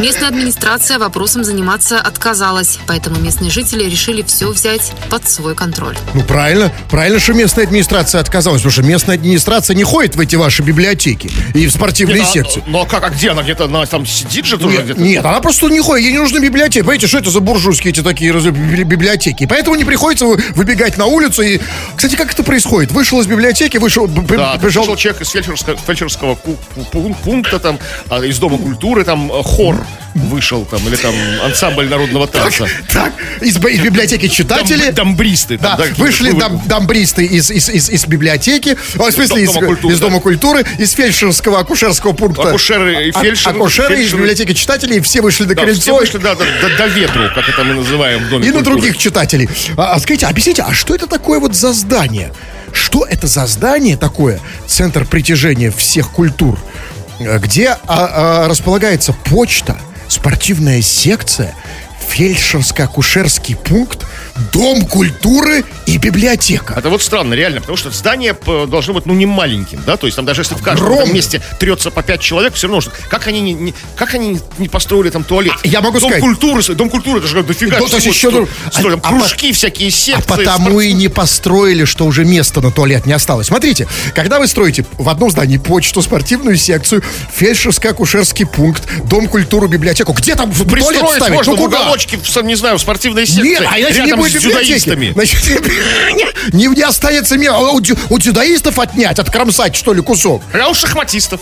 Местная 0.00 0.28
администрация 0.28 0.98
вопросом 0.98 1.44
заниматься 1.44 2.00
отказалась, 2.00 2.78
поэтому 2.86 3.20
местные 3.20 3.50
жители 3.50 3.84
решили 3.84 4.22
все 4.22 4.50
взять 4.50 4.92
под 5.10 5.28
свой 5.28 5.54
контроль. 5.54 5.96
Ну, 6.14 6.22
правильно. 6.22 6.72
Правильно, 6.90 7.18
что 7.20 7.32
местная 7.34 7.64
администрация 7.64 8.20
отказалась, 8.20 8.60
потому 8.62 8.72
что 8.72 8.82
местная 8.82 9.16
администрация 9.16 9.74
не 9.74 9.84
ходит 9.84 10.16
в 10.16 10.20
эти 10.20 10.36
ваши 10.36 10.62
библиотеки 10.62 11.30
и 11.54 11.66
в 11.66 11.70
спортивные 11.72 12.18
Нет, 12.20 12.28
а- 12.28 12.32
секции. 12.32 12.62
Ну 12.66 12.80
а 12.80 12.86
как, 12.86 13.04
а 13.04 13.10
где 13.10 13.30
она 13.30 13.42
где-то, 13.42 13.64
она 13.64 13.86
там 13.86 14.06
сидит 14.06 14.46
же 14.46 14.58
тоже 14.58 14.76
Нет, 14.76 14.84
где-то? 14.84 15.00
нет, 15.00 15.24
она 15.24 15.40
просто 15.40 15.68
не 15.68 15.80
ходит, 15.80 16.04
ей 16.06 16.12
не 16.12 16.18
нужны 16.18 16.38
библиотеки. 16.38 16.80
Понимаете, 16.80 17.06
что 17.06 17.18
это 17.18 17.30
за 17.30 17.40
буржуйские 17.40 17.92
эти 17.92 18.00
такие 18.02 18.32
библиотеки? 18.32 19.46
Поэтому 19.46 19.76
не 19.76 19.84
приходится 19.84 20.26
вы- 20.26 20.42
выбегать 20.54 20.96
на 20.96 21.06
улицу 21.06 21.42
и... 21.42 21.60
Кстати, 21.96 22.16
как 22.16 22.32
это 22.32 22.42
происходит? 22.42 22.92
Вышел 22.92 23.20
из 23.20 23.26
библиотеки, 23.26 23.76
вышел, 23.78 24.06
Да, 24.08 24.22
бежал... 24.22 24.58
пришел 24.58 24.96
человек 24.96 25.22
из 25.22 25.30
фельдшерского, 25.30 25.76
фельдшерского 25.76 26.38
пункта, 27.24 27.58
там, 27.58 27.78
а, 28.08 28.20
из 28.24 28.38
Дома 28.38 28.58
культуры, 28.58 29.04
там, 29.04 29.30
э, 29.32 29.42
хор 29.42 29.84
вышел, 30.14 30.64
там, 30.64 30.86
или 30.86 30.96
там 30.96 31.14
ансамбль 31.44 31.88
народного 31.88 32.26
танца. 32.26 32.66
Так, 32.92 33.12
из, 33.40 33.56
библиотеки 33.58 34.28
читатели... 34.28 34.86
Дам- 34.90 34.94
дамбристы. 35.16 35.58
Да, 35.58 35.78
вышли 35.96 36.30
вы- 36.30 36.38
дам- 36.40 36.62
дамбристы 36.66 37.24
из, 37.26 37.50
из, 37.50 37.68
из, 37.68 37.90
из 37.90 38.06
библиотеки, 38.06 38.76
о, 38.98 39.10
в 39.10 39.12
смысле, 39.12 39.42
из, 39.42 39.98
Дома 40.00 40.20
культуры, 40.20 40.64
из 40.78 40.92
фельдшерского 40.92 41.58
акушерского 41.60 42.12
пункта. 42.12 42.48
Акушеры 42.48 43.08
и 43.08 43.10
А- 43.12 43.22
фельдшеры- 43.22 43.50
Акушеры 43.56 44.02
из 44.02 44.12
библиотеки 44.12 44.52
читателей, 44.54 45.00
все 45.00 45.20
вышли 45.20 45.44
Да, 45.44 45.54
крыльцо. 45.62 45.80
все 45.80 45.94
вышли, 45.96 46.18
да, 46.18 46.34
до, 46.34 46.44
до- 46.44 46.76
до 46.76 46.86
ветру, 46.86 47.22
как 47.34 47.48
это 47.48 47.64
мы 47.64 47.74
называем 47.74 48.24
в 48.24 48.28
Доме 48.28 48.46
И 48.48 48.50
на 48.52 48.62
других 48.62 48.96
читателей. 48.96 49.48
А, 49.76 49.94
а 49.94 50.00
скажите, 50.00 50.26
объясните, 50.26 50.62
а 50.62 50.72
что 50.72 50.94
это 50.94 51.06
такое 51.06 51.40
вот 51.40 51.54
за 51.56 51.72
здание? 51.72 52.32
Что 52.72 53.04
это 53.04 53.26
за 53.26 53.46
здание 53.46 53.96
такое? 53.96 54.40
Центр 54.66 55.04
притяжения 55.04 55.70
всех 55.70 56.10
культур, 56.10 56.58
где 57.20 57.68
а, 57.68 57.78
а, 57.86 58.48
располагается 58.48 59.12
почта, 59.12 59.76
спортивная 60.14 60.80
секция, 60.80 61.54
фельдшерско-акушерский 62.08 63.56
пункт, 63.56 64.06
дом 64.52 64.84
культуры 64.86 65.64
и 65.86 65.96
библиотека. 65.98 66.74
Это 66.76 66.88
вот 66.88 67.02
странно, 67.02 67.34
реально, 67.34 67.60
потому 67.60 67.76
что 67.76 67.90
здание 67.90 68.36
должно 68.68 68.94
быть, 68.94 69.06
ну, 69.06 69.14
не 69.14 69.26
маленьким, 69.26 69.82
да, 69.86 69.96
то 69.96 70.06
есть 70.06 70.16
там 70.16 70.24
даже 70.24 70.42
если 70.42 70.54
в 70.54 70.62
каждом 70.62 71.12
месте 71.14 71.40
трется 71.60 71.90
по 71.90 72.02
пять 72.02 72.20
человек, 72.20 72.54
все 72.54 72.66
равно, 72.66 72.80
что- 72.80 72.90
как 73.08 73.26
они 73.26 73.40
не, 73.40 73.52
не- 73.52 73.74
как 73.96 74.14
они 74.14 74.38
не 74.58 74.68
построили 74.68 75.10
там 75.10 75.24
туалет? 75.24 75.54
А, 75.62 75.66
я 75.66 75.80
могу 75.80 75.98
дом 76.00 76.10
сказать- 76.10 76.20
культуры, 76.22 76.62
дом 76.74 76.90
культуры, 76.90 77.18
это 77.20 77.28
же 77.28 77.42
дофига 77.42 77.78
Ну, 77.78 77.86
то 77.86 77.96
есть 77.96 78.00
всего 78.00 78.12
еще 78.14 78.28
сто- 78.28 78.36
друг- 78.38 78.48
сто- 78.72 78.90
там 78.90 79.00
а- 79.02 79.08
а 79.08 79.18
кружки 79.20 79.52
всякие, 79.52 79.88
А 79.88 79.92
секции. 79.92 80.22
потому 80.26 80.44
и 80.80 80.84
спортивные. 80.88 80.92
не 80.94 81.08
построили, 81.08 81.84
что 81.84 82.04
уже 82.06 82.24
места 82.24 82.60
на 82.60 82.70
туалет 82.72 83.06
не 83.06 83.12
осталось. 83.12 83.46
Смотрите, 83.48 83.86
когда 84.14 84.38
вы 84.38 84.46
строите 84.48 84.84
в 84.98 85.08
одном 85.08 85.30
здании 85.30 85.58
почту, 85.58 86.02
спортивную 86.02 86.56
секцию, 86.56 87.02
фельдшерско-акушерский 87.38 88.46
пункт, 88.46 88.82
дом 89.08 89.28
культуры, 89.28 89.68
библиотеку, 89.68 90.12
где 90.12 90.34
там 90.34 90.50
туалет 90.52 90.72
Пристроить 90.72 91.16
ставить? 91.16 91.34
можно 91.34 91.52
Ну 91.52 91.58
в 91.58 91.60
куда? 91.64 91.80
уголочке, 91.82 92.16
в, 92.18 92.36
не 92.42 92.54
знаю, 92.54 92.78
в 92.78 92.80
спортивной 92.80 93.26
секции. 93.26 93.42
Нет, 93.48 93.64
а 93.70 93.78
иначе 93.80 94.02
не 94.02 94.12
будет 94.24 94.40
с 94.40 94.44
дзюдоистами. 94.44 95.12
Значит, 95.12 95.72
не, 96.52 96.66
не 96.66 96.82
останется 96.82 97.36
места. 97.36 97.56
А 97.56 97.72
У, 97.72 97.80
у 98.10 98.18
дзюдоистов 98.18 98.78
отнять, 98.78 99.18
откромсать, 99.18 99.76
что 99.76 99.92
ли, 99.92 100.02
кусок? 100.02 100.42
А 100.52 100.68
у 100.68 100.74
шахматистов. 100.74 101.40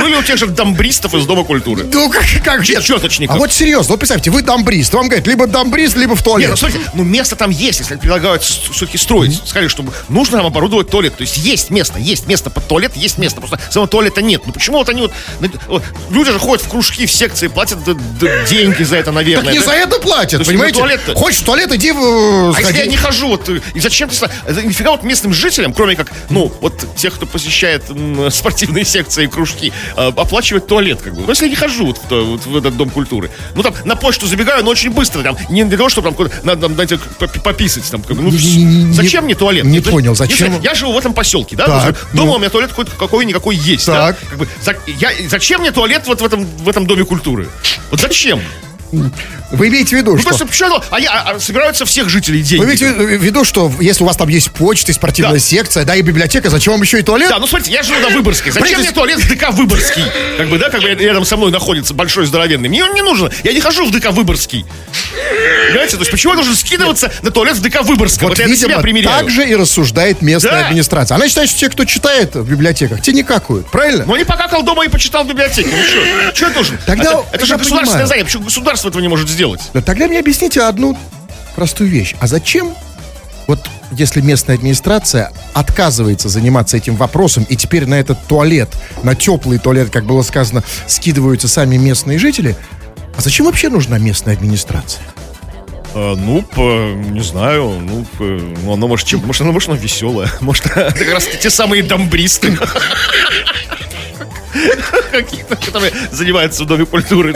Ну 0.00 0.08
или 0.08 0.16
у 0.16 0.22
тех 0.22 0.36
же 0.38 0.46
дамбристов 0.46 1.14
из 1.14 1.26
Дома 1.26 1.44
культуры. 1.44 1.84
Ну, 1.92 2.10
как, 2.10 2.24
как 2.44 2.68
нет. 2.68 2.82
чёточников. 2.82 3.36
А 3.36 3.38
вот 3.38 3.52
серьезно, 3.52 3.92
вот 3.92 4.00
представьте, 4.00 4.30
вы 4.30 4.42
дамбрист, 4.42 4.92
вам 4.94 5.08
говорят, 5.08 5.26
либо 5.26 5.46
дамбрист, 5.46 5.96
либо 5.96 6.14
в 6.14 6.18
Нет, 6.18 6.24
туалет. 6.24 6.50
ну 6.50 6.56
смотрите, 6.56 6.84
ну 6.94 7.04
место 7.04 7.36
там 7.36 7.50
есть, 7.50 7.80
если 7.80 7.96
предлагают 7.96 8.42
все-таки 8.42 8.98
строить. 8.98 9.40
Сказали, 9.44 9.68
что 9.68 9.84
нужно 10.08 10.38
нам 10.38 10.46
оборудовать 10.46 10.88
туалет. 10.90 11.16
То 11.16 11.22
есть 11.22 11.36
есть 11.38 11.70
место, 11.70 11.98
есть 11.98 12.26
место 12.26 12.50
под 12.50 12.66
туалет, 12.66 12.92
есть 12.96 13.18
место. 13.18 13.40
Просто 13.40 13.60
самого 13.70 13.88
туалета 13.88 14.22
нет. 14.22 14.42
Ну 14.46 14.52
почему 14.52 14.78
вот 14.78 14.88
они 14.88 15.02
вот... 15.02 15.12
вот 15.68 15.82
Люди 16.10 16.32
же 16.32 16.38
ходят 16.38 16.64
в 16.64 16.68
кружки, 16.68 17.06
в 17.06 17.12
секции, 17.12 17.48
платят 17.48 17.78
деньги 18.48 18.82
за 18.82 18.96
это, 18.96 19.06
так 19.06 19.14
наверное. 19.14 19.52
не 19.52 19.58
Да? 19.58 19.64
за 19.64 19.72
это 19.72 19.98
платят, 19.98 20.46
понимаете? 20.46 20.78
туалет-то- 20.78 21.14
Хочешь 21.14 21.40
в 21.40 21.44
туалет, 21.44 21.72
иди 21.72 21.92
в... 21.92 22.54
А 22.56 22.60
если 22.60 22.78
я 22.78 22.86
не 22.86 22.96
хожу, 22.96 23.28
вот, 23.28 23.48
э, 23.48 23.60
и 23.74 23.80
зачем 23.80 24.08
ты... 24.08 24.28
это 24.46 24.62
Нифига 24.62 24.90
вот 24.92 25.02
местным 25.02 25.32
жителям, 25.34 25.72
кроме 25.72 25.96
как, 25.96 26.10
ну, 26.30 26.52
вот 26.60 26.96
тех, 26.96 27.14
кто 27.14 27.26
посещает 27.26 27.84
спортивные 28.30 28.84
секции 28.84 29.24
и 29.24 29.26
кружки, 29.26 29.72
э, 29.89 29.89
оплачивать 29.96 30.66
туалет, 30.66 31.00
как 31.02 31.14
бы. 31.14 31.22
Ну, 31.22 31.28
если 31.28 31.44
я 31.44 31.50
не 31.50 31.56
хожу 31.56 31.86
вот 31.86 31.98
в, 31.98 32.08
то- 32.08 32.24
вот 32.24 32.46
в 32.46 32.56
этот 32.56 32.76
дом 32.76 32.90
культуры. 32.90 33.30
Ну, 33.54 33.62
там, 33.62 33.74
на 33.84 33.96
почту 33.96 34.26
забегаю, 34.26 34.64
но 34.64 34.70
очень 34.70 34.90
быстро, 34.90 35.22
там, 35.22 35.36
не 35.48 35.64
для 35.64 35.76
того, 35.76 35.88
чтобы 35.88 36.10
там, 36.12 36.28
надо, 36.42 36.62
там, 36.62 36.74
знаете, 36.74 36.98
поп- 37.18 37.42
пописать, 37.42 37.90
там, 37.90 38.02
как 38.02 38.16
бы, 38.16 38.22
ну, 38.22 38.30
Не- 38.30 38.56
не- 38.64 38.82
не- 38.84 38.92
зачем 38.92 39.24
мне 39.24 39.34
туалет? 39.34 39.64
не 39.64 39.78
Если- 39.78 39.90
понял, 39.90 40.14
зачем? 40.14 40.52
если 40.52 40.64
я 40.64 40.74
живу 40.74 40.92
в 40.92 40.98
этом 40.98 41.12
поселке, 41.14 41.56
да? 41.56 41.66
Так, 41.66 41.82
то 41.82 41.88
есть 41.88 42.00
дома 42.14 42.26
ну. 42.30 42.34
у 42.34 42.38
меня 42.38 42.50
туалет 42.50 42.70
какой- 42.70 42.86
какой-никакой 42.86 43.56
есть, 43.56 43.86
Так. 43.86 44.16
да? 44.20 44.26
Как 44.28 44.38
бы, 44.38 44.48
за- 44.62 44.76
я, 44.86 45.10
зачем 45.28 45.60
мне 45.60 45.70
туалет 45.72 46.02
вот 46.06 46.20
в 46.20 46.24
этом, 46.24 46.44
в 46.44 46.68
этом 46.68 46.86
доме 46.86 47.04
культуры? 47.04 47.48
Вот 47.90 48.00
зачем? 48.00 48.40
Вы 48.92 49.68
имеете 49.68 49.96
в 49.96 49.98
виду, 49.98 50.12
Ну, 50.12 50.18
что... 50.18 50.28
просто 50.28 50.46
почему? 50.46 50.80
Они 50.90 51.06
а, 51.06 51.32
а, 51.36 51.40
собираются 51.40 51.84
всех 51.84 52.08
жителей 52.08 52.42
деньги. 52.42 52.60
Вы 52.60 52.66
имеете 52.66 52.92
в 52.92 53.22
виду, 53.22 53.44
что 53.44 53.72
если 53.80 54.02
у 54.04 54.06
вас 54.06 54.16
там 54.16 54.28
есть 54.28 54.50
почта, 54.52 54.92
и 54.92 54.94
спортивная 54.94 55.34
Да. 55.34 55.38
секция, 55.40 55.84
да, 55.84 55.94
и 55.96 56.02
библиотека, 56.02 56.50
зачем 56.50 56.72
вам 56.74 56.82
еще 56.82 56.98
и 56.98 57.02
туалет? 57.02 57.28
Да, 57.28 57.38
ну 57.38 57.46
смотрите, 57.46 57.72
я 57.72 57.82
живу 57.82 58.00
на 58.00 58.08
Выборгской. 58.10 58.52
Зачем 58.52 58.62
Правительство- 58.62 59.02
мне 59.04 59.14
туалет 59.16 59.18
в 59.24 59.28
ДК 59.28 59.50
Выборгский? 59.50 60.04
Как 60.38 60.48
бы, 60.48 60.58
да, 60.58 60.70
как 60.70 60.82
бы 60.82 60.88
рядом 60.88 61.24
со 61.24 61.36
мной 61.36 61.50
находится 61.50 61.94
большой 61.94 62.26
здоровенный. 62.26 62.68
Мне 62.68 62.84
он 62.84 62.94
не 62.94 63.02
нужен. 63.02 63.30
Я 63.44 63.52
не 63.52 63.60
хожу 63.60 63.84
в 63.86 63.90
ДК 63.90 64.10
Выборгский. 64.10 64.64
Понимаете? 65.68 65.92
То 65.96 66.00
есть 66.00 66.10
почему 66.10 66.32
я 66.32 66.36
должен 66.36 66.54
скидываться 66.56 67.12
на 67.22 67.30
туалет 67.30 67.56
в 67.56 67.62
ДК 67.62 67.82
Выборгского? 67.82 68.28
Вот, 68.28 68.38
Вот, 68.38 68.38
я 68.38 68.48
на 68.48 68.56
себя 68.56 68.66
видимо, 68.68 68.82
примеряю. 68.82 69.18
так 69.20 69.30
же 69.30 69.48
и 69.48 69.54
рассуждает 69.54 70.22
местная 70.22 70.52
Да. 70.52 70.66
администрация. 70.66 71.14
Она 71.16 71.28
считает, 71.28 71.48
что 71.48 71.58
те, 71.58 71.68
кто 71.68 71.84
читает 71.84 72.34
в 72.34 72.48
библиотеках, 72.48 73.00
те 73.02 73.12
не 73.12 73.22
какают, 73.22 73.70
правильно? 73.70 74.04
Ну, 74.06 74.16
не 74.16 74.24
покакал 74.24 74.62
дома 74.62 74.84
и 74.84 74.88
почитал 74.88 75.24
в 75.24 75.28
библиотеке. 75.28 75.70
Ну 75.72 75.82
что? 76.32 76.34
Что 76.34 76.58
нужно? 76.58 76.78
Тогда 76.86 77.04
это, 77.12 77.24
это 77.32 77.46
же 77.46 77.52
я 77.54 77.58
государственное 77.58 78.06
занятие. 78.06 78.24
Почему 78.24 78.44
государство 78.80 78.88
этого 78.88 79.02
не 79.02 79.08
может 79.08 79.28
сделать? 79.28 79.60
Но 79.74 79.80
тогда 79.82 80.06
мне 80.06 80.18
объясните 80.18 80.62
одну 80.62 80.96
простую 81.54 81.90
вещь. 81.90 82.14
А 82.20 82.26
зачем, 82.26 82.74
вот 83.46 83.60
если 83.92 84.20
местная 84.20 84.56
администрация 84.56 85.32
отказывается 85.52 86.28
заниматься 86.28 86.76
этим 86.76 86.96
вопросом, 86.96 87.44
и 87.44 87.56
теперь 87.56 87.86
на 87.86 87.94
этот 88.00 88.18
туалет, 88.26 88.70
на 89.02 89.14
теплый 89.14 89.58
туалет, 89.58 89.90
как 89.90 90.04
было 90.04 90.22
сказано, 90.22 90.62
скидываются 90.86 91.48
сами 91.48 91.76
местные 91.76 92.18
жители, 92.18 92.56
а 93.16 93.20
зачем 93.20 93.46
вообще 93.46 93.68
нужна 93.68 93.98
местная 93.98 94.34
администрация? 94.34 95.02
Э, 95.94 96.14
ну, 96.16 96.42
по- 96.42 96.92
не 96.94 97.20
знаю, 97.20 97.80
ну, 97.82 98.06
по- 98.16 98.24
ну, 98.24 98.72
оно 98.72 98.86
может 98.88 99.06
чем, 99.06 99.20
может, 99.26 99.42
оно, 99.42 99.52
может, 99.52 99.68
оно 99.68 99.78
веселое, 99.78 100.30
может, 100.40 100.62
как 100.70 101.12
раз 101.12 101.26
те 101.42 101.50
самые 101.50 101.82
домбристы. 101.82 102.56
Какие-то, 105.10 105.56
которые 105.56 105.92
занимаются 106.10 106.64
в 106.64 106.66
Доме 106.66 106.86
культуры. 106.86 107.34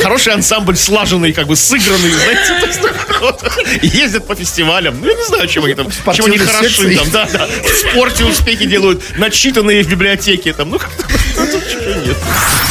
Хороший 0.00 0.32
ансамбль, 0.32 0.76
слаженный, 0.76 1.32
как 1.32 1.46
бы 1.46 1.56
сыгранный, 1.56 2.10
знаете, 2.10 2.54
ездят 3.82 4.26
по 4.26 4.34
фестивалям. 4.34 5.00
Ну, 5.00 5.06
я 5.06 5.14
не 5.14 5.24
знаю, 5.24 5.48
чем 5.48 5.64
они 5.64 5.74
там, 5.74 5.88
чем 6.14 6.26
они 6.26 6.38
хороши 6.38 6.96
там, 6.96 7.10
да, 7.10 7.28
да. 7.32 7.46
В 7.46 7.90
спорте 7.90 8.24
успехи 8.24 8.66
делают, 8.66 9.02
начитанные 9.18 9.82
в 9.82 9.88
библиотеке 9.88 10.52
там, 10.52 10.70
ну, 10.70 10.78
как-то 10.78 11.04
нет. 12.06 12.16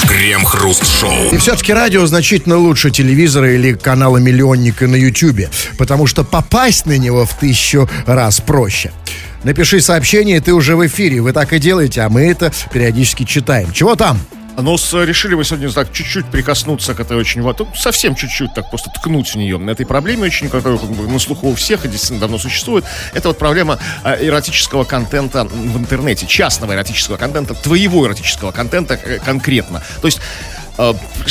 Крем-хруст-шоу. 0.08 1.32
И 1.32 1.38
все-таки 1.38 1.74
радио 1.74 2.06
значительно 2.06 2.58
лучше 2.58 2.92
телевизора 2.92 3.54
или 3.54 3.74
канала 3.74 4.18
«Миллионника» 4.18 4.88
на 4.88 4.96
Ютьюбе, 4.96 5.50
потому 5.78 6.08
что 6.08 6.24
попасть 6.24 6.86
на 6.86 6.98
него 6.98 7.26
в 7.26 7.34
тысячу 7.38 7.90
раз 8.06 8.42
проще. 8.42 8.92
Напиши 9.44 9.80
сообщение, 9.80 10.42
ты 10.42 10.54
уже 10.54 10.76
в 10.76 10.86
эфире. 10.86 11.22
Вы 11.22 11.32
так 11.32 11.54
и 11.54 11.60
делаете, 11.60 12.02
а 12.02 12.10
мы 12.10 12.30
это 12.30 12.52
периодически 12.74 13.24
читаем. 13.24 13.72
Чего 13.72 13.96
там? 13.96 14.20
Но 14.62 14.78
с, 14.78 14.94
решили 15.06 15.36
мы 15.36 15.46
сегодня 15.46 15.72
так 15.72 15.94
чуть-чуть 15.94 16.26
прикоснуться 16.26 16.94
к 16.94 17.00
этой 17.00 17.16
очень... 17.16 17.42
вот, 17.42 17.60
ну, 17.60 17.68
совсем 17.76 18.16
чуть-чуть 18.16 18.54
так 18.54 18.70
просто 18.70 18.90
ткнуть 18.90 19.30
в 19.30 19.36
нее. 19.36 19.58
На 19.58 19.72
этой 19.72 19.86
проблеме 19.86 20.24
очень, 20.24 20.50
которая 20.50 20.78
как 20.78 20.90
бы, 20.90 21.08
на 21.08 21.20
слуху 21.20 21.48
у 21.48 21.56
всех 21.56 21.86
и 21.86 21.88
действительно 21.88 22.20
давно 22.20 22.38
существует. 22.38 22.84
Это 23.14 23.30
вот 23.30 23.38
проблема 23.38 23.80
э, 24.04 24.28
эротического 24.28 24.84
контента 24.84 25.46
в 25.46 25.78
интернете. 25.78 26.26
Частного 26.28 26.74
эротического 26.74 27.16
контента, 27.16 27.54
твоего 27.54 28.06
эротического 28.06 28.52
контента 28.52 28.96
э, 28.96 29.20
конкретно. 29.20 29.82
То 30.02 30.08
есть 30.08 30.20
э, 30.20 30.59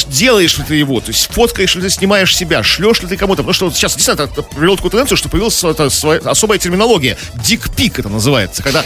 делаешь 0.08 0.58
ли 0.58 0.64
ты 0.64 0.74
его, 0.76 1.00
то 1.00 1.08
есть 1.08 1.32
фоткаешь 1.32 1.74
ли 1.74 1.82
ты, 1.82 1.90
снимаешь 1.90 2.37
себя, 2.37 2.62
шлешь 2.62 3.00
ли 3.02 3.08
ты 3.08 3.16
кому-то, 3.16 3.38
потому 3.42 3.52
что 3.54 3.64
вот 3.66 3.74
сейчас 3.76 3.94
действительно 3.96 4.28
это 4.30 4.42
привело 4.42 4.76
такую 4.76 4.90
тенденцию, 4.90 5.16
что 5.16 5.28
появилась 5.28 5.62
эта 5.64 5.88
своя- 5.90 6.20
особая 6.20 6.58
терминология, 6.58 7.16
дикпик 7.42 7.98
это 7.98 8.08
называется, 8.08 8.62
когда 8.62 8.84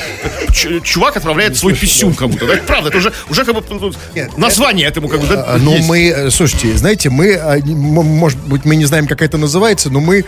чувак 0.85 1.17
отправляет 1.17 1.57
свой 1.57 1.75
писюн 1.75 2.15
кому-то, 2.15 2.47
да, 2.47 2.55
это 2.55 2.65
правда, 2.65 2.89
это 2.91 2.99
уже, 2.99 3.13
уже 3.29 3.45
как 3.45 3.55
бы 3.55 3.63
ну, 3.71 3.93
название 4.37 4.87
этому 4.87 5.09
как 5.09 5.21
бы, 5.21 5.27
да, 5.27 5.45
А, 5.47 5.59
Ну, 5.59 5.77
мы, 5.79 6.09
э, 6.09 6.31
слушайте, 6.31 6.77
знаете, 6.77 7.11
мы, 7.11 7.35
а, 7.35 7.59
может 7.65 8.39
быть, 8.41 8.65
мы 8.65 8.77
не 8.77 8.85
знаем, 8.85 9.07
как 9.09 9.21
это 9.23 9.39
называется, 9.39 9.91
но 9.91 10.01
мы, 10.01 10.25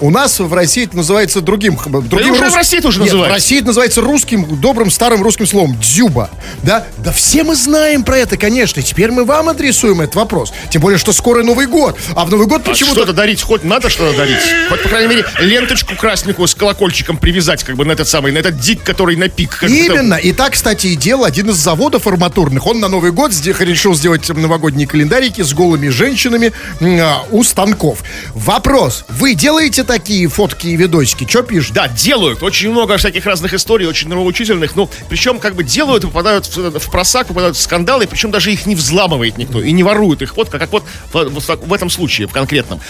у 0.00 0.10
нас 0.10 0.38
в 0.38 0.52
России 0.52 0.84
это 0.84 0.96
называется 0.96 1.40
другим, 1.40 1.78
другим 2.08 2.32
уже 2.32 2.50
в 2.50 2.54
России 2.54 2.78
это 2.78 2.88
уже 2.88 2.98
Нет, 3.00 3.06
называется. 3.06 3.30
в 3.32 3.34
России 3.34 3.58
это 3.58 3.66
называется 3.68 4.00
русским, 4.02 4.60
добрым, 4.60 4.90
старым 4.90 5.22
русским 5.22 5.46
словом, 5.46 5.78
дзюба, 5.80 6.30
да? 6.62 6.86
Да 6.98 7.12
все 7.12 7.42
мы 7.42 7.54
знаем 7.56 8.02
про 8.04 8.18
это, 8.18 8.36
конечно, 8.36 8.82
теперь 8.82 9.10
мы 9.10 9.24
вам 9.24 9.48
адресуем 9.48 9.77
этот 9.86 10.14
вопрос, 10.16 10.52
тем 10.70 10.82
более, 10.82 10.98
что 10.98 11.12
скоро 11.12 11.42
Новый 11.42 11.66
год, 11.66 11.98
а 12.14 12.24
в 12.24 12.30
Новый 12.30 12.46
год 12.46 12.62
А 12.64 12.70
почему-то... 12.70 12.96
что-то 12.96 13.12
дарить, 13.12 13.42
хоть 13.42 13.64
надо 13.64 13.88
что-то 13.88 14.16
дарить. 14.16 14.40
Хоть, 14.68 14.82
по 14.82 14.88
крайней 14.88 15.08
мере, 15.08 15.24
ленточку 15.38 15.94
красненькую 15.96 16.48
с 16.48 16.54
колокольчиком 16.54 17.16
привязать, 17.16 17.64
как 17.64 17.76
бы, 17.76 17.84
на 17.84 17.92
этот 17.92 18.08
самый, 18.08 18.32
на 18.32 18.38
этот 18.38 18.58
дик, 18.58 18.82
который 18.82 19.16
на 19.16 19.28
пик. 19.28 19.62
Именно. 19.62 20.14
И 20.14 20.32
так, 20.32 20.52
кстати, 20.52 20.88
и 20.88 20.96
делал 20.96 21.24
один 21.24 21.50
из 21.50 21.56
заводов 21.56 22.06
арматурных. 22.06 22.66
Он 22.66 22.80
на 22.80 22.88
Новый 22.88 23.12
год 23.12 23.32
решил 23.32 23.94
сделать 23.94 24.28
новогодние 24.28 24.86
календарики 24.86 25.42
с 25.42 25.52
голыми 25.52 25.88
женщинами 25.88 26.52
а, 26.80 27.24
у 27.30 27.42
станков. 27.44 28.02
Вопрос. 28.34 29.04
Вы 29.08 29.34
делаете 29.34 29.84
такие 29.84 30.28
фотки 30.28 30.68
и 30.68 30.76
видосики? 30.76 31.26
Что 31.28 31.42
пишут? 31.42 31.74
Да, 31.74 31.88
делают. 31.88 32.42
Очень 32.42 32.70
много 32.70 32.96
всяких 32.96 33.24
разных 33.26 33.54
историй, 33.54 33.86
очень 33.86 34.08
нравоучительных. 34.08 34.76
Ну, 34.76 34.88
причем, 35.08 35.38
как 35.38 35.54
бы 35.54 35.64
делают 35.64 36.04
попадают 36.04 36.46
в, 36.46 36.78
в 36.78 36.90
просак, 36.90 37.28
попадают 37.28 37.56
в 37.56 37.60
скандалы, 37.60 38.06
причем 38.06 38.30
даже 38.30 38.52
их 38.52 38.66
не 38.66 38.74
взламывает 38.74 39.38
никто 39.38 39.62
и 39.68 39.72
не 39.72 39.82
ворует 39.82 40.22
их 40.22 40.36
вот, 40.36 40.48
как 40.48 40.70
вот 40.72 40.84
в, 41.12 41.40
так- 41.46 41.62
в 41.66 41.72
этом 41.72 41.90
случае, 41.90 42.26
в 42.26 42.32
конкретном. 42.32 42.80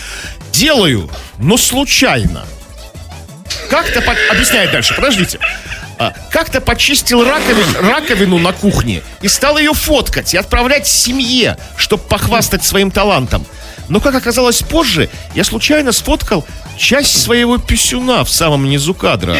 Делаю, 0.52 1.10
но 1.38 1.56
случайно. 1.56 2.44
Как-то, 3.68 4.00
по- 4.00 4.14
объясняет 4.30 4.70
дальше, 4.70 4.94
подождите. 4.94 5.38
А, 5.98 6.12
как-то 6.30 6.60
почистил 6.60 7.24
раковину, 7.24 7.66
раковину 7.90 8.38
на 8.38 8.52
кухне 8.52 9.02
и 9.20 9.28
стал 9.28 9.58
ее 9.58 9.72
фоткать 9.74 10.32
и 10.32 10.36
отправлять 10.36 10.86
семье, 10.86 11.58
чтобы 11.76 12.04
похвастать 12.04 12.64
своим 12.64 12.90
талантом. 12.90 13.44
Но, 13.88 14.00
как 14.00 14.14
оказалось 14.14 14.62
позже, 14.62 15.08
я 15.34 15.44
случайно 15.44 15.92
сфоткал 15.92 16.46
часть 16.78 17.20
своего 17.20 17.58
писюна 17.58 18.24
в 18.24 18.30
самом 18.30 18.68
низу 18.68 18.94
кадра. 18.94 19.36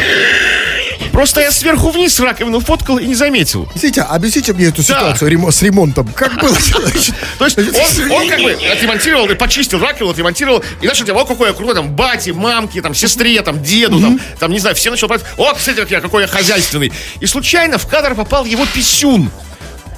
Просто 1.19 1.41
я 1.41 1.51
сверху 1.51 1.89
вниз 1.89 2.17
раковину 2.21 2.61
фоткал 2.61 2.97
и 2.97 3.05
не 3.05 3.13
заметил. 3.13 3.63
Объясните, 3.71 4.03
объясните 4.03 4.53
мне 4.53 4.67
эту 4.67 4.81
ситуацию 4.81 5.29
ремо- 5.29 5.51
с 5.51 5.61
ремонтом. 5.61 6.07
Как 6.15 6.39
было? 6.39 6.55
То 7.37 7.43
есть 7.43 7.57
он, 7.57 8.11
он 8.13 8.29
как 8.29 8.39
бы 8.39 8.53
отремонтировал, 8.53 9.29
и 9.29 9.35
почистил 9.35 9.79
раковину, 9.79 10.11
отремонтировал, 10.11 10.63
и 10.81 10.87
начал 10.87 11.03
делать, 11.03 11.21
о, 11.21 11.25
какой 11.25 11.49
я 11.49 11.53
крутой, 11.53 11.75
там, 11.75 11.89
бате, 11.89 12.31
мамке, 12.31 12.81
там, 12.81 12.95
сестре, 12.95 13.41
там, 13.41 13.61
деду, 13.61 13.99
там, 13.99 14.17
там, 14.39 14.49
не 14.53 14.59
знаю, 14.59 14.77
все 14.77 14.91
начал 14.91 15.09
брать, 15.09 15.23
о, 15.35 15.53
кстати, 15.55 15.75
как 15.75 15.91
я, 15.91 15.99
какой 15.99 16.21
я 16.21 16.27
хозяйственный. 16.29 16.93
И 17.19 17.25
случайно 17.25 17.77
в 17.77 17.85
кадр 17.85 18.15
попал 18.15 18.45
его 18.45 18.65
писюн. 18.73 19.29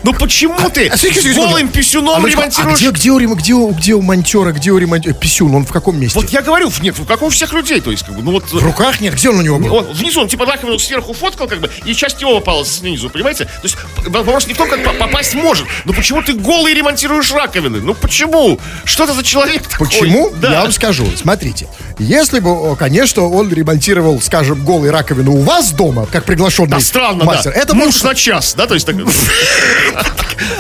Ну 0.03 0.13
почему 0.13 0.57
ты 0.69 0.87
а, 0.87 0.97
секунду. 0.97 1.35
голым 1.35 1.67
писюном 1.67 2.15
А 2.15 2.19
ну-ка, 2.19 2.27
а 2.27 2.31
ремонтируешь? 2.31 2.79
где, 2.79 2.89
где, 2.91 3.11
у, 3.11 3.35
где, 3.35 3.53
у, 3.53 3.71
где 3.71 3.93
у 3.93 4.01
монтера, 4.01 4.51
где 4.51 4.71
у 4.71 4.77
ремонтера? 4.77 5.13
Писюн, 5.13 5.53
он 5.53 5.65
в 5.65 5.71
каком 5.71 5.99
месте? 5.99 6.19
Вот 6.19 6.29
я 6.29 6.41
говорю, 6.41 6.71
нет, 6.81 6.95
как 7.07 7.21
у 7.21 7.29
всех 7.29 7.53
людей, 7.53 7.81
то 7.81 7.91
есть, 7.91 8.03
как 8.05 8.15
бы, 8.15 8.21
ну 8.23 8.31
вот... 8.31 8.51
В 8.51 8.63
руках 8.63 8.99
нет? 8.99 9.13
Где 9.13 9.29
он 9.29 9.39
у 9.39 9.41
него 9.41 9.59
был? 9.59 9.73
Он 9.75 9.85
внизу, 9.93 10.21
он 10.21 10.27
типа 10.27 10.45
раковину 10.45 10.79
сверху 10.79 11.13
фоткал, 11.13 11.47
как 11.47 11.59
бы, 11.59 11.69
и 11.85 11.93
часть 11.93 12.19
его 12.21 12.39
попала 12.39 12.65
снизу, 12.65 13.09
понимаете? 13.09 13.45
То 13.45 13.61
есть 13.63 13.77
вопрос 14.07 14.47
не 14.47 14.53
в 14.53 14.57
том, 14.57 14.67
как 14.69 14.83
по- 14.83 14.93
попасть 14.93 15.35
может, 15.35 15.67
но 15.85 15.93
почему 15.93 16.23
ты 16.23 16.33
голый 16.33 16.73
ремонтируешь 16.73 17.31
раковины? 17.31 17.79
Ну 17.79 17.93
почему? 17.93 18.59
Что 18.85 19.03
это 19.03 19.13
за 19.13 19.23
человек 19.23 19.67
такой? 19.67 19.87
Почему? 19.87 20.31
Да. 20.35 20.51
Я 20.51 20.61
вам 20.61 20.71
скажу. 20.71 21.05
Смотрите, 21.15 21.67
если 21.99 22.39
бы, 22.39 22.75
конечно, 22.75 23.27
он 23.27 23.51
ремонтировал, 23.53 24.19
скажем, 24.21 24.65
голые 24.65 24.91
раковины 24.91 25.29
у 25.29 25.41
вас 25.41 25.71
дома, 25.71 26.07
как 26.11 26.25
приглашенный 26.25 26.71
Да, 26.71 26.79
странно, 26.79 27.23
мастер, 27.25 27.53
да. 27.53 27.59
это 27.59 27.75
Муж 27.75 27.85
может- 27.85 28.03
на 28.03 28.15
час, 28.15 28.55
да, 28.57 28.65
то 28.65 28.73
есть 28.73 28.85
так... 28.85 28.95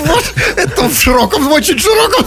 Вот, 0.05 0.33
это 0.55 0.89
в 0.89 0.99
широком, 0.99 1.47
в 1.47 1.51
очень 1.51 1.77
широком. 1.79 2.25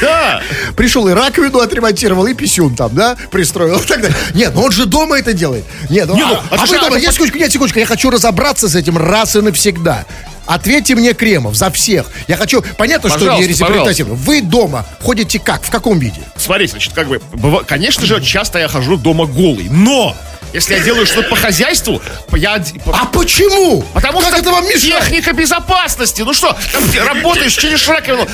Да. 0.00 0.42
Пришел 0.76 1.06
и 1.08 1.12
раковину 1.12 1.58
отремонтировал, 1.58 2.26
и 2.26 2.34
писюн 2.34 2.74
там, 2.74 2.94
да, 2.94 3.16
пристроил 3.30 3.78
и 3.78 3.86
так 3.86 4.00
далее. 4.00 4.16
Нет, 4.34 4.52
ну 4.54 4.62
он 4.62 4.72
же 4.72 4.86
дома 4.86 5.18
это 5.18 5.32
делает. 5.32 5.64
Нет, 5.90 6.08
ну, 6.08 6.14
Не, 6.14 6.22
ну, 6.22 6.34
а, 6.34 6.44
а 6.50 6.54
а 6.54 6.56
вы 6.56 6.66
слушай, 6.66 6.78
а 6.78 6.82
дома, 6.82 6.96
это 6.96 7.04
нет, 7.04 7.12
секундочку, 7.12 7.38
нет, 7.38 7.52
секундочку, 7.52 7.78
я 7.78 7.86
хочу 7.86 8.10
разобраться 8.10 8.68
с 8.68 8.74
этим 8.74 8.98
раз 8.98 9.36
и 9.36 9.40
навсегда. 9.40 10.04
Ответьте 10.46 10.94
мне, 10.94 11.14
Кремов, 11.14 11.54
за 11.54 11.70
всех. 11.70 12.06
Я 12.28 12.36
хочу, 12.36 12.62
понятно, 12.76 13.08
что 13.08 13.18
Пожалуйста, 13.18 13.46
не 13.46 13.54
репрезентативно. 13.54 14.14
Вы 14.14 14.42
дома 14.42 14.84
ходите 15.00 15.38
как? 15.38 15.62
В 15.62 15.70
каком 15.70 15.98
виде? 15.98 16.20
Смотрите, 16.36 16.72
значит, 16.72 16.92
как 16.92 17.08
бы, 17.08 17.20
конечно 17.66 18.04
же, 18.04 18.20
часто 18.20 18.58
я 18.58 18.68
хожу 18.68 18.96
дома 18.96 19.24
голый, 19.24 19.68
но 19.70 20.14
если 20.54 20.74
я 20.74 20.80
делаю 20.80 21.04
что-то 21.06 21.28
по 21.28 21.36
хозяйству, 21.36 22.00
я... 22.32 22.62
А 22.92 23.06
почему? 23.06 23.82
Потому 23.92 24.20
как 24.20 24.28
что 24.30 24.38
это 24.38 24.50
вам 24.50 24.64
мешает? 24.64 25.02
техника 25.04 25.32
безопасности. 25.32 26.22
Ну 26.22 26.32
что, 26.32 26.56
там 26.72 26.88
ты 26.90 27.00
работаешь 27.00 27.52
через 27.52 27.86
раковину. 27.88 28.26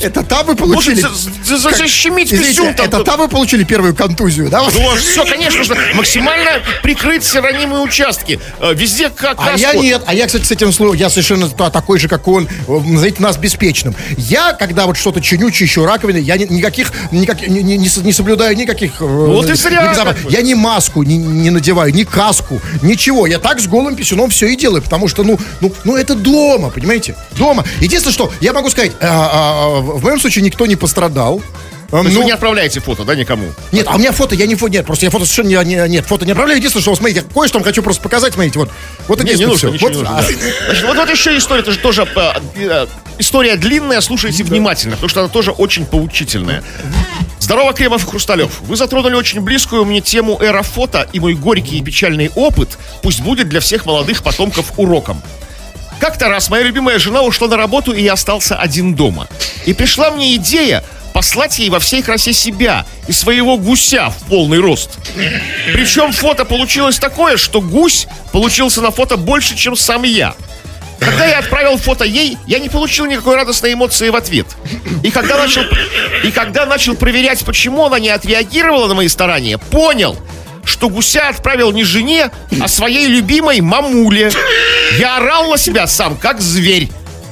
Это 0.00 0.22
там 0.22 0.46
вы 0.46 0.54
получили... 0.54 1.02
Защемить 1.44 2.30
писюн 2.30 2.74
там. 2.74 2.86
Это 2.86 3.04
там 3.04 3.18
вы 3.20 3.28
получили 3.28 3.64
первую 3.64 3.94
контузию, 3.94 4.48
да? 4.48 4.62
Ну, 4.62 4.96
все, 4.96 5.24
конечно, 5.24 5.58
нужно 5.58 5.76
максимально 5.94 6.62
прикрыть 6.82 7.22
все 7.24 7.40
ранимые 7.40 7.82
участки. 7.82 8.38
Э, 8.60 8.74
Везде 8.74 9.08
как 9.10 9.38
А 9.40 9.56
я 9.56 9.74
нет, 9.74 10.02
а 10.06 10.14
я, 10.14 10.26
кстати, 10.26 10.44
с 10.44 10.50
этим 10.50 10.72
словом, 10.72 10.96
я 10.96 11.08
совершенно 11.08 11.48
та- 11.48 11.70
такой 11.70 11.98
же, 11.98 12.08
как 12.08 12.28
он, 12.28 12.46
э, 12.68 12.72
назовите 12.84 13.22
нас 13.22 13.36
беспечным. 13.36 13.94
Я, 14.16 14.52
когда 14.52 14.86
вот 14.86 14.96
что-то 14.96 15.20
чиню, 15.20 15.50
чищу 15.50 15.84
раковины, 15.84 16.18
я 16.18 16.36
ни- 16.36 16.44
никаких, 16.52 16.92
никак, 17.10 17.46
не, 17.46 17.62
не- 17.62 17.76
не 17.78 18.12
соблюдаю 18.12 18.56
никаких... 18.56 19.00
э, 19.00 19.04
вот 19.04 19.48
и 19.48 19.54
зря. 19.54 19.94
Я 20.28 20.42
ни 20.42 20.54
маску 20.54 21.02
не, 21.02 21.16
не 21.16 21.50
надеваю, 21.62 21.94
ни 21.94 22.02
каску, 22.02 22.60
ничего. 22.82 23.26
Я 23.26 23.38
так 23.38 23.60
с 23.60 23.68
голым 23.68 23.94
писюном 23.94 24.30
все 24.30 24.48
и 24.48 24.56
делаю, 24.56 24.82
потому 24.82 25.06
что, 25.06 25.22
ну, 25.22 25.38
ну, 25.60 25.72
ну 25.84 25.96
это 25.96 26.16
дома, 26.16 26.70
понимаете? 26.70 27.14
Дома. 27.38 27.64
Единственное, 27.80 28.12
что 28.12 28.32
я 28.40 28.52
могу 28.52 28.68
сказать, 28.68 28.92
а, 29.00 29.30
а, 29.32 29.80
в 29.80 30.02
моем 30.02 30.18
случае 30.18 30.44
никто 30.44 30.66
не 30.66 30.74
пострадал. 30.74 31.40
То 31.92 32.02
есть 32.04 32.16
вы 32.16 32.24
не 32.24 32.30
отправляете 32.32 32.80
фото, 32.80 33.04
да, 33.04 33.14
никому? 33.14 33.52
Нет, 33.70 33.86
а 33.86 33.96
у 33.96 33.98
меня 33.98 34.12
фото, 34.12 34.34
я 34.34 34.46
не 34.46 34.54
фото, 34.54 34.72
нет, 34.72 34.86
просто 34.86 35.04
я 35.04 35.10
фото 35.10 35.26
совершенно 35.26 35.62
не, 35.62 35.74
не- 35.76 35.88
нет, 35.90 36.06
фото 36.06 36.24
не 36.24 36.32
отправляю. 36.32 36.56
Единственное, 36.58 36.82
что, 36.82 36.94
смотрите, 36.96 37.22
кое-что 37.22 37.58
вам 37.58 37.64
хочу 37.64 37.82
просто 37.82 38.02
показать, 38.02 38.32
смотрите, 38.32 38.58
вот, 38.58 38.70
вот 39.08 39.18
Не, 39.18 39.24
не 39.26 39.42
единственное 39.42 39.72
нужно, 39.72 39.86
Вот, 39.86 39.92
не 39.92 39.98
нужно. 39.98 40.18
а, 40.18 40.22
да. 40.22 40.28
Значит, 40.66 40.84
вот, 40.86 40.96
вот 40.96 41.10
еще 41.10 41.36
история, 41.36 41.60
это 41.60 41.70
же 41.72 41.78
тоже 41.78 42.08
э, 42.16 42.32
э, 42.56 42.86
история 43.18 43.56
длинная, 43.56 44.00
слушайте 44.00 44.42
внимательно, 44.42 44.94
потому 44.94 45.10
что 45.10 45.20
она 45.20 45.28
тоже 45.28 45.50
очень 45.50 45.84
поучительная. 45.84 46.64
Здорово, 47.40 47.74
Кремов 47.74 48.04
и 48.04 48.08
Хрусталев. 48.08 48.60
Вы 48.62 48.76
затронули 48.76 49.14
очень 49.14 49.40
близкую 49.42 49.84
мне 49.84 50.00
тему 50.00 50.38
эра 50.40 50.62
фото, 50.62 51.06
и 51.12 51.20
мой 51.20 51.34
горький 51.34 51.76
и 51.78 51.82
печальный 51.82 52.30
опыт 52.36 52.78
пусть 53.02 53.20
будет 53.20 53.50
для 53.50 53.60
всех 53.60 53.84
молодых 53.84 54.22
потомков 54.22 54.72
уроком. 54.78 55.20
Как-то 56.00 56.28
раз 56.28 56.48
моя 56.48 56.64
любимая 56.64 56.98
жена 56.98 57.20
ушла 57.22 57.48
на 57.48 57.56
работу, 57.58 57.92
и 57.92 58.02
я 58.02 58.14
остался 58.14 58.56
один 58.56 58.94
дома. 58.94 59.28
И 59.66 59.72
пришла 59.74 60.10
мне 60.10 60.34
идея 60.36 60.82
послать 61.12 61.58
ей 61.58 61.70
во 61.70 61.78
всей 61.78 62.02
красе 62.02 62.32
себя 62.32 62.86
и 63.06 63.12
своего 63.12 63.58
гуся 63.58 64.10
в 64.10 64.28
полный 64.28 64.60
рост. 64.60 64.98
Причем 65.72 66.12
фото 66.12 66.44
получилось 66.44 66.98
такое, 66.98 67.36
что 67.36 67.60
гусь 67.60 68.06
получился 68.32 68.80
на 68.80 68.90
фото 68.90 69.16
больше, 69.16 69.56
чем 69.56 69.76
сам 69.76 70.02
я. 70.02 70.34
Когда 70.98 71.26
я 71.26 71.38
отправил 71.40 71.76
фото 71.78 72.04
ей, 72.04 72.38
я 72.46 72.60
не 72.60 72.68
получил 72.68 73.06
никакой 73.06 73.34
радостной 73.34 73.72
эмоции 73.72 74.08
в 74.08 74.16
ответ. 74.16 74.46
И 75.02 75.10
когда 75.10 75.36
начал, 75.36 75.62
и 76.22 76.30
когда 76.30 76.64
начал 76.64 76.94
проверять, 76.94 77.44
почему 77.44 77.84
она 77.84 77.98
не 77.98 78.08
отреагировала 78.08 78.86
на 78.86 78.94
мои 78.94 79.08
старания, 79.08 79.58
понял, 79.58 80.16
что 80.64 80.88
гуся 80.88 81.28
отправил 81.28 81.72
не 81.72 81.82
жене, 81.82 82.30
а 82.60 82.68
своей 82.68 83.08
любимой 83.08 83.60
мамуле. 83.60 84.30
Я 84.98 85.16
орал 85.16 85.50
на 85.50 85.58
себя 85.58 85.88
сам, 85.88 86.16
как 86.16 86.40
зверь. 86.40 86.88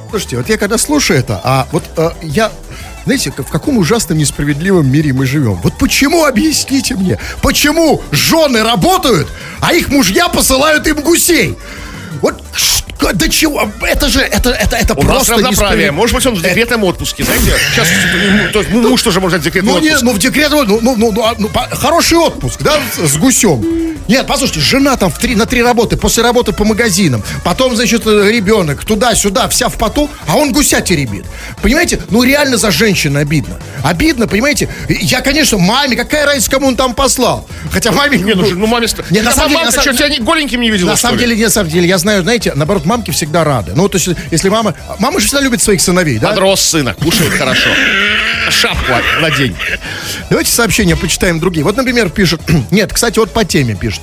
Слушайте, 0.09 0.37
вот 0.37 0.49
я 0.49 0.57
когда 0.57 0.77
слушаю 0.77 1.19
это, 1.19 1.39
а 1.41 1.67
вот 1.71 1.83
э, 1.95 2.09
я, 2.21 2.51
знаете, 3.05 3.31
в 3.31 3.49
каком 3.49 3.77
ужасном 3.77 4.17
несправедливом 4.17 4.89
мире 4.91 5.13
мы 5.13 5.25
живем? 5.25 5.59
Вот 5.63 5.77
почему, 5.77 6.25
объясните 6.25 6.95
мне, 6.95 7.17
почему 7.41 8.01
жены 8.11 8.63
работают, 8.63 9.27
а 9.59 9.73
их 9.73 9.89
мужья 9.89 10.29
посылают 10.29 10.87
им 10.87 11.01
гусей? 11.01 11.57
Вот 12.21 12.43
до 13.13 13.29
чего? 13.29 13.69
Это 13.81 14.09
же, 14.09 14.21
это, 14.21 14.51
это, 14.51 14.75
это 14.75 14.93
У 14.93 15.03
нас 15.03 15.15
просто 15.15 15.33
равноправие. 15.33 15.51
несправедливо. 15.51 15.91
Может 15.93 16.15
быть, 16.15 16.25
он 16.25 16.35
в 16.35 16.41
декретном 16.41 16.83
отпуске, 16.83 17.23
знаете? 17.23 17.53
Сейчас 17.73 17.87
то 18.53 18.59
есть, 18.59 18.71
ну, 18.71 18.89
муж 18.89 19.01
тоже 19.01 19.19
может 19.19 19.39
взять 19.39 19.45
декретный 19.53 19.73
Ну, 19.73 19.79
не, 19.79 19.87
отпуск. 19.89 20.03
ну 20.03 20.11
в 20.13 20.19
декрет, 20.19 20.51
ну, 20.51 20.79
ну, 20.81 20.95
ну, 20.97 21.11
ну, 21.11 21.23
а, 21.23 21.35
ну, 21.37 21.49
хороший 21.73 22.17
отпуск, 22.17 22.61
да, 22.61 22.79
с, 22.97 23.17
гусем. 23.17 23.63
Нет, 24.07 24.25
послушайте, 24.27 24.59
жена 24.61 24.97
там 24.97 25.09
в 25.11 25.17
три, 25.19 25.35
на 25.35 25.45
три 25.45 25.61
работы, 25.63 25.95
после 25.95 26.23
работы 26.23 26.51
по 26.53 26.65
магазинам, 26.65 27.23
потом, 27.43 27.75
значит, 27.75 28.05
э, 28.05 28.29
ребенок, 28.31 28.83
туда-сюда, 28.83 29.47
вся 29.47 29.69
в 29.69 29.75
поту, 29.77 30.09
а 30.27 30.35
он 30.35 30.51
гуся 30.51 30.81
теребит. 30.81 31.25
Понимаете, 31.61 31.99
ну 32.09 32.23
реально 32.23 32.57
за 32.57 32.71
женщин 32.71 33.15
обидно. 33.15 33.59
Обидно, 33.83 34.27
понимаете? 34.27 34.67
Я, 34.89 35.21
конечно, 35.21 35.57
маме, 35.57 35.95
какая 35.95 36.25
разница, 36.25 36.51
кому 36.51 36.67
он 36.67 36.75
там 36.75 36.93
послал? 36.93 37.47
Хотя 37.71 37.91
маме... 37.91 38.17
Не, 38.17 38.33
ну, 38.33 38.45
ну 38.55 38.65
маме... 38.67 38.87
ст- 38.87 38.99
Не, 39.11 39.21
на 39.21 39.29
Да, 39.29 39.35
самом 39.35 39.49
деле, 39.49 39.63
мамка 39.63 39.65
на 39.67 39.71
что, 39.71 39.81
самом- 39.93 39.97
тебя 39.97 40.09
не- 40.09 40.19
голеньким 40.19 40.61
не 40.61 40.69
видела, 40.71 40.89
На 40.89 40.95
что 40.97 41.07
самом 41.07 41.19
деле, 41.19 41.35
нет, 41.35 41.45
на 41.45 41.51
самом 41.51 41.69
деле, 41.69 41.87
я 41.87 41.97
знаю, 41.97 42.23
знаете, 42.23 42.53
наоборот, 42.55 42.85
мамки 42.91 43.11
всегда 43.11 43.45
рады. 43.45 43.71
Ну, 43.73 43.87
то 43.87 43.97
есть, 43.97 44.09
если 44.31 44.49
мама... 44.49 44.75
Мама 44.99 45.19
же 45.21 45.25
всегда 45.25 45.41
любит 45.41 45.61
своих 45.61 45.79
сыновей, 45.81 46.19
да? 46.19 46.29
Подрос 46.29 46.61
сына, 46.61 46.93
кушает 46.93 47.31
хорошо. 47.31 47.69
Шапку 48.49 48.91
надень. 49.21 49.55
Давайте 50.29 50.51
сообщения 50.51 50.97
почитаем 50.97 51.39
другие. 51.39 51.63
Вот, 51.63 51.77
например, 51.77 52.09
пишет... 52.09 52.41
Нет, 52.71 52.91
кстати, 52.91 53.17
вот 53.17 53.31
по 53.31 53.45
теме 53.45 53.75
пишет. 53.75 54.01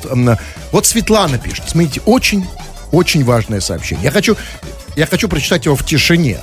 Вот 0.72 0.86
Светлана 0.86 1.36
пишет. 1.38 1.64
Смотрите, 1.68 2.00
очень, 2.06 2.46
очень 2.90 3.24
важное 3.24 3.60
сообщение. 3.60 4.04
Я 4.04 4.10
хочу, 4.10 4.36
я 4.96 5.06
хочу 5.06 5.28
прочитать 5.28 5.66
его 5.66 5.76
в 5.76 5.84
тишине. 5.84 6.38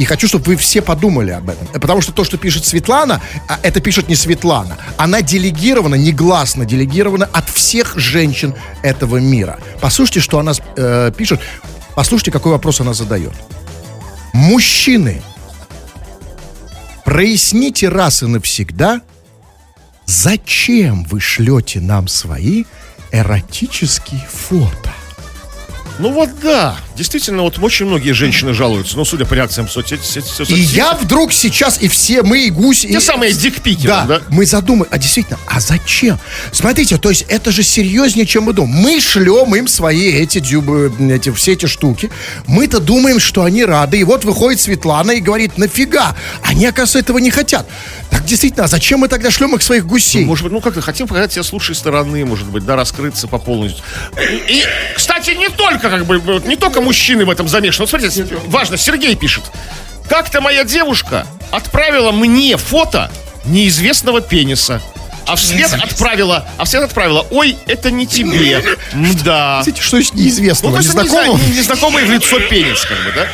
И 0.00 0.06
хочу, 0.06 0.28
чтобы 0.28 0.46
вы 0.46 0.56
все 0.56 0.80
подумали 0.80 1.30
об 1.30 1.50
этом. 1.50 1.66
Потому 1.78 2.00
что 2.00 2.10
то, 2.10 2.24
что 2.24 2.38
пишет 2.38 2.64
Светлана, 2.64 3.20
а 3.46 3.58
это 3.62 3.82
пишет 3.82 4.08
не 4.08 4.16
Светлана. 4.16 4.78
Она 4.96 5.20
делегирована, 5.20 5.94
негласно 5.94 6.64
делегирована 6.64 7.28
от 7.30 7.50
всех 7.50 7.98
женщин 7.98 8.54
этого 8.82 9.18
мира. 9.18 9.58
Послушайте, 9.78 10.20
что 10.20 10.38
она 10.38 10.52
э, 10.76 11.12
пишет. 11.14 11.40
Послушайте, 11.94 12.30
какой 12.30 12.52
вопрос 12.52 12.80
она 12.80 12.94
задает. 12.94 13.34
Мужчины, 14.32 15.20
проясните 17.04 17.90
раз 17.90 18.22
и 18.22 18.26
навсегда, 18.26 19.02
зачем 20.06 21.04
вы 21.04 21.20
шлете 21.20 21.78
нам 21.78 22.08
свои 22.08 22.64
эротические 23.12 24.26
фото? 24.32 24.94
Ну 25.98 26.10
вот 26.10 26.30
да, 26.40 26.78
действительно, 27.00 27.42
вот 27.42 27.58
очень 27.58 27.86
многие 27.86 28.12
женщины 28.12 28.52
жалуются, 28.52 28.94
ну, 28.98 29.06
судя 29.06 29.24
по 29.24 29.32
реакциям 29.32 29.66
в 29.66 29.72
соцсетях. 29.72 30.04
соц- 30.04 30.52
И 30.52 30.60
я 30.60 30.92
вдруг 30.92 31.32
сейчас, 31.32 31.80
и 31.80 31.88
все 31.88 32.22
мы, 32.22 32.44
и 32.44 32.50
гусь... 32.50 32.82
Те 32.82 32.88
и- 32.88 33.00
самые 33.00 33.32
дикпики, 33.32 33.86
Да, 33.86 34.04
да? 34.04 34.20
мы 34.28 34.44
задумали, 34.44 34.86
а 34.92 34.98
действительно, 34.98 35.38
а 35.46 35.60
зачем? 35.60 36.18
Смотрите, 36.52 36.98
то 36.98 37.08
есть 37.08 37.24
это 37.28 37.50
же 37.52 37.62
серьезнее, 37.62 38.26
чем 38.26 38.42
мы 38.44 38.52
думаем. 38.52 38.76
Мы 38.82 39.00
шлем 39.00 39.54
им 39.56 39.66
свои 39.66 40.10
эти, 40.12 40.40
дюбы, 40.40 40.92
эти 41.10 41.32
все 41.32 41.52
эти 41.52 41.64
штуки. 41.64 42.10
Мы-то 42.46 42.80
думаем, 42.80 43.18
что 43.18 43.44
они 43.44 43.64
рады. 43.64 43.98
И 43.98 44.04
вот 44.04 44.24
выходит 44.26 44.60
Светлана 44.60 45.12
и 45.12 45.20
говорит, 45.20 45.56
нафига? 45.56 46.14
Они, 46.42 46.66
оказывается, 46.66 46.98
этого 46.98 47.16
не 47.16 47.30
хотят. 47.30 47.66
Так 48.10 48.26
действительно, 48.26 48.64
а 48.64 48.68
зачем 48.68 49.00
мы 49.00 49.08
тогда 49.08 49.30
шлем 49.30 49.54
их 49.56 49.62
своих 49.62 49.86
гусей? 49.86 50.26
Может 50.26 50.44
быть, 50.44 50.52
ну 50.52 50.60
как-то 50.60 50.82
хотим 50.82 51.06
показать 51.08 51.32
себя 51.32 51.44
с 51.44 51.52
лучшей 51.54 51.74
стороны, 51.74 52.26
может 52.26 52.46
быть, 52.48 52.66
да, 52.66 52.76
раскрыться 52.76 53.26
по 53.26 53.38
полностью. 53.38 53.82
И, 54.48 54.62
кстати, 54.94 55.30
не 55.30 55.48
только, 55.48 55.88
как 55.88 56.04
бы, 56.04 56.20
не 56.44 56.56
только 56.56 56.82
мужчины 56.90 57.24
в 57.24 57.30
этом 57.30 57.46
замешаны. 57.46 57.84
Вот 57.84 57.90
смотрите, 57.90 58.26
важно, 58.46 58.76
Сергей 58.76 59.14
пишет. 59.14 59.44
Как-то 60.08 60.40
моя 60.40 60.64
девушка 60.64 61.24
отправила 61.52 62.10
мне 62.10 62.56
фото 62.56 63.12
неизвестного 63.44 64.20
пениса. 64.20 64.82
А 65.24 65.36
вслед 65.36 65.72
отправила, 65.72 66.48
а 66.56 66.64
вслед 66.64 66.82
отправила, 66.82 67.24
ой, 67.30 67.56
это 67.68 67.92
не 67.92 68.08
тебе. 68.08 68.64
Да. 69.24 69.60
Знаете, 69.62 69.80
что 69.80 69.98
есть 69.98 70.14
Ну, 70.14 70.20
неизвестного, 70.20 70.72
просто 70.74 71.00
не 71.02 71.08
знаю, 71.08 71.26
незнакомого? 71.34 71.46
не- 71.52 71.56
незнакомый 71.58 72.04
в 72.06 72.10
лицо 72.10 72.40
пенис, 72.40 72.80
как 72.84 72.98
бы, 73.04 73.12
да? 73.14 73.28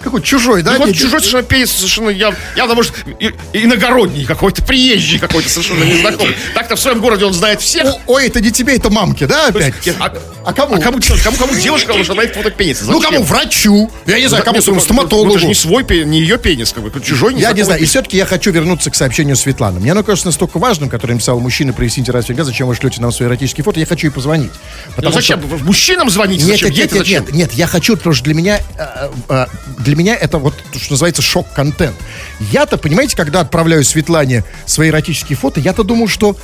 Какой 0.00 0.22
чужой, 0.22 0.62
да? 0.62 0.72
Ну, 0.72 0.78
вот 0.78 0.88
Не- 0.88 0.94
чужой 0.94 1.20
совершенно 1.20 1.42
пенис, 1.42 1.72
совершенно 1.72 2.10
яв- 2.10 2.34
явно, 2.56 2.74
может, 2.74 2.92
и- 3.20 3.32
иногородний 3.52 4.24
какой-то, 4.24 4.62
приезжий 4.62 5.18
какой-то, 5.18 5.48
совершенно 5.48 5.84
незнакомый. 5.84 6.34
Так-то 6.54 6.76
в 6.76 6.80
своем 6.80 7.00
городе 7.00 7.24
он 7.24 7.32
знает 7.34 7.60
всех. 7.60 7.86
О, 7.86 7.98
Ой, 8.06 8.26
это 8.26 8.40
не 8.40 8.50
тебе, 8.50 8.76
это 8.76 8.90
мамке, 8.90 9.26
да, 9.26 9.48
опять? 9.48 9.74
А, 9.98 10.12
А 10.44 10.52
кому? 10.52 10.76
А 10.76 10.78
кому, 10.80 10.98
кому, 11.22 11.36
кому 11.36 11.54
девушка 11.54 11.92
должна 11.92 12.14
дать 12.14 12.34
фото 12.34 12.50
пениса? 12.50 12.84
Ну, 12.86 13.00
кому? 13.00 13.22
Врачу. 13.22 13.90
Я 14.06 14.18
не 14.18 14.26
знаю, 14.28 14.44
кому 14.44 14.60
своему 14.62 14.80
ну, 14.80 14.84
стоматологу. 14.84 15.26
Ну, 15.28 15.32
это 15.32 15.40
же 15.40 15.46
не 15.46 15.54
свой 15.54 15.84
пенис, 15.84 16.06
не 16.06 16.20
ее 16.20 16.38
пенис, 16.38 16.72
как 16.72 16.82
бы, 16.84 17.00
чужой, 17.00 17.34
Я 17.34 17.52
не 17.52 17.62
знаю. 17.62 17.78
И 17.78 17.82
пенис. 17.82 17.90
все-таки 17.90 18.16
я 18.16 18.24
хочу 18.24 18.50
вернуться 18.50 18.90
к 18.90 18.94
сообщению 18.94 19.36
Светланы. 19.36 19.78
Мне 19.80 19.92
оно 19.92 20.02
кажется 20.02 20.28
настолько 20.28 20.58
важным, 20.58 20.88
которое 20.88 21.14
написал 21.14 21.38
мужчина, 21.40 21.72
проясните 21.72 22.12
раз 22.12 22.24
всегда, 22.24 22.44
зачем 22.44 22.66
вы 22.66 22.74
шлете 22.74 23.00
нам 23.02 23.12
свои 23.12 23.28
эротические 23.28 23.62
фото. 23.64 23.78
Я 23.80 23.86
хочу 23.86 24.06
ей 24.06 24.12
позвонить. 24.12 24.50
Ну, 24.96 25.12
зачем? 25.12 25.40
что- 25.40 25.64
Мужчинам 25.64 26.08
звоните? 26.08 26.44
Нет, 26.44 26.60
зачем? 26.60 26.72
нет, 26.74 26.92
нет, 27.08 27.32
нет, 27.32 27.52
я 27.52 27.66
хочу, 27.66 27.96
потому 27.96 28.14
что 28.14 28.24
для 28.24 28.34
меня, 28.34 28.60
э, 28.78 29.08
э, 29.28 29.46
для 29.78 29.96
меня 29.96 30.16
это 30.16 30.38
вот, 30.38 30.54
то, 30.72 30.78
что 30.78 30.92
называется, 30.92 31.22
шок-контент. 31.22 31.96
Я-то, 32.40 32.78
понимаете, 32.78 33.16
когда 33.16 33.40
отправляю 33.40 33.84
Светлане 33.84 34.44
свои 34.66 34.90
эротические 34.90 35.36
фото, 35.36 35.60
я-то 35.60 35.84
думал, 35.84 36.08
что, 36.08 36.36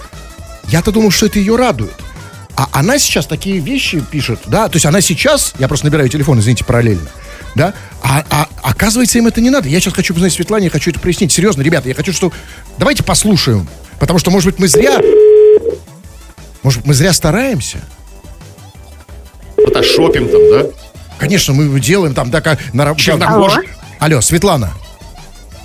я-то 0.68 0.92
думал, 0.92 1.10
что 1.10 1.26
это 1.26 1.38
ее 1.38 1.56
радует. 1.56 1.94
А 2.56 2.68
она 2.72 2.98
сейчас 2.98 3.26
такие 3.26 3.58
вещи 3.58 4.00
пишет, 4.00 4.40
да, 4.46 4.68
то 4.68 4.76
есть 4.76 4.87
она 4.87 5.00
сейчас, 5.00 5.54
я 5.58 5.66
просто 5.66 5.87
набираю 5.87 6.08
телефон, 6.08 6.38
извините, 6.38 6.64
параллельно, 6.64 7.08
да, 7.56 7.74
а, 8.00 8.24
а 8.30 8.48
оказывается 8.62 9.18
им 9.18 9.26
это 9.26 9.40
не 9.40 9.50
надо. 9.50 9.68
Я 9.68 9.80
сейчас 9.80 9.94
хочу 9.94 10.14
позвонить 10.14 10.34
Светлане, 10.34 10.66
я 10.66 10.70
хочу 10.70 10.90
это 10.90 11.00
прояснить. 11.00 11.32
Серьезно, 11.32 11.62
ребята, 11.62 11.88
я 11.88 11.94
хочу, 11.94 12.12
что... 12.12 12.32
Давайте 12.78 13.02
послушаем, 13.02 13.68
потому 13.98 14.18
что, 14.20 14.30
может 14.30 14.46
быть, 14.46 14.58
мы 14.60 14.68
зря... 14.68 15.00
Может, 16.62 16.87
мы 16.87 16.94
зря 16.94 17.12
стараемся? 17.12 17.78
Фотошопим 19.56 20.28
там, 20.28 20.40
да? 20.50 20.66
Конечно, 21.24 21.54
мы 21.54 21.80
делаем 21.80 22.12
там, 22.12 22.30
да, 22.30 22.42
как 22.42 22.58
на 22.74 22.84
раб- 22.84 22.98
Чернокожий. 22.98 23.70
Алло, 23.98 24.20
Светлана, 24.20 24.72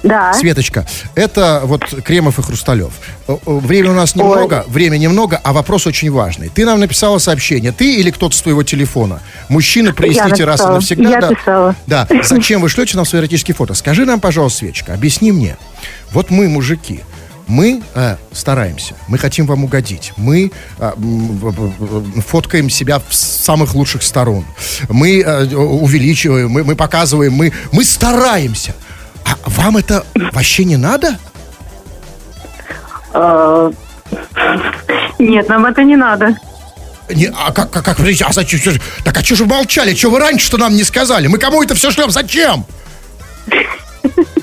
Да. 0.04 0.34
Светочка, 0.34 0.88
это 1.16 1.60
вот 1.66 1.84
Кремов 2.06 2.40
и 2.40 2.42
Хрусталев. 2.42 2.94
Э, 3.28 3.34
э, 3.34 3.38
Времени 3.46 3.92
у 3.92 3.96
нас 3.96 4.16
немного, 4.16 4.64
время 4.70 4.96
немного, 4.96 5.38
а 5.44 5.52
вопрос 5.52 5.86
очень 5.86 6.10
важный. 6.12 6.48
Ты 6.48 6.66
нам 6.66 6.80
написала 6.80 7.18
сообщение, 7.18 7.74
ты 7.74 7.96
или 7.96 8.10
кто-то 8.10 8.34
с 8.38 8.42
твоего 8.42 8.64
телефона? 8.64 9.20
Мужчина, 9.50 9.94
проясните 9.94 10.46
раз 10.46 10.62
и 10.62 10.68
навсегда. 10.68 11.10
Я 11.10 11.20
да, 11.20 11.28
писала. 11.28 11.76
Да, 11.86 12.08
зачем 12.24 12.62
вы 12.62 12.70
шлете 12.70 12.96
нам 12.96 13.06
свои 13.06 13.20
эротические 13.20 13.54
фото? 13.56 13.74
Скажи 13.74 14.06
нам, 14.06 14.22
пожалуйста, 14.22 14.60
Светочка, 14.60 14.94
объясни 14.94 15.34
мне. 15.34 15.58
Вот 16.12 16.30
мы, 16.32 16.48
мужики, 16.48 17.02
мы 17.50 17.82
э, 17.96 18.16
стараемся, 18.32 18.94
мы 19.08 19.18
хотим 19.18 19.46
вам 19.48 19.64
угодить, 19.64 20.14
мы 20.18 20.52
э, 20.78 20.92
в- 20.96 21.52
в- 21.52 21.74
в- 21.80 22.22
фоткаем 22.22 22.70
себя 22.70 23.02
с 23.10 23.18
самых 23.20 23.74
лучших 23.76 24.04
сторон, 24.04 24.46
мы 24.88 25.20
э, 25.22 25.46
увеличиваем, 25.56 26.50
мы, 26.52 26.64
мы 26.64 26.76
показываем, 26.76 27.34
мы, 27.34 27.52
мы 27.72 27.84
стараемся. 27.84 28.74
А 29.26 29.36
вам 29.50 29.78
это 29.78 30.06
вообще 30.32 30.64
не 30.64 30.78
надо? 30.78 31.18
Нет, 35.20 35.50
нам 35.50 35.66
это 35.66 35.84
не 35.84 35.96
надо. 35.96 36.36
Не, 37.10 37.26
а 37.36 37.52
как, 37.52 37.72
как, 37.72 37.84
как, 37.84 38.00
а 38.00 38.32
зачем? 38.34 38.80
так 39.04 39.18
а 39.18 39.24
что 39.24 39.36
же 39.36 39.44
вы 39.46 39.50
молчали? 39.56 39.96
Что 39.96 40.12
вы 40.12 40.20
раньше-то 40.20 40.58
нам 40.58 40.76
не 40.76 40.84
сказали? 40.84 41.26
Мы 41.28 41.40
кому 41.40 41.64
это 41.64 41.74
все 41.74 41.90
шлем? 41.90 42.12
Зачем? 42.12 42.66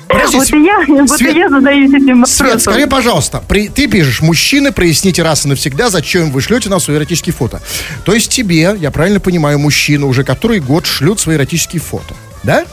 Подожди, 0.08 0.36
Вот 0.38 0.50
и 0.52 0.64
я, 0.64 0.84
вот 0.88 1.04
и 1.20 1.24
Свет- 1.24 1.36
я 1.36 1.48
задаюсь 1.48 1.90
этим 1.92 2.24
Свет, 2.26 2.40
вопросом. 2.50 2.72
скажи, 2.72 2.86
пожалуйста, 2.86 3.42
при- 3.48 3.68
ты 3.68 3.86
пишешь, 3.88 4.20
мужчины, 4.22 4.72
проясните 4.72 5.22
раз 5.22 5.44
и 5.44 5.48
навсегда, 5.48 5.90
зачем 5.90 6.30
вы 6.30 6.40
шлете 6.40 6.68
нам 6.68 6.80
свои 6.80 6.96
эротические 6.96 7.32
фото. 7.32 7.60
То 8.04 8.12
есть 8.14 8.30
тебе, 8.30 8.76
я 8.78 8.90
правильно 8.90 9.20
понимаю, 9.20 9.58
мужчина 9.58 10.06
уже 10.06 10.24
который 10.24 10.60
год 10.60 10.86
шлют 10.86 11.18
свои 11.20 11.36
эротические 11.36 11.80
фото, 11.80 12.14
да? 12.44 12.64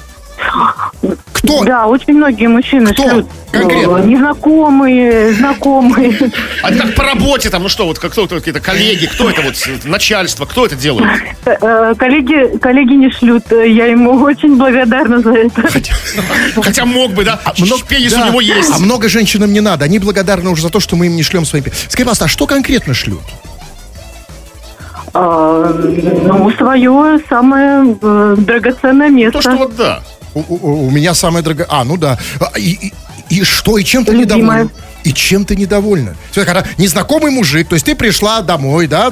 Кто? 1.33 1.65
Да, 1.65 1.87
очень 1.87 2.13
многие 2.13 2.47
мужчины 2.47 2.93
Кто? 2.93 3.09
шлют. 3.09 3.27
Конкретно? 3.51 3.97
э, 3.97 4.05
Незнакомые, 4.05 5.33
знакомые. 5.33 6.31
А 6.63 6.71
это 6.71 6.83
как 6.83 6.95
по 6.95 7.03
работе 7.03 7.49
там, 7.49 7.63
ну 7.63 7.69
что, 7.69 7.85
вот 7.85 7.99
как 7.99 8.13
кто 8.13 8.23
это, 8.23 8.35
какие-то 8.35 8.61
коллеги, 8.61 9.07
кто 9.07 9.29
это 9.29 9.41
вот, 9.41 9.55
э, 9.67 9.77
начальство, 9.87 10.45
кто 10.45 10.65
это 10.65 10.75
делает? 10.75 11.09
Э, 11.45 11.93
Коллеги, 11.97 12.57
коллеги 12.57 12.93
не 12.93 13.11
шлют. 13.11 13.51
э, 13.51 13.69
Я 13.69 13.87
ему 13.87 14.13
очень 14.23 14.55
благодарна 14.55 15.19
за 15.19 15.33
это. 15.33 15.69
Хотя 16.61 16.85
мог 16.85 17.11
бы, 17.11 17.25
да? 17.25 17.41
Много- 17.59 17.83
Пенис 17.85 18.13
да, 18.13 18.23
у 18.23 18.27
него 18.29 18.41
есть. 18.41 18.71
А 18.73 18.79
много 18.79 19.09
женщинам 19.09 19.51
не 19.51 19.59
надо. 19.61 19.83
Они 19.85 19.99
благодарны 19.99 20.49
уже 20.49 20.61
за 20.61 20.69
то, 20.69 20.79
что 20.79 20.95
мы 20.95 21.07
им 21.07 21.15
не 21.17 21.23
шлем 21.23 21.45
свои... 21.45 21.61
пи- 21.61 21.71
Скажи, 21.89 22.05
пожалуйста, 22.05 22.25
а 22.25 22.27
что 22.29 22.47
конкретно 22.47 22.93
шлют? 22.93 23.19
А, 25.15 25.71
Ну, 26.23 26.51
свое 26.57 27.19
самое 27.29 27.95
э, 28.01 28.35
драгоценное 28.37 29.09
место. 29.09 29.33
То, 29.39 29.41
что 29.41 29.55
вот 29.57 29.75
да. 29.75 30.01
У, 30.36 30.39
у- 30.48 30.88
у 30.88 30.89
меня 30.89 31.13
самое 31.13 31.43
дорогое... 31.43 31.67
А, 31.69 31.84
ну 31.84 31.98
да. 31.98 32.17
А, 32.39 32.58
И, 32.58 32.72
и- 32.72 32.93
и 33.30 33.43
что? 33.43 33.78
И 33.78 33.84
чем 33.84 34.04
ты 34.06 34.15
недовольна? 34.15 34.69
И 35.04 35.12
чем 35.13 35.43
ты 35.46 35.56
недовольна? 35.56 36.15
Всё, 36.32 36.46
Когда 36.46 36.63
незнакомый 36.78 37.32
мужик, 37.32 37.67
то 37.67 37.76
есть 37.76 37.86
ты 37.86 37.96
пришла 37.96 38.41
домой, 38.41 38.88
да, 38.88 39.12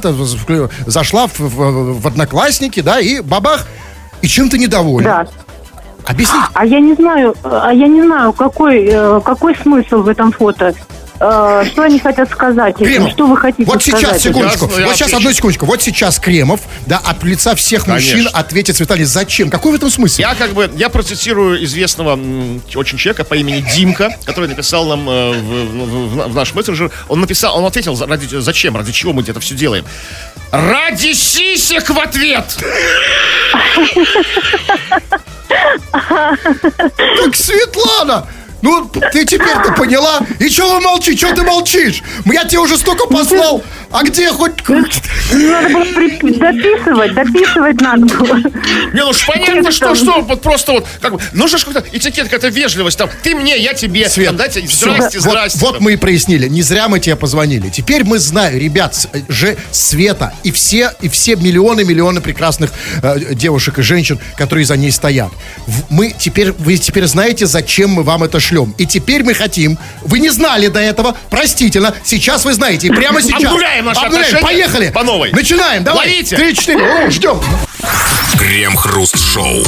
зашла 0.86 1.28
в, 1.28 1.40
в- 1.40 2.02
в 2.02 2.08
одноклассники, 2.08 2.82
да, 2.82 3.00
и 3.00 3.20
бабах, 3.22 3.68
и 4.22 4.28
чем 4.28 4.50
ты 4.50 4.58
недовольна? 4.58 5.26
Да. 5.26 5.28
Объясни. 6.12 6.40
А 6.54 6.66
я 6.66 6.80
не 6.80 6.96
знаю, 6.96 7.36
а 7.44 7.72
я 7.74 7.88
не 7.88 8.02
знаю, 8.04 8.34
какой, 8.34 8.86
э, 8.90 9.22
какой 9.24 9.56
смысл 9.56 10.02
в 10.02 10.08
этом 10.08 10.32
фото. 10.32 10.74
Э, 11.24 11.64
Что 11.72 11.84
они 11.84 12.00
хотят 12.00 12.32
сказать? 12.32 12.76
Кремов. 12.78 13.12
Что 13.12 13.28
вы 13.28 13.38
хотите 13.38 13.64
Вот 13.66 13.84
сейчас, 13.84 14.00
сказать? 14.02 14.22
секундочку. 14.24 14.70
Я- 14.74 14.80
я 14.80 14.86
вот 14.88 14.96
сейчас, 14.96 15.08
отвечу. 15.10 15.18
одну 15.18 15.34
секундочку. 15.34 15.66
Вот 15.68 15.82
сейчас 15.84 16.20
Кремов, 16.20 16.62
да, 16.88 16.98
от 16.98 17.24
лица 17.24 17.54
всех 17.56 17.86
мужчин 17.86 18.20
Конечно. 18.26 18.40
ответит 18.40 18.76
Светлане, 18.78 19.06
зачем? 19.06 19.50
Какой 19.52 19.72
в 19.74 19.76
этом 19.76 19.92
смысл? 19.92 20.20
Я 20.20 20.34
как 20.34 20.54
бы, 20.54 20.72
я 20.76 20.90
процитирую 20.90 21.64
известного 21.64 22.14
м, 22.14 22.62
очень 22.76 22.98
человека 22.98 23.24
по 23.24 23.36
имени 23.36 23.64
Димка, 23.76 24.10
который 24.26 24.48
написал 24.50 24.86
нам 24.86 25.08
э, 25.08 25.32
в, 25.34 25.44
в- 25.46 26.30
в 26.32 26.36
наш 26.36 26.56
мессенджер. 26.56 26.90
Он 27.08 27.22
написал, 27.22 27.56
он 27.58 27.66
ответил, 27.66 27.96
за- 27.96 28.08
ради, 28.08 28.26
зачем, 28.40 28.76
ради 28.76 28.92
чего 28.92 29.14
мы 29.14 29.22
это 29.22 29.40
все 29.40 29.54
делаем. 29.54 29.86
Ради 30.52 31.14
сисек 31.14 31.88
в 31.90 32.00
ответ! 32.00 32.58
Так, 35.92 37.36
Светлана! 37.36 38.26
Ну, 38.62 38.89
ты 39.12 39.26
теперь-то 39.26 39.74
поняла? 39.74 40.19
И 40.39 40.50
что 40.50 40.76
вы 40.76 40.82
молчите? 40.82 41.17
Что 41.26 41.36
ты 41.36 41.43
молчишь? 41.43 42.04
Я 42.26 42.45
тебе 42.45 42.60
уже 42.60 42.78
столько 42.78 43.08
послал. 43.08 43.63
А 43.91 44.04
где 44.04 44.30
хоть... 44.30 44.51
Надо 44.67 45.69
было 45.69 45.84
при- 45.93 46.17
дописывать, 46.38 47.13
дописывать 47.13 47.82
надо 47.82 48.06
было. 48.06 48.38
Не, 48.93 49.01
ну 49.04 49.13
ж 49.13 49.25
понятно, 49.27 49.71
что, 49.71 49.95
что, 49.95 50.21
вот 50.21 50.41
просто 50.41 50.71
вот, 50.73 50.88
как 51.01 51.13
бы, 51.13 51.19
нужно 51.34 51.58
же 51.58 51.65
как-то, 51.65 51.84
этикет, 51.91 52.25
какая-то 52.25 52.49
вежливость, 52.49 52.97
там, 52.97 53.10
ты 53.23 53.36
мне, 53.36 53.58
я 53.58 53.73
тебе, 53.73 54.10
Свет, 54.10 54.27
там, 54.27 54.38
дайте, 54.38 54.62
здрасте, 54.67 55.19
Вот- 55.19 55.30
здрасте. 55.30 55.60
Вот, 55.60 55.73
там. 55.75 55.84
мы 55.84 55.93
и 55.93 55.97
прояснили. 55.97 56.47
Не 56.47 56.62
зря 56.62 56.88
мы 56.88 56.99
тебе 56.99 57.15
позвонили. 57.15 57.69
Теперь 57.69 58.04
мы 58.04 58.19
знаем, 58.19 58.58
ребят, 58.58 59.08
же 59.30 59.58
Света 59.71 60.34
и 60.43 60.51
все, 60.51 60.93
и 61.01 61.10
все 61.10 61.36
миллионы-миллионы 61.36 62.21
прекрасных 62.21 62.71
э, 63.01 63.34
девушек 63.34 63.80
и 63.80 63.82
женщин, 63.82 64.19
которые 64.38 64.65
за 64.65 64.77
ней 64.77 64.91
стоят. 64.91 65.32
Мы 65.89 66.13
теперь, 66.17 66.51
вы 66.54 66.77
теперь 66.77 67.06
знаете, 67.08 67.45
зачем 67.45 67.91
мы 67.91 68.04
вам 68.04 68.23
это 68.23 68.39
шлем. 68.39 68.73
И 68.77 68.86
теперь 68.86 69.23
мы 69.23 69.34
хотим, 69.34 69.77
вы 70.01 70.19
не 70.19 70.30
знали 70.30 70.67
до 70.67 70.80
этого, 70.80 71.15
простительно, 71.30 71.93
сейчас 72.04 72.45
вы 72.45 72.54
знаете, 72.54 72.88
и 72.88 72.89
прямо 72.91 73.21
сейчас. 73.39 73.51
Обнуляем 73.82 73.86
наши 73.86 74.06
отношения 74.06 74.41
Поехали. 74.41 74.91
по 74.91 75.04
новой. 75.04 75.32
Начинаем, 75.32 75.84
давай. 75.84 76.08
Ловите. 76.10 76.36
Три-четыре, 76.36 77.06
О, 77.06 77.10
ждем. 77.10 77.41
Крем-хруст-шоу. 78.38 79.63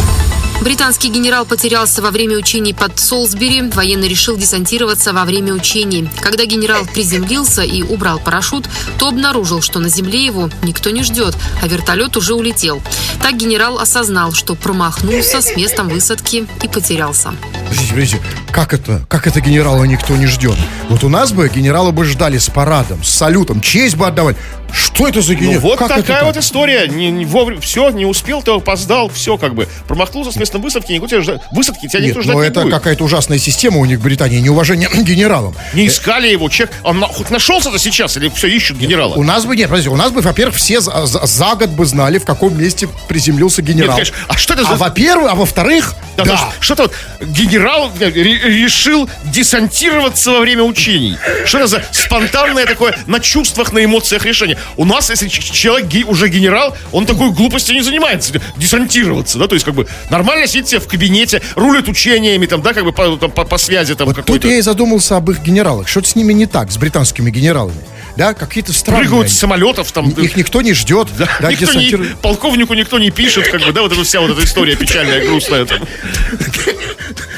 Британский 0.62 1.10
генерал 1.10 1.46
потерялся 1.46 2.02
во 2.02 2.10
время 2.10 2.38
учений 2.38 2.74
под 2.74 2.98
Солсбери. 2.98 3.64
Военный 3.74 4.08
решил 4.08 4.38
десантироваться 4.38 5.12
во 5.12 5.26
время 5.26 5.54
учений. 5.54 6.08
Когда 6.22 6.46
генерал 6.46 6.86
приземлился 6.86 7.64
и 7.64 7.82
убрал 7.82 8.20
парашют, 8.20 8.70
то 8.98 9.10
обнаружил, 9.10 9.62
что 9.62 9.80
на 9.80 9.90
земле 9.90 10.24
его 10.26 10.50
никто 10.62 10.90
не 10.92 11.04
ждет, 11.04 11.36
а 11.62 11.68
вертолет 11.68 12.16
уже 12.16 12.34
улетел. 12.34 12.82
Так 13.22 13.36
генерал 13.36 13.78
осознал, 13.80 14.32
что 14.32 14.56
промахнулся 14.56 15.42
с 15.42 15.54
местом 15.58 15.90
высадки 15.90 16.48
и 16.62 16.68
потерялся. 16.70 17.34
Подождите, 17.68 17.94
подождите, 17.94 18.22
как 18.54 18.74
это, 18.74 19.02
как 19.10 19.26
это 19.28 19.42
генерала 19.42 19.84
никто 19.84 20.16
не 20.16 20.28
ждет? 20.28 20.56
Вот 20.90 21.04
у 21.04 21.10
нас 21.10 21.32
бы 21.32 21.50
генерала 21.50 21.92
бы 21.92 22.06
ждали 22.06 22.38
с 22.38 22.50
парадом, 22.50 23.04
с 23.04 23.10
салютом, 23.10 23.60
честь 23.62 23.96
бы 23.98 24.08
отдавать. 24.08 24.38
Что 24.72 25.08
это 25.08 25.22
за 25.22 25.34
Ну 25.34 25.40
генерал? 25.40 25.62
вот 25.62 25.78
Как 25.80 25.92
это 25.92 26.02
такая 26.02 26.18
так? 26.22 26.26
вот 26.28 26.38
история. 26.38 26.88
Не, 26.88 27.12
не 27.12 27.26
вовремя, 27.26 27.62
все, 27.62 27.90
не 27.92 28.06
успел, 28.08 28.42
то 28.42 28.56
опоздал, 28.56 29.08
все 29.10 29.38
как 29.38 29.54
бы. 29.54 29.68
Промахнулся 29.88 30.32
с 30.32 30.36
местом 30.36 30.64
высадки, 30.64 30.94
никто 30.94 31.08
тебя 31.08 31.20
жда- 31.20 31.40
высадки 31.52 31.88
тебя 31.88 32.00
Нет, 32.00 32.10
никто 32.10 32.22
ждать 32.24 32.36
ну 32.36 32.42
не 32.42 32.48
это 32.48 32.62
будет. 32.62 32.74
какая-то 32.74 33.04
ужасная 33.04 33.38
система 33.38 33.78
у 33.78 33.86
них 33.86 34.00
в 34.00 34.02
Британии, 34.02 34.40
неуважение 34.40 34.90
к 34.90 34.96
генералам. 35.04 35.54
Не 35.74 35.86
искали 35.88 36.28
его, 36.28 36.50
человек, 36.50 36.76
он 36.84 37.00
на- 37.00 37.08
хоть 37.08 37.30
нашелся-то 37.30 37.78
сейчас 37.78 38.18
или 38.18 38.30
все 38.30 38.48
ищут 38.48 38.78
генерала? 38.78 39.14
У 39.14 39.22
нас 39.24 39.46
бы, 39.46 39.56
нет, 39.56 39.70
подожди, 39.70 39.90
у 39.90 39.96
нас 39.96 40.12
бы, 40.12 40.22
во-первых, 40.22 40.56
все 40.56 40.80
за, 40.82 41.06
за- 41.06 41.24
за 41.24 41.54
год 41.54 41.70
бы 41.70 41.86
знали, 41.86 42.18
в 42.18 42.26
каком 42.26 42.58
месте 42.60 42.90
приземлился 43.08 43.62
генерал. 43.62 43.92
конечно. 43.94 44.16
А 44.28 44.36
что 44.38 44.56
это 44.56 44.64
за- 44.64 44.70
А 44.72 44.76
во-первых, 44.76 45.32
а 45.32 45.36
во-вторых, 45.36 45.94
Да, 46.18 46.26
да, 46.26 46.50
Что-то 46.60 46.84
вот 46.84 46.94
генерал 47.30 47.92
э, 48.00 48.12
решил 48.44 49.10
десантироваться 49.26 50.32
во 50.32 50.40
время 50.40 50.64
учений. 50.64 51.18
Что 51.46 51.60
это 51.60 51.68
за 51.68 51.84
спонтанное 51.92 52.66
такое 52.66 52.96
на 53.08 53.20
чувствах, 53.20 53.74
на 53.74 53.84
эмоциях 53.84 54.26
решение? 54.26 54.58
У 54.78 54.86
нас, 54.86 55.10
если 55.10 55.28
человек 55.28 56.08
уже 56.08 56.28
генерал, 56.30 56.76
он 56.92 57.06
такой 57.06 57.32
глупостью 57.32 57.76
не 57.76 57.82
занимается, 57.82 58.34
десантироваться, 58.58 59.38
да, 59.40 59.48
то 59.48 59.56
есть 59.56 59.66
как 59.66 59.74
бы 59.74 59.88
нормально 60.10 60.48
сидит 60.48 60.68
себе 60.68 60.80
в 60.80 60.88
кабинете, 60.88 61.42
рулит 61.56 61.88
учениями, 61.88 62.46
там, 62.46 62.62
да, 62.62 62.74
как 62.74 62.84
бы 62.84 62.92
по, 62.92 63.18
там, 63.18 63.32
по- 63.32 63.46
по 63.46 63.58
связи 63.58 63.96
там 63.96 64.08
вот 64.08 64.16
тут 64.16 64.26
какой-то. 64.26 64.48
я 64.48 64.58
и 64.58 64.62
задумался 64.62 65.18
об 65.18 65.30
их 65.32 65.42
генералах. 65.42 65.88
Что-то 65.88 66.10
с 66.10 66.16
ними 66.16 66.34
не 66.34 66.46
так, 66.46 66.72
с 66.72 66.78
британскими 66.78 67.32
генералами. 67.32 67.78
Да, 68.16 68.34
какие-то 68.34 68.74
странные. 68.74 69.04
Прыгают 69.08 69.30
с 69.32 69.38
самолетов, 69.38 69.92
там, 69.92 70.10
Их 70.10 70.36
никто 70.36 70.62
не 70.62 70.74
ждет. 70.74 71.08
Да, 71.18 71.26
никто 71.26 71.50
не, 71.50 71.56
десантируют. 71.56 72.20
полковнику 72.20 72.74
никто 72.76 73.00
не 73.00 73.10
пишет, 73.12 73.48
как 73.50 73.62
бы, 73.62 73.72
да, 73.72 73.82
вот 73.82 73.92
эта 73.92 74.04
вся 74.04 74.20
вот 74.22 74.30
эта 74.32 74.44
история 74.44 74.76
печальная, 74.76 75.26
грустная. 75.26 75.66
Там. 75.66 75.80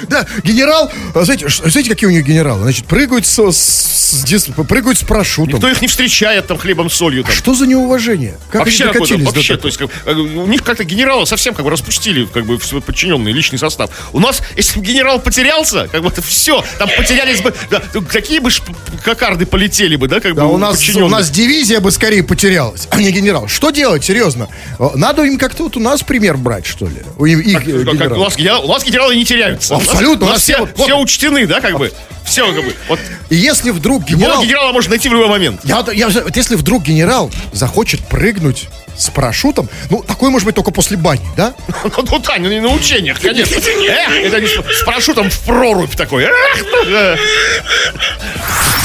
Да, 0.09 0.25
генерал, 0.43 0.91
знаете, 1.15 1.47
знаете, 1.49 1.89
какие 1.89 2.07
у 2.07 2.11
них 2.11 2.25
генералы? 2.25 2.61
Значит, 2.63 2.85
прыгают 2.85 3.25
с, 3.25 3.39
с- 3.51 4.21
с 4.25 4.47
прыгают 4.67 4.99
с 4.99 5.03
парашютом. 5.03 5.57
Кто 5.59 5.67
их 5.69 5.81
не 5.81 5.87
встречает 5.87 6.45
там 6.47 6.57
хлебом, 6.57 6.89
солью, 6.89 7.23
там. 7.23 7.33
Что 7.33 7.55
за 7.55 7.65
неуважение? 7.65 8.37
Как 8.51 8.61
вообще 8.61 8.83
они 8.85 8.93
докатились 8.93 9.25
до 9.25 9.31
вообще, 9.31 9.57
такого? 9.57 9.61
то 9.61 9.67
есть, 9.67 9.77
как, 10.05 10.07
э, 10.07 10.17
у 10.17 10.47
них 10.47 10.63
как-то 10.63 10.83
генералы 10.83 11.25
совсем 11.25 11.53
как 11.55 11.65
бы 11.65 11.71
распустили, 11.71 12.25
как 12.25 12.45
бы, 12.45 12.59
свой 12.61 12.81
подчиненный 12.81 13.31
личный 13.31 13.57
состав. 13.57 13.89
У 14.13 14.19
нас, 14.19 14.41
если 14.55 14.79
бы 14.79 14.85
генерал 14.85 15.19
потерялся, 15.19 15.87
как 15.91 16.01
бы 16.03 16.09
это 16.09 16.21
все, 16.21 16.63
там 16.77 16.89
потерялись 16.95 17.41
бы, 17.41 17.53
да, 17.71 17.81
какие 18.07 18.39
бы 18.39 18.49
шп- 18.49 18.73
кокарды 19.03 19.45
полетели 19.45 19.95
бы, 19.95 20.07
да, 20.07 20.19
как 20.19 20.35
Да, 20.35 20.43
бы 20.45 20.53
у 20.53 20.57
нас, 20.71 20.89
у 20.95 21.07
нас 21.09 21.29
дивизия 21.29 21.79
бы 21.79 21.91
скорее 21.91 22.23
потерялась, 22.23 22.87
а 22.91 23.01
не 23.01 23.11
генерал. 23.11 23.47
Что 23.47 23.71
делать, 23.71 24.03
серьезно? 24.03 24.47
О, 24.79 24.91
Надо 24.95 25.23
им 25.23 25.37
как-то 25.37 25.63
вот 25.63 25.77
у 25.77 25.79
нас 25.79 26.03
пример 26.03 26.37
брать, 26.37 26.65
что 26.65 26.85
ли? 26.85 26.97
У 27.17 27.25
их, 27.25 27.39
э, 27.47 27.83
Как- 27.83 27.97
как- 27.97 28.11
у, 28.17 28.23
нас, 28.23 28.35
генерал- 28.37 28.65
у 28.65 28.67
нас 28.71 28.83
генералы 28.83 29.15
не 29.15 29.25
теряются. 29.25 29.75
Абсолютно, 29.75 30.25
У 30.27 30.29
нас, 30.29 30.41
все, 30.41 30.57
вот- 30.59 30.71
все 30.77 30.97
учтены, 30.97 31.45
да, 31.47 31.61
как 31.61 31.77
бы. 31.77 31.91
Все, 32.25 32.51
как 32.53 32.65
бы. 32.65 32.75
Вот 32.89 32.99
И 33.29 33.35
если 33.35 33.71
вдруг 33.71 34.03
генерал... 34.03 34.41
генерал... 34.41 34.43
генерала 34.43 34.71
можно 34.73 34.89
найти 34.91 35.07
в 35.09 35.13
любой 35.13 35.27
момент. 35.29 35.61
Я, 35.63 35.77
вот- 35.77 35.93
я, 35.93 36.09
вот 36.09 36.35
если 36.35 36.55
вдруг 36.55 36.83
генерал 36.83 37.31
захочет 37.53 38.01
прыгнуть 38.07 38.67
с 38.97 39.09
парашютом, 39.09 39.69
ну, 39.89 40.03
такой 40.03 40.29
может 40.29 40.45
быть 40.45 40.55
только 40.55 40.71
после 40.71 40.97
бани, 40.97 41.21
да? 41.37 41.53
Ну, 41.83 41.91
ну, 42.11 42.19
Тань, 42.19 42.41
ну, 42.41 42.49
не 42.49 42.59
на 42.61 42.69
учениях, 42.69 43.19
конечно. 43.19 43.55
Эх, 43.55 44.09
это 44.25 44.41
не 44.41 44.47
с 44.47 44.51
с 44.79 44.83
парашютом 44.83 45.29
в 45.29 45.39
прорубь 45.41 45.95
такой. 45.95 46.23
Эх, 46.23 46.65
ну, 46.71 46.91
да. 46.91 47.15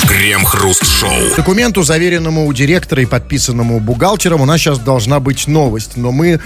Крем-хруст-шоу. 0.09 1.35
Документу, 1.37 1.83
заверенному 1.83 2.47
у 2.47 2.53
директора 2.53 3.03
и 3.03 3.07
подписанному 3.07 3.81
бухгалтером, 3.81 4.41
у 4.41 4.45
нас 4.45 4.61
сейчас 4.61 4.79
должна 4.79 5.21
быть 5.21 5.47
новость, 5.47 5.97
но 5.97 6.11
мы 6.11 6.41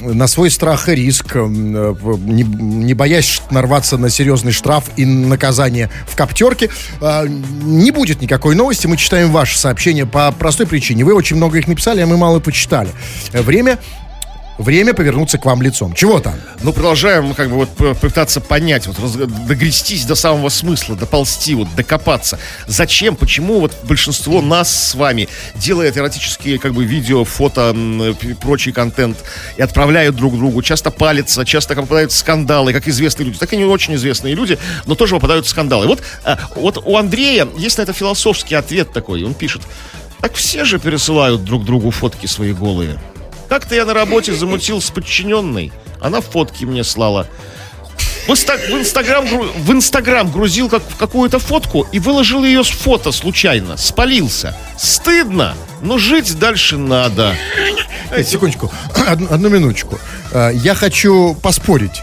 на 0.00 0.26
свой 0.26 0.50
страх 0.50 0.88
и 0.88 0.94
риск, 0.94 1.36
м, 1.36 1.74
э, 1.76 1.94
не, 2.18 2.42
не 2.42 2.94
боясь 2.94 3.42
нарваться 3.50 3.98
на 3.98 4.10
серьезный 4.10 4.52
штраф 4.52 4.84
и 4.96 5.04
наказание 5.04 5.90
в 6.06 6.16
коптерке, 6.16 6.70
э, 7.00 7.26
не 7.28 7.90
будет 7.90 8.20
никакой 8.20 8.54
новости. 8.54 8.86
Мы 8.86 8.96
читаем 8.96 9.30
ваши 9.30 9.58
сообщения 9.58 10.06
по 10.06 10.30
простой 10.32 10.66
причине. 10.66 11.04
Вы 11.04 11.14
очень 11.14 11.36
много 11.36 11.58
их 11.58 11.68
написали, 11.68 12.00
а 12.00 12.06
мы 12.06 12.16
мало 12.16 12.40
почитали. 12.40 12.90
Время 13.32 13.78
время 14.58 14.92
повернуться 14.92 15.38
к 15.38 15.44
вам 15.44 15.62
лицом. 15.62 15.94
Чего 15.94 16.20
там? 16.20 16.34
Ну, 16.62 16.72
продолжаем, 16.72 17.34
как 17.34 17.48
бы, 17.48 17.56
вот 17.56 17.98
пытаться 18.00 18.40
понять, 18.40 18.86
вот, 18.86 18.98
раз- 18.98 19.14
догрестись 19.14 20.04
до 20.04 20.14
самого 20.14 20.48
смысла, 20.48 20.96
доползти, 20.96 21.54
вот, 21.54 21.68
докопаться. 21.74 22.38
Зачем, 22.66 23.16
почему 23.16 23.60
вот 23.60 23.72
большинство 23.84 24.42
нас 24.42 24.90
с 24.90 24.94
вами 24.94 25.28
делает 25.54 25.96
эротические, 25.96 26.58
как 26.58 26.74
бы, 26.74 26.84
видео, 26.84 27.24
фото, 27.24 27.74
прочий 28.40 28.72
контент 28.72 29.18
и 29.56 29.62
отправляют 29.62 30.16
друг 30.16 30.36
другу, 30.36 30.62
часто 30.62 30.90
палятся, 30.90 31.44
часто 31.44 31.74
попадают 31.74 32.12
в 32.12 32.16
скандалы, 32.16 32.72
как 32.72 32.88
известные 32.88 33.26
люди, 33.26 33.38
так 33.38 33.52
и 33.52 33.56
не 33.56 33.64
очень 33.64 33.94
известные 33.94 34.34
люди, 34.34 34.58
но 34.86 34.94
тоже 34.94 35.14
попадают 35.14 35.46
в 35.46 35.48
скандалы. 35.48 35.86
Вот, 35.86 36.02
а, 36.24 36.38
вот 36.56 36.82
у 36.84 36.96
Андрея 36.96 37.48
есть 37.56 37.78
на 37.78 37.82
это 37.82 37.92
философский 37.92 38.54
ответ 38.56 38.92
такой, 38.92 39.22
он 39.22 39.34
пишет, 39.34 39.62
так 40.20 40.34
все 40.34 40.64
же 40.64 40.78
пересылают 40.78 41.44
друг 41.44 41.64
другу 41.64 41.90
фотки 41.90 42.26
свои 42.26 42.52
голые. 42.52 42.98
Как-то 43.48 43.74
я 43.74 43.84
на 43.84 43.94
работе 43.94 44.32
замутил 44.34 44.80
с 44.80 44.90
подчиненной. 44.90 45.72
Она 46.00 46.20
фотки 46.20 46.64
мне 46.64 46.84
слала. 46.84 47.26
В, 48.26 48.30
инста- 48.32 48.58
в 48.58 48.78
Инстаграм, 48.78 49.26
в 49.26 49.72
Инстаграм 49.72 50.30
грузил 50.30 50.68
как, 50.68 50.82
какую-то 50.98 51.38
фотку 51.38 51.86
и 51.92 51.98
выложил 51.98 52.44
ее 52.44 52.62
с 52.62 52.68
фото 52.68 53.10
случайно. 53.10 53.78
Спалился. 53.78 54.54
Стыдно, 54.78 55.54
но 55.80 55.96
жить 55.96 56.38
дальше 56.38 56.76
надо. 56.76 57.34
Э, 58.10 58.22
Секундочку, 58.22 58.70
одну, 59.08 59.28
одну 59.30 59.48
минуточку. 59.48 59.98
Э, 60.32 60.50
Я 60.54 60.74
хочу 60.74 61.34
поспорить. 61.42 62.02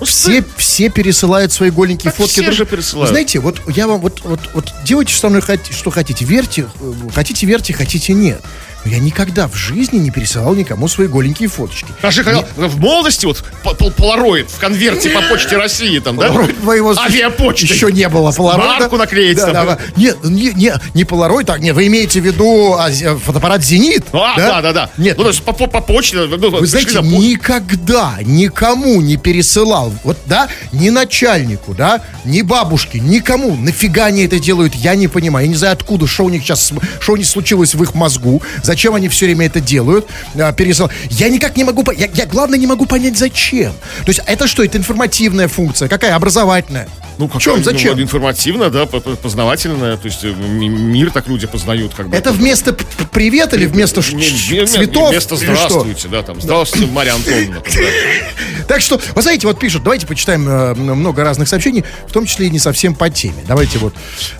Ну, 0.00 0.04
Все, 0.06 0.44
все 0.58 0.90
пересылают 0.90 1.50
свои 1.50 1.70
голенькие 1.70 2.10
Так 2.10 2.16
фотки. 2.16 2.32
все 2.32 2.42
друг- 2.42 2.54
же 2.56 2.66
пересылают. 2.66 3.08
Знаете, 3.10 3.38
вот 3.38 3.60
я 3.68 3.86
вам 3.86 4.00
вот, 4.00 4.20
вот, 4.24 4.40
вот 4.52 4.70
делайте 4.84 5.14
со 5.14 5.30
мной 5.30 5.40
что 5.70 5.90
хотите. 5.90 6.26
Верьте, 6.26 6.66
э, 6.78 6.92
хотите 7.14 7.46
верьте, 7.46 7.72
хотите 7.72 8.12
нет. 8.12 8.42
Но 8.84 8.90
я 8.90 8.98
никогда 8.98 9.48
в 9.48 9.54
жизни 9.54 9.96
не 9.98 10.10
пересылал 10.10 10.54
никому 10.54 10.88
свои 10.88 11.06
голенькие 11.06 11.48
фоточки. 11.48 11.86
Даже 12.02 12.22
когда 12.24 12.44
в 12.56 12.78
молодости 12.78 13.24
вот 13.26 13.42
по- 13.62 13.74
пол- 13.74 13.90
полароид 13.90 14.50
в 14.50 14.58
конверте 14.58 15.10
по 15.10 15.22
почте 15.22 15.56
России 15.56 15.98
там, 16.00 16.16
да? 16.16 16.28
Полароид 16.28 16.62
моего 16.62 16.94
Авиапочты. 16.98 17.66
Еще 17.66 17.90
не 17.92 18.08
было 18.08 18.30
полароида. 18.32 18.80
Марку 18.80 18.96
наклеить 18.96 19.36
Да, 19.38 19.44
там. 19.46 19.52
да, 19.54 19.64
да. 19.76 19.78
Нет, 19.96 20.18
не, 20.24 20.52
не, 20.52 20.74
не 20.94 21.04
полароид, 21.04 21.46
так, 21.46 21.60
не, 21.60 21.72
вы 21.72 21.86
имеете 21.86 22.20
в 22.20 22.24
виду 22.26 22.74
а, 22.78 22.90
фотоаппарат 22.90 23.64
«Зенит»? 23.64 24.04
А, 24.12 24.36
да, 24.36 24.60
да, 24.60 24.72
да. 24.72 24.90
Нет, 24.98 25.16
Ну, 25.16 25.24
то 25.24 25.30
есть 25.30 25.42
по, 25.42 25.52
по- 25.52 25.66
по 25.66 25.80
почте. 25.80 26.16
ну, 26.18 26.26
Вы 26.50 26.58
пришли 26.58 26.66
знаете, 26.66 27.00
на 27.00 27.06
никогда 27.16 28.14
никому 28.22 29.00
не 29.00 29.16
пересылал, 29.16 29.92
вот, 30.04 30.18
да, 30.26 30.48
ни 30.72 30.90
начальнику, 30.90 31.74
да, 31.74 32.02
ни 32.24 32.42
бабушке, 32.42 33.00
никому. 33.00 33.56
Нафига 33.56 34.06
они 34.06 34.24
это 34.24 34.38
делают, 34.38 34.74
я 34.74 34.94
не 34.94 35.08
понимаю. 35.08 35.46
Я 35.46 35.50
не 35.50 35.56
знаю, 35.56 35.72
откуда, 35.74 36.06
что 36.06 36.24
у 36.24 36.28
них 36.30 36.42
сейчас, 36.42 36.72
что 37.00 37.12
у 37.12 37.16
них 37.16 37.26
случилось 37.26 37.74
в 37.74 37.82
их 37.82 37.94
мозгу, 37.94 38.42
зачем 38.74 38.94
они 38.96 39.08
все 39.08 39.26
время 39.26 39.46
это 39.46 39.60
делают, 39.60 40.06
а, 40.34 40.52
пересыл- 40.52 40.90
Я 41.10 41.28
никак 41.28 41.56
не 41.56 41.62
могу, 41.62 41.84
я, 41.92 42.08
я, 42.12 42.26
главное, 42.26 42.58
не 42.58 42.66
могу 42.66 42.86
понять, 42.86 43.16
зачем. 43.16 43.72
То 44.04 44.08
есть, 44.08 44.20
это 44.26 44.48
что, 44.48 44.64
это 44.64 44.76
информативная 44.78 45.46
функция, 45.46 45.88
какая, 45.88 46.16
образовательная? 46.16 46.88
Ну, 47.18 47.28
в 47.28 47.38
чем, 47.38 47.58
какая, 47.58 47.62
зачем? 47.62 47.96
ну, 47.96 48.02
информативно, 48.02 48.70
да, 48.70 48.86
по- 48.86 48.98
по- 48.98 49.14
познавательно. 49.14 49.96
То 49.96 50.06
есть 50.08 50.24
э, 50.24 50.32
ми- 50.32 50.68
мир 50.68 51.12
так 51.12 51.28
люди 51.28 51.46
познают, 51.46 51.94
как 51.94 52.08
бы. 52.08 52.16
Это 52.16 52.32
вместо 52.32 52.72
привет 53.12 53.54
или 53.54 53.66
вместо 53.66 54.00
Не- 54.12 54.16
не- 54.60 54.66
цветов? 54.66 55.10
Вместо 55.10 55.36
здравствуйте, 55.36 56.08
да, 56.08 56.22
там. 56.24 56.40
Здравствуйте, 56.40 56.90
Марья 56.90 57.12
Антоновна. 57.14 57.62
Так 58.66 58.80
что, 58.80 59.00
вы 59.14 59.22
знаете, 59.22 59.46
вот 59.46 59.58
пишут, 59.58 59.82
давайте 59.82 60.06
почитаем 60.06 60.48
э, 60.48 60.74
много 60.74 61.22
разных 61.22 61.48
сообщений, 61.48 61.84
в 62.06 62.12
том 62.12 62.26
числе 62.26 62.46
и 62.46 62.50
не 62.50 62.58
совсем 62.58 62.94
по 62.94 63.10
теме. 63.10 63.44
Давайте 63.46 63.78
вот. 63.78 63.94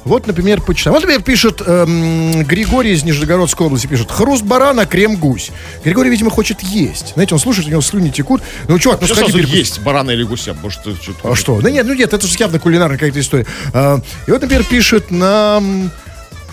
Вот, 0.04 0.26
например, 0.26 0.60
почитаем. 0.60 0.94
Вот, 0.94 1.02
например, 1.02 1.22
пишет 1.22 1.62
эм, 1.64 2.44
Григорий 2.44 2.92
из 2.92 3.04
Нижегородской 3.04 3.66
области, 3.66 3.86
пишет, 3.86 4.10
хруст 4.10 4.42
барана, 4.42 4.86
крем 4.86 5.16
гусь. 5.16 5.50
Григорий, 5.84 6.10
видимо, 6.10 6.30
хочет 6.30 6.62
есть. 6.62 7.14
Знаете, 7.14 7.34
он 7.34 7.40
слушает, 7.40 7.68
у 7.68 7.70
него 7.70 7.80
слюни 7.80 8.10
текут. 8.10 8.42
Ну, 8.68 8.78
чувак, 8.78 9.00
ну 9.00 9.06
сходи 9.06 9.32
перекуси. 9.32 9.56
есть 9.56 9.80
барана 9.80 10.10
или 10.10 10.22
гуся? 10.22 10.54
Может, 10.54 10.80
что-то... 10.80 11.30
А 11.30 11.34
что? 11.34 11.60
Да 11.60 11.70
нет, 11.70 11.86
ну 11.86 11.94
нет, 11.94 12.12
это 12.12 12.26
же 12.26 12.36
явно 12.38 12.58
кулинарная 12.58 12.96
какая-то 12.96 13.20
история. 13.20 13.46
А, 13.72 14.00
и 14.26 14.30
вот, 14.30 14.40
например, 14.40 14.64
пишет 14.64 15.10
нам... 15.10 15.90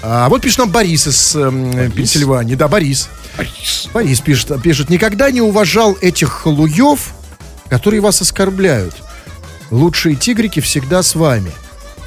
А 0.04 0.30
вот 0.30 0.42
пишет 0.42 0.58
нам 0.60 0.70
Борис 0.72 1.08
из 1.08 1.36
эм, 1.36 1.92
Пенсильвании. 1.92 2.56
Да, 2.56 2.68
Борис. 2.68 3.10
Борис 3.94 4.20
пишет, 4.20 4.62
пишет, 4.62 4.90
никогда 4.90 5.30
не 5.30 5.42
уважал 5.42 5.96
этих 6.02 6.30
халуев, 6.30 7.14
которые 7.72 8.02
вас 8.02 8.22
оскорбляют. 8.22 8.94
Лучшие 9.72 10.16
тигрики 10.18 10.60
всегда 10.60 11.02
с 11.02 11.16
вами. 11.16 11.52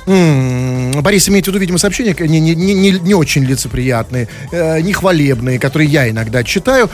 М, 0.07 0.93
Борис 1.01 1.31
имеет 1.31 1.47
в 1.47 1.49
виду, 1.49 1.59
видимо, 1.59 1.79
сообщения 1.79 2.15
не, 2.21 2.39
не, 2.39 2.55
не- 2.55 2.91
не 3.01 3.15
очень 3.15 3.43
лицеприятные, 3.45 4.29
э, 4.53 4.83
нехвалебные, 4.83 5.59
которые 5.59 5.89
я 5.89 6.11
иногда 6.11 6.45
читаю. 6.45 6.91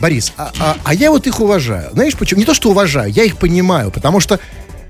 Борис, 0.00 0.32
а, 0.38 0.50
а- 0.58 0.76
а 0.82 0.94
я 0.94 1.10
вот 1.10 1.26
их 1.26 1.38
уважаю. 1.40 1.90
Знаешь 1.92 2.14
почему? 2.16 2.40
Не 2.40 2.46
то, 2.46 2.54
что 2.54 2.70
уважаю, 2.70 3.12
я 3.12 3.24
их 3.24 3.36
понимаю, 3.36 3.90
потому 3.90 4.18
что 4.20 4.40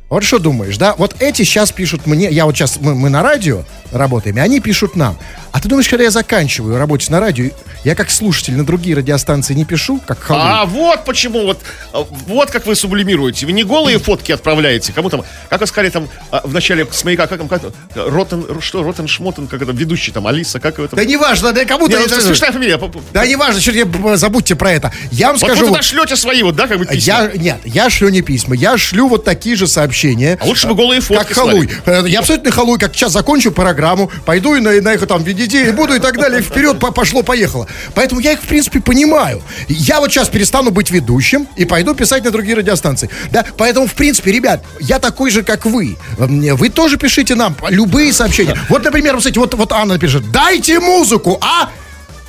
вот 0.08 0.22
что 0.22 0.38
думаешь, 0.38 0.76
да? 0.78 0.94
Вот 0.96 1.16
эти 1.18 1.42
сейчас 1.42 1.72
пишут 1.72 2.06
мне, 2.06 2.30
я 2.30 2.44
вот 2.44 2.54
сейчас, 2.56 2.78
мы, 2.80 2.94
мы 2.94 3.10
на 3.10 3.22
радио 3.24 3.64
работаем, 3.90 4.36
и 4.36 4.40
они 4.40 4.60
пишут 4.60 4.94
нам. 4.94 5.18
А 5.54 5.60
ты 5.60 5.68
думаешь, 5.68 5.88
когда 5.88 6.02
я 6.02 6.10
заканчиваю 6.10 6.78
работать 6.78 7.08
на 7.10 7.20
радио, 7.20 7.50
я 7.84 7.94
как 7.94 8.10
слушатель 8.10 8.56
на 8.56 8.66
другие 8.66 8.96
радиостанции 8.96 9.54
не 9.54 9.64
пишу, 9.64 10.00
как 10.04 10.18
халуй? 10.18 10.42
А 10.44 10.64
вот 10.64 11.04
почему, 11.04 11.44
вот, 11.44 11.60
а, 11.92 12.04
вот 12.26 12.50
как 12.50 12.66
вы 12.66 12.74
сублимируете. 12.74 13.46
Вы 13.46 13.52
не 13.52 13.62
голые 13.62 14.00
фотки 14.00 14.32
отправляете, 14.32 14.92
кому 14.92 15.10
там, 15.10 15.22
как 15.48 15.60
вы 15.60 15.66
сказали 15.68 15.90
там 15.90 16.08
а, 16.32 16.40
в 16.42 16.52
начале 16.52 16.84
с 16.90 17.04
маяка, 17.04 17.28
как 17.28 17.38
там, 17.38 17.46
как, 17.46 17.62
Ротен, 17.94 18.60
что, 18.60 18.82
Ротен 18.82 19.06
Шмотен, 19.06 19.46
как 19.46 19.62
это, 19.62 19.70
ведущий 19.70 20.10
там, 20.10 20.26
Алиса, 20.26 20.58
как 20.58 20.74
там? 20.74 20.88
Да 20.90 21.04
неважно, 21.04 21.52
да 21.52 21.64
кому-то... 21.64 21.96
Не, 21.96 22.04
это- 22.04 22.16
это 22.16 22.24
смешная 22.26 22.50
фамилия. 22.50 22.80
Да 23.12 23.24
неважно, 23.24 23.84
б- 23.84 24.16
забудьте 24.16 24.56
про 24.56 24.72
это. 24.72 24.92
Я 25.12 25.28
вам 25.28 25.36
Вот 25.36 25.46
скажу... 25.46 25.60
вы 25.60 25.66
вот- 25.68 25.74
туда 25.76 25.82
шлете 25.82 26.16
свои 26.16 26.42
вот, 26.42 26.56
да, 26.56 26.66
как 26.66 26.78
бы 26.78 26.84
письма. 26.86 26.96
Я, 26.98 27.30
нет, 27.36 27.60
я 27.64 27.90
шлю 27.90 28.08
не 28.08 28.22
письма, 28.22 28.56
я 28.56 28.76
шлю 28.76 29.06
вот 29.06 29.24
такие 29.24 29.54
же 29.54 29.68
сообщения. 29.68 30.36
А 30.40 30.46
лучше 30.46 30.66
бы 30.66 30.74
голые 30.74 31.00
фотки 31.00 31.22
Как 31.28 31.32
халуй. 31.36 31.70
Э, 31.86 32.02
Я 32.08 32.18
абсолютно 32.18 32.50
халуй, 32.50 32.80
как 32.80 32.92
сейчас 32.96 33.12
закончу 33.12 33.52
программу, 33.52 34.10
пойду 34.26 34.56
и 34.56 34.60
на, 34.60 34.72
на 34.82 34.94
их 34.94 35.06
там 35.06 35.22
видите, 35.22 35.43
и 35.52 35.70
буду 35.72 35.94
и 35.94 35.98
так 35.98 36.16
далее, 36.16 36.40
вперед 36.42 36.78
по- 36.78 36.90
пошло-поехало. 36.92 37.66
Поэтому 37.94 38.20
я 38.20 38.32
их, 38.32 38.40
в 38.40 38.46
принципе, 38.46 38.80
понимаю. 38.80 39.42
Я 39.68 40.00
вот 40.00 40.10
сейчас 40.12 40.28
перестану 40.28 40.70
быть 40.70 40.90
ведущим 40.90 41.46
и 41.56 41.64
пойду 41.64 41.94
писать 41.94 42.24
на 42.24 42.30
другие 42.30 42.56
радиостанции. 42.56 43.10
Да, 43.30 43.44
поэтому, 43.56 43.86
в 43.86 43.94
принципе, 43.94 44.32
ребят, 44.32 44.64
я 44.80 44.98
такой 44.98 45.30
же, 45.30 45.42
как 45.42 45.64
вы. 45.66 45.96
Вы 46.18 46.68
тоже 46.68 46.96
пишите 46.96 47.34
нам 47.34 47.56
любые 47.68 48.12
сообщения. 48.12 48.56
Вот, 48.68 48.84
например, 48.84 49.16
кстати, 49.18 49.38
вот, 49.38 49.54
вот 49.54 49.72
Анна 49.72 49.98
пишет, 49.98 50.30
дайте 50.32 50.80
музыку, 50.80 51.38
а? 51.40 51.70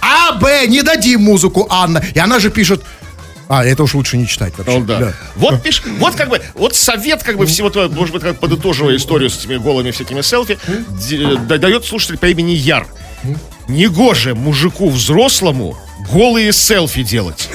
А, 0.02 0.34
Б, 0.34 0.68
не 0.68 0.82
дадим 0.84 1.22
музыку, 1.24 1.68
Анна. 1.70 2.04
И 2.14 2.20
она 2.20 2.38
же 2.40 2.50
пишет, 2.52 2.84
а, 3.48 3.64
это 3.66 3.84
уж 3.84 3.94
лучше 3.96 4.18
не 4.18 4.28
читать 4.28 4.54
вообще. 4.58 4.78
Ну, 4.80 4.86
да. 4.86 5.14
Вот 5.36 5.62
пиш, 5.64 5.82
вот 6.00 6.16
как 6.16 6.30
бы, 6.30 6.42
вот 6.56 6.76
совет 6.76 7.24
как 7.24 7.38
бы 7.38 7.46
всего 7.46 7.70
того, 7.70 7.90
может 7.90 8.14
быть, 8.14 8.24
как 8.24 8.40
подытоживая 8.40 8.96
историю 8.98 9.30
с 9.30 9.38
этими 9.40 9.58
голыми 9.58 9.92
всякими 9.92 10.22
селфи, 10.22 10.58
да- 11.48 11.58
дает 11.58 11.86
слушатель 11.86 12.18
по 12.18 12.26
имени 12.28 12.52
Яр. 12.52 12.88
Негоже 13.68 14.36
мужику 14.36 14.90
взрослому 14.90 15.78
голые 16.12 16.54
селфи 16.54 17.04
делать. 17.04 17.50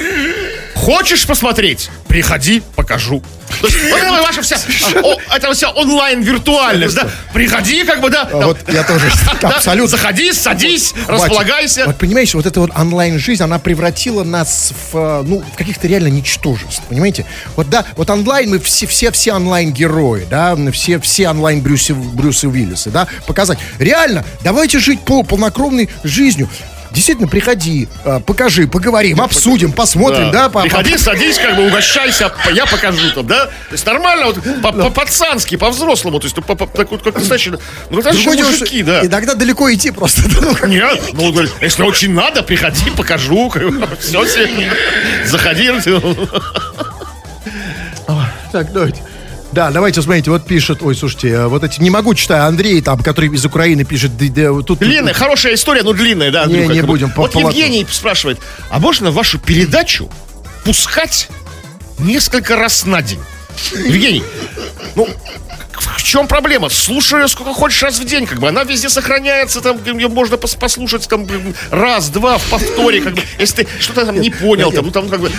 Хочешь 0.81 1.27
посмотреть? 1.27 1.91
Приходи, 2.09 2.63
покажу. 2.75 3.23
То 3.61 3.67
есть, 3.67 3.79
вот 3.91 3.99
это 3.99 4.23
ваша 4.23 4.41
вся, 4.41 4.57
о, 5.03 5.17
это 5.35 5.53
вся 5.53 5.71
онлайн 5.71 6.23
виртуальность, 6.23 6.95
да? 6.95 7.07
Приходи, 7.35 7.85
как 7.85 8.01
бы, 8.01 8.09
да. 8.09 8.29
А 8.33 8.47
вот 8.47 8.59
я 8.73 8.83
тоже 8.83 9.13
да, 9.43 9.49
абсолютно. 9.49 9.89
Заходи, 9.89 10.33
садись, 10.33 10.95
Батя, 11.07 11.13
располагайся. 11.13 11.85
Вот 11.87 11.99
понимаете, 11.99 12.39
вот 12.39 12.47
эта 12.47 12.61
вот 12.61 12.71
онлайн-жизнь, 12.75 13.43
она 13.43 13.59
превратила 13.59 14.25
нас 14.25 14.73
в, 14.93 14.97
э, 14.97 15.23
ну, 15.27 15.43
в 15.43 15.57
каких-то 15.57 15.87
реально 15.87 16.09
ничтожеств, 16.09 16.83
понимаете? 16.89 17.27
Вот 17.57 17.69
да, 17.69 17.85
вот 17.97 18.09
онлайн, 18.09 18.49
мы 18.49 18.59
все, 18.59 18.87
все, 18.87 19.11
все 19.11 19.35
онлайн-герои, 19.35 20.27
да, 20.31 20.57
все, 20.73 20.99
все 20.99 21.29
онлайн 21.29 21.61
Брюсы, 21.61 21.93
Брюсы 21.93 22.49
Уиллисы, 22.49 22.91
да, 22.91 23.07
показать. 23.27 23.59
Реально, 23.79 24.25
давайте 24.43 24.79
жить 24.79 25.01
пол, 25.01 25.25
полнокровной 25.25 25.91
жизнью. 26.05 26.49
Действительно, 26.93 27.29
приходи, 27.29 27.89
э, 28.05 28.21
покажи, 28.27 28.67
поговорим, 28.67 29.21
обсудим, 29.21 29.73
посмотрим, 29.73 30.31
да, 30.33 30.49
по- 30.49 30.63
Приходи, 30.63 30.97
садись, 30.99 31.39
как 31.39 31.55
бы 31.57 31.67
угощайся, 31.69 32.33
я 32.53 32.67
покажу 32.67 33.11
там, 33.15 33.27
да? 33.27 33.47
То 33.47 33.53
есть 33.73 33.87
нормально, 33.87 34.27
вот, 34.27 34.39
по- 34.63 34.73
по-пацански, 34.73 35.57
по-взрослому, 35.57 36.19
то 36.19 36.27
есть 36.27 36.37
ну, 36.37 36.43
так 36.57 36.91
вот, 36.91 37.03
как 37.03 37.15
настоящие, 37.15 37.59
ну, 37.91 37.97
настоящие 38.03 38.45
мужики, 38.45 38.83
да. 38.83 39.07
Иногда 39.07 39.35
далеко 39.35 39.73
идти 39.73 39.91
просто. 39.93 40.23
ну, 40.29 40.67
Нет, 40.67 41.01
ну, 41.13 41.33
если 41.61 41.83
очень 41.85 42.13
надо, 42.13 42.43
приходи, 42.43 42.91
покажу, 42.97 43.51
все, 44.01 44.25
заходи. 45.27 45.71
Так, 48.53 48.73
давайте. 48.73 49.01
Да, 49.53 49.71
давайте, 49.71 50.01
смотрите, 50.01 50.31
вот 50.31 50.47
пишет, 50.47 50.81
ой, 50.83 50.95
слушайте, 50.95 51.29
э, 51.31 51.47
вот 51.49 51.65
эти, 51.65 51.81
не 51.81 51.91
могу 51.91 52.15
читать, 52.15 52.41
Андрей 52.41 52.81
там, 52.81 53.03
который 53.03 53.31
из 53.31 53.45
Украины 53.45 53.85
пишет, 53.85 54.17
да, 54.17 54.27
да, 54.29 54.63
тут... 54.63 54.79
Длинная, 54.79 55.13
хорошая 55.13 55.55
история, 55.55 55.83
но 55.83 55.93
длинная, 55.93 56.31
да, 56.31 56.47
Не, 56.47 56.55
Андрюха, 56.55 56.73
не 56.75 56.81
бы. 56.83 56.87
будем, 56.87 57.13
Вот 57.17 57.33
по 57.33 57.39
Евгений 57.39 57.85
спрашивает, 57.91 58.39
а 58.71 58.79
можно 58.79 59.11
вашу 59.11 59.39
передачу 59.39 60.09
пускать 60.65 61.29
несколько 61.99 62.57
раз 62.57 62.87
на 62.87 63.03
день? 63.03 63.21
Евгений, 63.75 64.23
ну, 64.95 65.09
в 65.81 66.03
чем 66.03 66.27
проблема? 66.29 66.69
Слушай 66.69 67.23
ее 67.23 67.29
сколько 67.29 67.53
хочешь 67.55 67.83
раз 67.83 67.99
в 67.99 68.05
день, 68.05 68.27
как 68.27 68.39
бы. 68.39 68.49
Она 68.49 68.65
везде 68.65 68.89
сохраняется, 68.89 69.61
там 69.61 69.79
ее 69.97 70.09
можно 70.09 70.35
пос- 70.37 70.59
послушать 70.59 71.09
там 71.09 71.27
раз, 71.71 72.09
два 72.11 72.39
в 72.39 72.45
повторе, 72.51 73.01
как 73.01 73.15
бы. 73.15 73.23
Если 73.39 73.63
ты 73.65 73.69
что-то 73.81 74.07
там 74.07 74.21
не 74.21 74.31
понял, 74.31 74.73
там, 74.73 74.87
ну 74.87 74.91
там 74.91 75.09
как 75.09 75.21
бы 75.21 75.31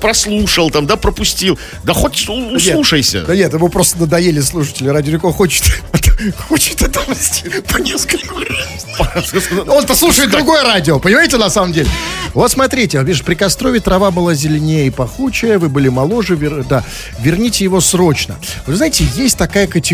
прослушал, 0.00 0.70
там, 0.70 0.86
да, 0.86 0.96
пропустил. 0.96 1.58
Да 1.84 1.92
хоть 1.94 2.28
услушайся. 2.28 3.22
Да 3.22 3.34
нет, 3.34 3.52
ему 3.52 3.68
просто 3.68 3.98
надоели 3.98 4.40
слушатели. 4.40 4.88
Радио 4.88 5.12
Рекорд 5.12 5.36
хочет, 5.36 5.64
хочет 6.48 6.82
отомстить 6.82 7.64
по 7.66 7.78
несколько 7.78 8.34
раз. 8.34 9.34
Он-то 9.68 9.94
слушает 9.94 10.30
другое 10.30 10.62
радио, 10.62 10.98
понимаете, 10.98 11.36
на 11.38 11.50
самом 11.50 11.72
деле? 11.72 11.88
Вот 12.34 12.50
смотрите, 12.50 12.98
видишь, 13.02 13.22
при 13.22 13.34
Кострове 13.34 13.80
трава 13.80 14.10
была 14.10 14.34
зеленее 14.34 14.86
и 14.86 14.90
пахучая, 14.90 15.58
вы 15.58 15.68
были 15.68 15.88
моложе, 15.88 16.34
вер- 16.34 16.64
да, 16.68 16.84
верните 17.20 17.64
его 17.64 17.80
срочно. 17.80 18.36
Вы 18.66 18.76
знаете, 18.76 19.04
есть 19.16 19.38
такая 19.38 19.66
категория, 19.66 19.87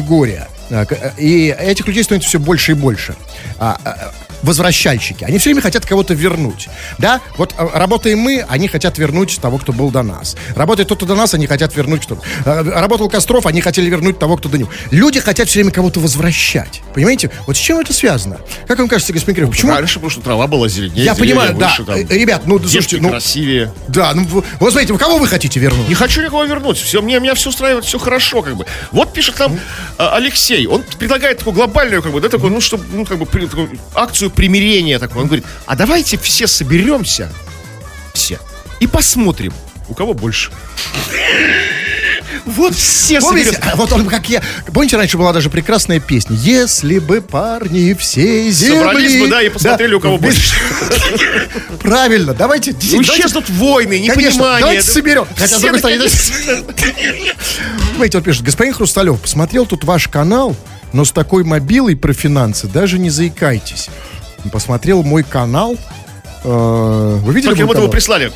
а, 0.70 0.84
к- 0.86 1.14
и 1.18 1.54
этих 1.58 1.86
людей 1.86 2.02
становится 2.04 2.28
все 2.28 2.38
больше 2.38 2.72
и 2.72 2.74
больше. 2.74 3.14
Возвращальщики. 4.44 5.24
Они 5.24 5.38
все 5.38 5.50
время 5.50 5.62
хотят 5.62 5.86
кого-то 5.86 6.14
вернуть. 6.14 6.68
Да? 6.98 7.20
Вот 7.36 7.54
а, 7.56 7.78
работаем 7.78 8.18
мы, 8.18 8.44
они 8.48 8.68
хотят 8.68 8.98
вернуть 8.98 9.38
того, 9.40 9.58
кто 9.58 9.72
был 9.72 9.90
до 9.90 10.02
нас. 10.02 10.36
Работает 10.54 10.88
тот, 10.88 10.98
кто 10.98 11.06
до 11.06 11.14
нас, 11.14 11.34
они 11.34 11.46
хотят 11.46 11.74
вернуть 11.74 12.02
кто 12.02 12.18
Работал 12.44 13.08
Костров, 13.08 13.46
они 13.46 13.60
хотели 13.60 13.88
вернуть 13.88 14.18
того, 14.18 14.36
кто 14.36 14.48
до 14.48 14.58
него. 14.58 14.70
Люди 14.90 15.20
хотят 15.20 15.48
все 15.48 15.60
время 15.60 15.72
кого-то 15.72 16.00
возвращать. 16.00 16.82
Понимаете? 16.94 17.30
Вот 17.46 17.56
с 17.56 17.60
чем 17.60 17.78
это 17.78 17.92
связано? 17.92 18.38
Как 18.68 18.78
вам 18.78 18.88
кажется, 18.88 19.12
господин 19.12 19.34
Кирилл, 19.34 19.50
почему? 19.50 19.72
Раньше, 19.72 19.94
потому 19.94 20.10
что 20.10 20.20
трава 20.20 20.46
была 20.46 20.68
зеленее. 20.68 21.04
Я 21.04 21.14
понимаю, 21.14 21.54
да. 21.54 21.68
выше, 21.68 21.84
там, 21.84 21.94
Э, 21.96 22.18
Ребят, 22.18 22.42
ну, 22.46 22.58
слушайте, 22.58 22.98
ну, 23.00 23.10
красивее. 23.10 23.72
да, 23.88 24.12
ну, 24.14 24.26
вот 24.60 24.70
смотрите, 24.70 24.96
кого 24.98 25.18
вы 25.18 25.26
хотите 25.26 25.58
вернуть? 25.60 25.88
Не 25.88 25.94
хочу 25.94 26.22
никого 26.22 26.44
вернуть. 26.44 26.78
Все, 26.78 27.00
мне, 27.02 27.18
меня 27.18 27.34
все 27.34 27.50
устраивает, 27.50 27.84
все 27.84 27.98
хорошо, 27.98 28.42
как 28.42 28.56
бы. 28.56 28.66
Вот 28.92 29.12
пишет 29.12 29.36
там 29.36 29.58
а, 29.98 30.16
Алексей. 30.16 30.66
Он 30.66 30.82
предлагает 30.98 31.38
такую 31.38 31.54
глобальную, 31.54 32.02
как 32.02 32.12
бы, 32.12 32.20
да, 32.20 32.28
такую, 32.28 32.52
ну, 32.52 32.60
чтобы, 32.60 32.84
ну, 32.92 33.04
как 33.04 33.18
бы, 33.18 33.26
такую 33.26 33.70
акцию 33.94 34.30
примирения 34.34 34.98
такую. 34.98 35.22
Он 35.22 35.26
говорит, 35.26 35.46
а 35.66 35.76
давайте 35.76 36.18
все 36.18 36.46
соберемся, 36.46 37.32
все, 38.12 38.38
и 38.80 38.86
посмотрим, 38.86 39.52
у 39.88 39.94
кого 39.94 40.14
больше. 40.14 40.50
Вот 42.44 42.74
все 42.74 43.20
Помните, 43.20 43.58
а 43.62 43.74
вот 43.76 43.92
он 43.92 44.06
как 44.06 44.28
я. 44.28 44.42
Помните, 44.72 44.96
раньше 44.96 45.16
была 45.16 45.32
даже 45.32 45.48
прекрасная 45.48 45.98
песня. 45.98 46.36
Если 46.36 46.98
бы 46.98 47.22
парни 47.22 47.94
всей 47.94 48.50
земли... 48.50 48.80
Собрались 48.80 49.20
бы, 49.20 49.28
да, 49.28 49.42
и 49.42 49.48
посмотрели, 49.48 49.94
у 49.94 50.00
кого 50.00 50.18
вместе- 50.18 50.54
Правильно, 51.80 52.34
давайте... 52.34 52.72
Ну, 52.72 53.02
исчезнут 53.02 53.48
войны, 53.48 53.98
непонимание. 53.98 54.60
давайте 54.60 54.86
да. 54.86 54.92
соберем. 54.92 55.26
Хотя, 55.36 55.46
с 55.46 55.58
Все 55.58 55.60
другой 55.60 55.78
стороны, 55.78 56.04
Понимаете, 57.92 58.18
он 58.18 58.24
пишет, 58.24 58.42
господин 58.42 58.74
Хрусталев, 58.74 59.20
посмотрел 59.20 59.64
тут 59.64 59.84
ваш 59.84 60.08
канал, 60.08 60.54
но 60.92 61.04
с 61.04 61.12
такой 61.12 61.44
мобилой 61.44 61.96
про 61.96 62.12
финансы 62.12 62.66
даже 62.66 62.98
не 62.98 63.10
заикайтесь. 63.10 63.88
Посмотрел 64.52 65.02
мой 65.02 65.22
канал. 65.22 65.76
э, 66.44 67.18
Вы 67.22 67.32
видели 67.34 67.54
Как 67.54 67.60
это 67.70 67.80
вы 67.80 67.88
прислали 67.88 68.32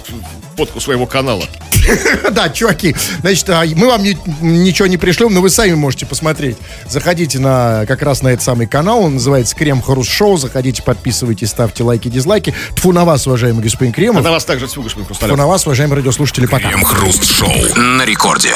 фотку 0.56 0.80
своего 0.80 1.06
канала. 1.06 1.44
Да, 2.32 2.50
чуваки, 2.50 2.94
значит, 3.20 3.48
а, 3.48 3.64
мы 3.74 3.86
вам 3.86 4.02
ни- 4.02 4.18
ничего 4.42 4.86
не 4.88 4.98
пришлем, 4.98 5.32
но 5.32 5.40
вы 5.40 5.48
сами 5.48 5.72
можете 5.74 6.04
посмотреть. 6.04 6.56
Заходите 6.86 7.38
на 7.38 7.86
как 7.86 8.02
раз 8.02 8.20
на 8.22 8.28
этот 8.28 8.42
самый 8.44 8.66
канал, 8.66 9.00
он 9.04 9.14
называется 9.14 9.56
Крем 9.56 9.80
Хруст 9.80 10.10
Шоу. 10.10 10.36
Заходите, 10.36 10.82
подписывайтесь, 10.82 11.48
ставьте 11.48 11.84
лайки, 11.84 12.08
дизлайки. 12.08 12.52
Тфу 12.74 12.92
на 12.92 13.04
вас, 13.06 13.26
уважаемый 13.26 13.62
господин 13.62 13.92
А 13.92 13.94
Кремов. 13.94 14.22
на 14.24 14.30
вас 14.32 14.44
также 14.44 14.66
тьфу, 14.68 14.82
господин 14.82 15.04
Тфу 15.06 15.14
Хрусталев. 15.14 15.36
на 15.38 15.46
вас, 15.46 15.64
уважаемые 15.66 15.96
радиослушатели, 15.98 16.44
пока. 16.46 16.68
Крем-хруст-шоу 16.68 17.74
на 17.76 18.04
рекорде. 18.04 18.50